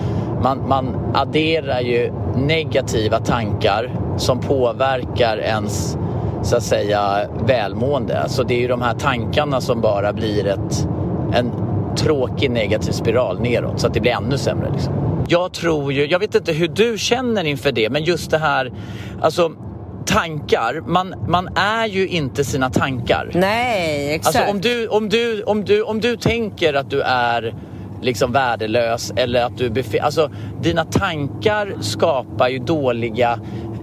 man, 0.44 0.68
man 0.68 0.96
adderar 1.14 1.80
ju 1.80 2.14
negativa 2.36 3.20
tankar 3.20 3.92
som 4.18 4.40
påverkar 4.40 5.38
ens 5.38 5.98
så 6.44 6.56
att 6.58 6.64
säga 6.64 7.28
välmående. 7.48 8.20
Alltså 8.20 8.44
det 8.44 8.54
är 8.54 8.60
ju 8.60 8.68
de 8.68 8.82
här 8.82 8.94
tankarna 8.94 9.62
som 9.62 9.82
bara 9.82 10.14
blir 10.14 10.48
ett, 10.48 10.88
en 11.34 11.52
tråkig 11.98 12.52
negativ 12.52 12.92
spiral 12.92 13.42
neråt 13.42 13.80
så 13.80 13.88
att 13.88 13.94
det 13.94 14.02
blir 14.02 14.12
ännu 14.12 14.38
sämre. 14.38 14.72
Liksom. 14.72 14.94
Jag 15.28 15.54
tror 15.54 15.94
ju, 15.94 16.06
jag 16.06 16.20
vet 16.20 16.36
inte 16.36 16.52
hur 16.52 16.68
du 16.68 16.98
känner 16.98 17.44
inför 17.44 17.72
det, 17.72 17.90
men 17.90 18.04
just 18.04 18.32
det 18.32 18.38
här, 18.38 18.72
alltså 19.22 19.52
tankar, 20.06 20.84
man, 20.88 21.16
man 21.28 21.50
är 21.56 21.88
ju 21.88 22.08
inte 22.08 22.44
sina 22.44 22.70
tankar. 22.70 23.32
Nej, 23.34 24.14
exakt. 24.14 24.36
Alltså 24.36 24.52
om 24.52 24.62
du, 24.62 24.88
om, 24.88 25.10
du, 25.10 25.44
om, 25.44 25.66
du, 25.66 25.84
om 25.84 26.00
du 26.00 26.18
tänker 26.18 26.74
att 26.74 26.90
du 26.90 27.02
är 27.02 27.56
liksom 28.02 28.32
värdelös 28.32 29.14
eller 29.16 29.44
att 29.44 29.58
du 29.58 29.70
befinner... 29.70 30.06
Alltså 30.06 30.32
dina 30.62 30.86
tankar 30.86 31.76
skapar 31.82 32.50
ju 32.50 32.60
dåliga 32.60 33.40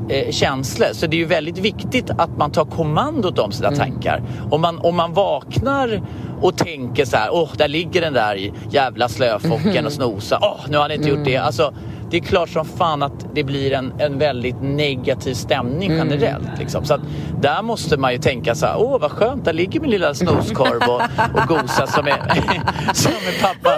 eh, 0.09 0.31
känslor. 0.31 0.89
Så 0.93 1.07
det 1.07 1.17
är 1.17 1.19
ju 1.19 1.25
väldigt 1.25 1.59
viktigt 1.59 2.11
att 2.11 2.39
man 2.39 2.53
tar 2.53 2.65
kommandot 2.65 3.39
om 3.39 3.53
sina 3.53 3.71
tankar. 3.71 4.23
Om 4.51 4.61
man, 4.61 4.79
om 4.79 4.97
man 4.97 5.13
vaknar 5.13 6.03
och 6.41 6.57
tänker 6.57 7.05
så 7.05 7.17
här, 7.17 7.29
åh, 7.33 7.51
där 7.57 7.69
ligger 7.69 8.01
den 8.01 8.13
där 8.13 8.51
jävla 8.71 9.09
slöfocken 9.09 9.87
och 9.87 9.93
snosar. 10.01 10.39
Åh, 10.43 10.61
nu 10.69 10.77
har 10.77 10.83
han 10.83 10.93
inte 10.93 11.09
gjort 11.09 11.25
det. 11.25 11.37
Alltså, 11.37 11.75
det 12.11 12.17
är 12.17 12.21
klart 12.21 12.49
som 12.49 12.65
fan 12.65 13.03
att 13.03 13.27
det 13.35 13.45
blir 13.45 13.73
en, 13.73 13.93
en 13.99 14.19
väldigt 14.19 14.63
negativ 14.63 15.35
stämning 15.35 15.93
generellt. 15.93 16.59
Liksom. 16.59 16.85
Så 16.85 16.95
att 16.95 17.01
där 17.41 17.63
måste 17.63 17.97
man 17.97 18.13
ju 18.13 18.19
tänka 18.19 18.55
så 18.55 18.67
här, 18.67 18.77
åh 18.79 19.01
vad 19.01 19.11
skönt, 19.11 19.45
där 19.45 19.53
ligger 19.53 19.81
min 19.81 19.91
lilla 19.91 20.15
snoskorv 20.15 20.91
och, 20.91 21.03
och 21.43 21.49
gosar 21.49 21.87
som 21.87 22.07
är, 22.07 22.13
som 22.95 23.13
är 23.13 23.43
pappa 23.43 23.71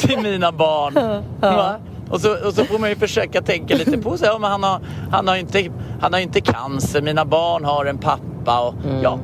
till 0.00 0.18
mina 0.18 0.52
barn. 0.52 0.94
Va? 1.40 1.76
Och 2.10 2.20
så, 2.20 2.46
och 2.46 2.54
så 2.54 2.64
får 2.64 2.78
man 2.78 2.88
ju 2.88 2.96
försöka 2.96 3.42
tänka 3.42 3.76
lite 3.76 3.98
på 3.98 4.16
sig. 4.16 4.28
Ja, 4.28 4.38
men 4.38 4.50
han, 4.50 4.62
har, 4.62 4.80
han, 5.10 5.28
har 5.28 5.36
inte, 5.36 5.70
han 6.00 6.12
har 6.12 6.20
inte 6.20 6.40
cancer, 6.40 7.02
mina 7.02 7.24
barn 7.24 7.64
har 7.64 7.84
en 7.84 7.98
pappa 7.98 8.60
och 8.60 8.74
ja. 9.02 9.18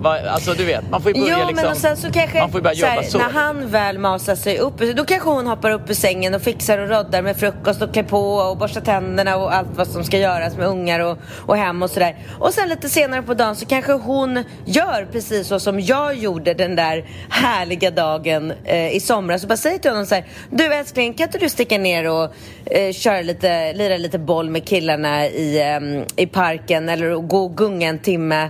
Va, 0.00 0.18
alltså 0.30 0.52
du 0.52 0.64
vet, 0.64 0.90
man 0.90 1.02
får 1.02 1.12
ju 1.12 1.20
börja 1.20 1.38
Ja, 1.38 1.48
liksom. 1.48 1.56
men 1.64 1.72
och 1.72 1.76
sen 1.76 1.96
så 1.96 2.10
kanske 2.12 2.38
man 2.40 2.50
får 2.50 2.60
ju 2.60 2.62
börja 2.62 2.94
jobba 2.94 3.02
så. 3.02 3.18
när 3.18 3.30
han 3.30 3.68
väl 3.68 3.98
masar 3.98 4.34
sig 4.34 4.58
upp, 4.58 4.78
då 4.96 5.04
kanske 5.04 5.30
hon 5.30 5.46
hoppar 5.46 5.70
upp 5.70 5.90
ur 5.90 5.94
sängen 5.94 6.34
och 6.34 6.42
fixar 6.42 6.78
och 6.78 6.88
roddar 6.88 7.22
med 7.22 7.36
frukost 7.36 7.82
och 7.82 7.92
klär 7.92 8.02
på 8.02 8.18
och 8.34 8.56
borstar 8.56 8.80
tänderna 8.80 9.36
och 9.36 9.54
allt 9.54 9.68
vad 9.76 9.86
som 9.86 10.04
ska 10.04 10.18
göras 10.18 10.56
med 10.56 10.66
ungar 10.66 11.00
och, 11.00 11.18
och 11.46 11.56
hem 11.56 11.82
och 11.82 11.90
sådär. 11.90 12.16
Och 12.38 12.52
sen 12.54 12.68
lite 12.68 12.88
senare 12.88 13.22
på 13.22 13.34
dagen 13.34 13.56
så 13.56 13.66
kanske 13.66 13.92
hon 13.92 14.44
gör 14.64 15.06
precis 15.12 15.46
så 15.46 15.60
som 15.60 15.80
jag 15.80 16.14
gjorde 16.14 16.54
den 16.54 16.76
där 16.76 17.04
härliga 17.30 17.90
dagen 17.90 18.52
eh, 18.64 18.96
i 18.96 19.00
somras 19.00 19.42
och 19.42 19.48
bara 19.48 19.56
säger 19.56 19.78
till 19.78 19.90
honom 19.90 20.06
så 20.06 20.14
här, 20.14 20.24
du 20.50 20.74
älskling 20.74 21.14
kan 21.14 21.26
inte 21.26 21.38
du 21.38 21.48
sticka 21.48 21.78
ner 21.78 22.08
och 22.10 22.32
eh, 22.66 22.92
köra 22.92 23.20
lite, 23.22 23.72
lira 23.72 23.96
lite 23.96 24.18
boll 24.18 24.50
med 24.50 24.64
killarna 24.68 25.26
i, 25.26 25.62
ehm, 25.62 26.04
i 26.16 26.26
parken 26.26 26.88
eller 26.88 27.14
gå 27.14 27.38
och 27.44 27.56
gunga 27.56 27.88
en 27.88 27.98
timme 27.98 28.48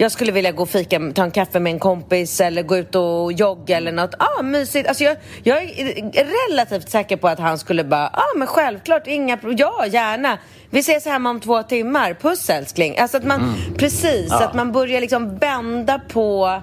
jag 0.00 0.12
skulle 0.12 0.32
vilja 0.32 0.52
gå 0.52 0.62
och 0.62 0.68
fika, 0.68 1.12
ta 1.14 1.24
en 1.24 1.30
kaffe 1.30 1.60
med 1.60 1.72
en 1.72 1.78
kompis 1.78 2.40
eller 2.40 2.62
gå 2.62 2.76
ut 2.76 2.94
och 2.94 3.32
jogga 3.32 3.76
eller 3.76 3.92
något. 3.92 4.14
Ah, 4.18 4.42
mysigt. 4.42 4.88
Alltså 4.88 5.04
jag, 5.04 5.16
jag 5.42 5.62
är 5.62 6.48
relativt 6.50 6.90
säker 6.90 7.16
på 7.16 7.28
att 7.28 7.38
han 7.38 7.58
skulle 7.58 7.84
bara, 7.84 8.10
ja 8.12 8.18
ah, 8.18 8.38
men 8.38 8.46
självklart, 8.46 9.06
inga. 9.06 9.38
Ja, 9.56 9.86
gärna. 9.86 10.38
Vi 10.70 10.78
ses 10.78 11.04
hemma 11.04 11.30
om 11.30 11.40
två 11.40 11.62
timmar. 11.62 12.14
Puss 12.14 12.50
älskling. 12.50 12.98
Alltså 12.98 13.16
att 13.16 13.24
man, 13.24 13.54
precis, 13.78 14.32
att 14.32 14.54
man 14.54 14.72
börjar 14.72 15.00
liksom 15.00 15.38
vända 15.38 16.00
på 16.08 16.60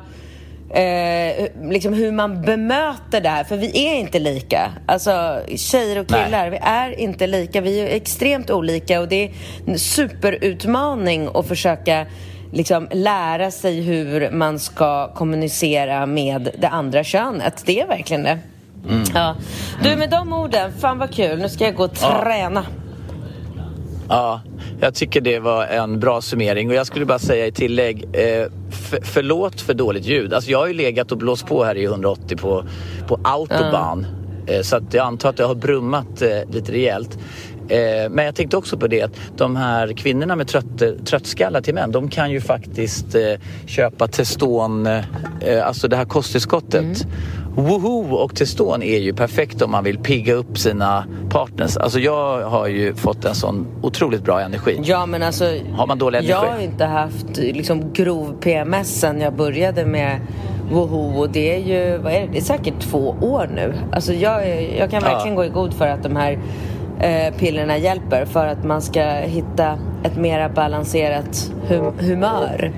Eh, 0.70 1.48
liksom 1.70 1.94
hur 1.94 2.12
man 2.12 2.42
bemöter 2.42 3.22
det 3.22 3.30
här, 3.30 3.44
för 3.44 3.58
vi 3.58 3.88
är 3.88 3.96
inte 3.96 4.20
lika. 4.20 4.72
Alltså 4.86 5.42
tjejer 5.56 6.00
och 6.00 6.08
killar, 6.08 6.50
vi 6.50 6.58
är 6.62 7.00
inte 7.00 7.28
lika. 7.28 7.62
Vi 7.62 7.80
är 7.80 7.88
extremt 7.88 8.50
olika 8.50 9.00
och 9.00 9.08
det 9.08 9.24
är 9.24 9.32
en 9.68 9.80
superutmaning 9.80 11.30
att 11.34 11.48
försöka 11.48 12.06
liksom 12.56 12.88
lära 12.92 13.52
sig 13.52 13.82
hur 13.82 14.32
man 14.32 14.60
ska 14.60 15.14
kommunicera 15.14 16.06
med 16.06 16.50
det 16.58 16.68
andra 16.68 17.04
könet. 17.04 17.64
Det 17.66 17.82
är 17.82 17.88
verkligen 17.88 18.24
det. 18.24 18.40
Ja. 19.14 19.36
Du, 19.84 19.96
med 19.96 20.10
de 20.10 20.34
orden, 20.34 20.72
fan 20.80 20.98
vad 20.98 21.14
kul. 21.14 21.40
Nu 21.40 21.50
ska 21.50 21.64
jag 21.64 21.76
gå 21.76 21.84
och 21.84 21.94
träna. 21.94 22.66
Ja, 24.10 24.42
jag 24.80 24.96
tycker 24.96 25.22
det 25.22 25.40
var 25.40 25.66
en 25.66 26.00
bra 26.00 26.22
summering 26.22 26.70
och 26.70 26.76
jag 26.76 26.88
skulle 26.88 27.06
bara 27.06 27.20
säga 27.20 27.46
i 27.46 27.52
tillägg, 27.52 28.04
eh, 28.04 28.48
för, 28.72 29.00
förlåt 29.04 29.62
för 29.62 29.74
dåligt 29.74 30.06
ljud. 30.06 30.34
Alltså 30.34 30.52
jag 30.52 30.60
har 30.60 30.68
ju 30.68 30.74
legat 30.74 31.12
och 31.12 31.18
blåst 31.18 31.46
på 31.48 31.64
här 31.64 31.76
i 31.76 31.84
180 31.84 32.38
på, 32.38 32.66
på 33.08 33.20
autobahn. 33.24 34.08
Eh, 34.48 34.62
så 34.62 34.80
jag 34.92 35.06
antar 35.06 35.30
att 35.30 35.38
det 35.38 35.44
har 35.44 35.56
brummat 35.56 36.22
eh, 36.22 36.52
lite 36.52 36.72
rejält. 36.72 37.18
Eh, 37.70 38.10
men 38.10 38.26
jag 38.26 38.36
tänkte 38.36 38.58
också 38.58 38.78
på 38.78 38.88
det 38.88 39.02
att 39.02 39.12
de 39.38 39.56
här 39.56 39.94
kvinnorna 39.94 40.36
med 40.36 40.48
trött, 40.48 41.06
tröttskallar 41.06 41.62
till 41.62 41.74
män, 41.74 41.92
de 41.92 42.10
kan 42.10 42.32
ju 42.32 42.42
faktiskt 42.42 43.16
eh, 43.16 43.22
köpa 43.66 44.08
Teston, 44.08 44.86
eh, 44.88 45.04
alltså 45.64 45.88
det 45.88 45.96
här 45.96 46.06
kosttillskottet. 46.06 47.08
Woohoo 47.58 48.14
och 48.16 48.36
Teston 48.36 48.84
är 48.84 49.00
ju 49.00 49.14
perfekt 49.14 49.62
om 49.62 49.72
man 49.72 49.84
vill 49.84 49.98
pigga 49.98 50.34
upp 50.34 50.58
sina 50.58 51.06
partners. 51.30 51.78
Alltså 51.78 52.00
jag 52.00 52.42
har 52.50 52.68
ju 52.68 52.96
fått 52.96 53.26
en 53.26 53.36
sån 53.36 53.68
otroligt 53.82 54.24
bra 54.24 54.42
energi. 54.42 54.80
Ja, 54.84 55.06
men 55.06 55.24
alltså. 55.24 55.46
Har 55.74 55.88
man 55.88 55.98
dålig 55.98 56.18
energi? 56.18 56.32
Jag 56.32 56.52
har 56.52 56.60
inte 56.60 56.86
haft 56.86 57.38
liksom 57.38 57.94
grov 57.94 58.36
PMS 58.42 59.00
sen 59.00 59.22
jag 59.22 59.34
började 59.34 59.86
med 59.86 60.20
Woho 60.72 61.20
och 61.20 61.30
det 61.30 61.56
är 61.56 61.60
ju, 61.60 61.98
vad 61.98 62.14
är 62.14 62.22
det? 62.22 62.28
Det 62.32 62.38
är 62.38 62.42
säkert 62.42 62.80
två 62.80 63.16
år 63.22 63.50
nu. 63.56 63.74
Alltså 63.92 64.14
jag, 64.14 64.64
jag 64.78 64.92
kan 64.92 65.04
Ja. 65.04 65.10
verkligen 65.10 65.36
gå 65.36 65.46
i 65.46 65.50
god 65.50 65.74
för 65.74 65.88
att 65.88 66.04
de 66.04 66.16
här 66.16 66.40
eh, 67.02 67.34
pillerna 67.38 67.78
hjälper 67.78 68.26
för 68.26 68.48
att 68.48 68.64
man 68.64 68.82
ska 68.82 69.04
hitta 69.04 69.80
ett 70.04 70.18
mera 70.18 70.50
balanserat 70.50 71.52
hum- 71.70 71.94
humör. 72.00 72.74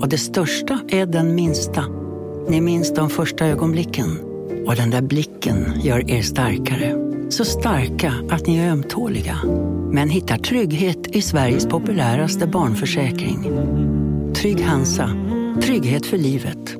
Och 0.00 0.08
det 0.08 0.18
största 0.18 0.80
är 0.88 1.06
den 1.06 1.34
minsta. 1.34 2.01
Ni 2.48 2.60
minns 2.60 2.94
de 2.94 3.10
första 3.10 3.46
ögonblicken. 3.46 4.20
Och 4.66 4.76
den 4.76 4.90
där 4.90 5.02
blicken 5.02 5.80
gör 5.80 6.10
er 6.10 6.22
starkare. 6.22 6.94
Så 7.30 7.44
starka 7.44 8.14
att 8.30 8.46
ni 8.46 8.58
är 8.58 8.70
ömtåliga. 8.70 9.38
Men 9.92 10.08
hittar 10.08 10.36
trygghet 10.36 11.06
i 11.06 11.22
Sveriges 11.22 11.66
populäraste 11.66 12.46
barnförsäkring. 12.46 13.50
Trygg 14.34 14.64
Hansa. 14.64 15.10
Trygghet 15.62 16.06
för 16.06 16.18
livet. 16.18 16.76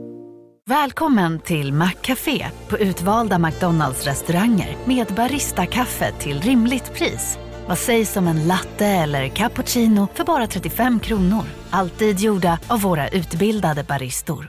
Välkommen 0.67 1.41
till 1.41 1.73
Maccafé 1.73 2.47
på 2.69 2.79
utvalda 2.79 3.39
McDonalds 3.39 4.05
restauranger 4.05 4.77
med 4.85 5.07
Baristakaffe 5.17 6.13
till 6.19 6.41
rimligt 6.41 6.95
pris. 6.95 7.39
Vad 7.69 7.79
sägs 7.79 8.17
om 8.17 8.29
en 8.29 8.47
latte 8.47 8.87
eller 8.87 9.29
cappuccino 9.29 10.09
för 10.15 10.25
bara 10.25 10.47
35 10.47 11.01
kronor? 11.01 11.45
Alltid 11.71 12.21
gjorda 12.21 12.59
av 12.69 12.81
våra 12.81 13.09
utbildade 13.09 13.85
baristor. 13.85 14.49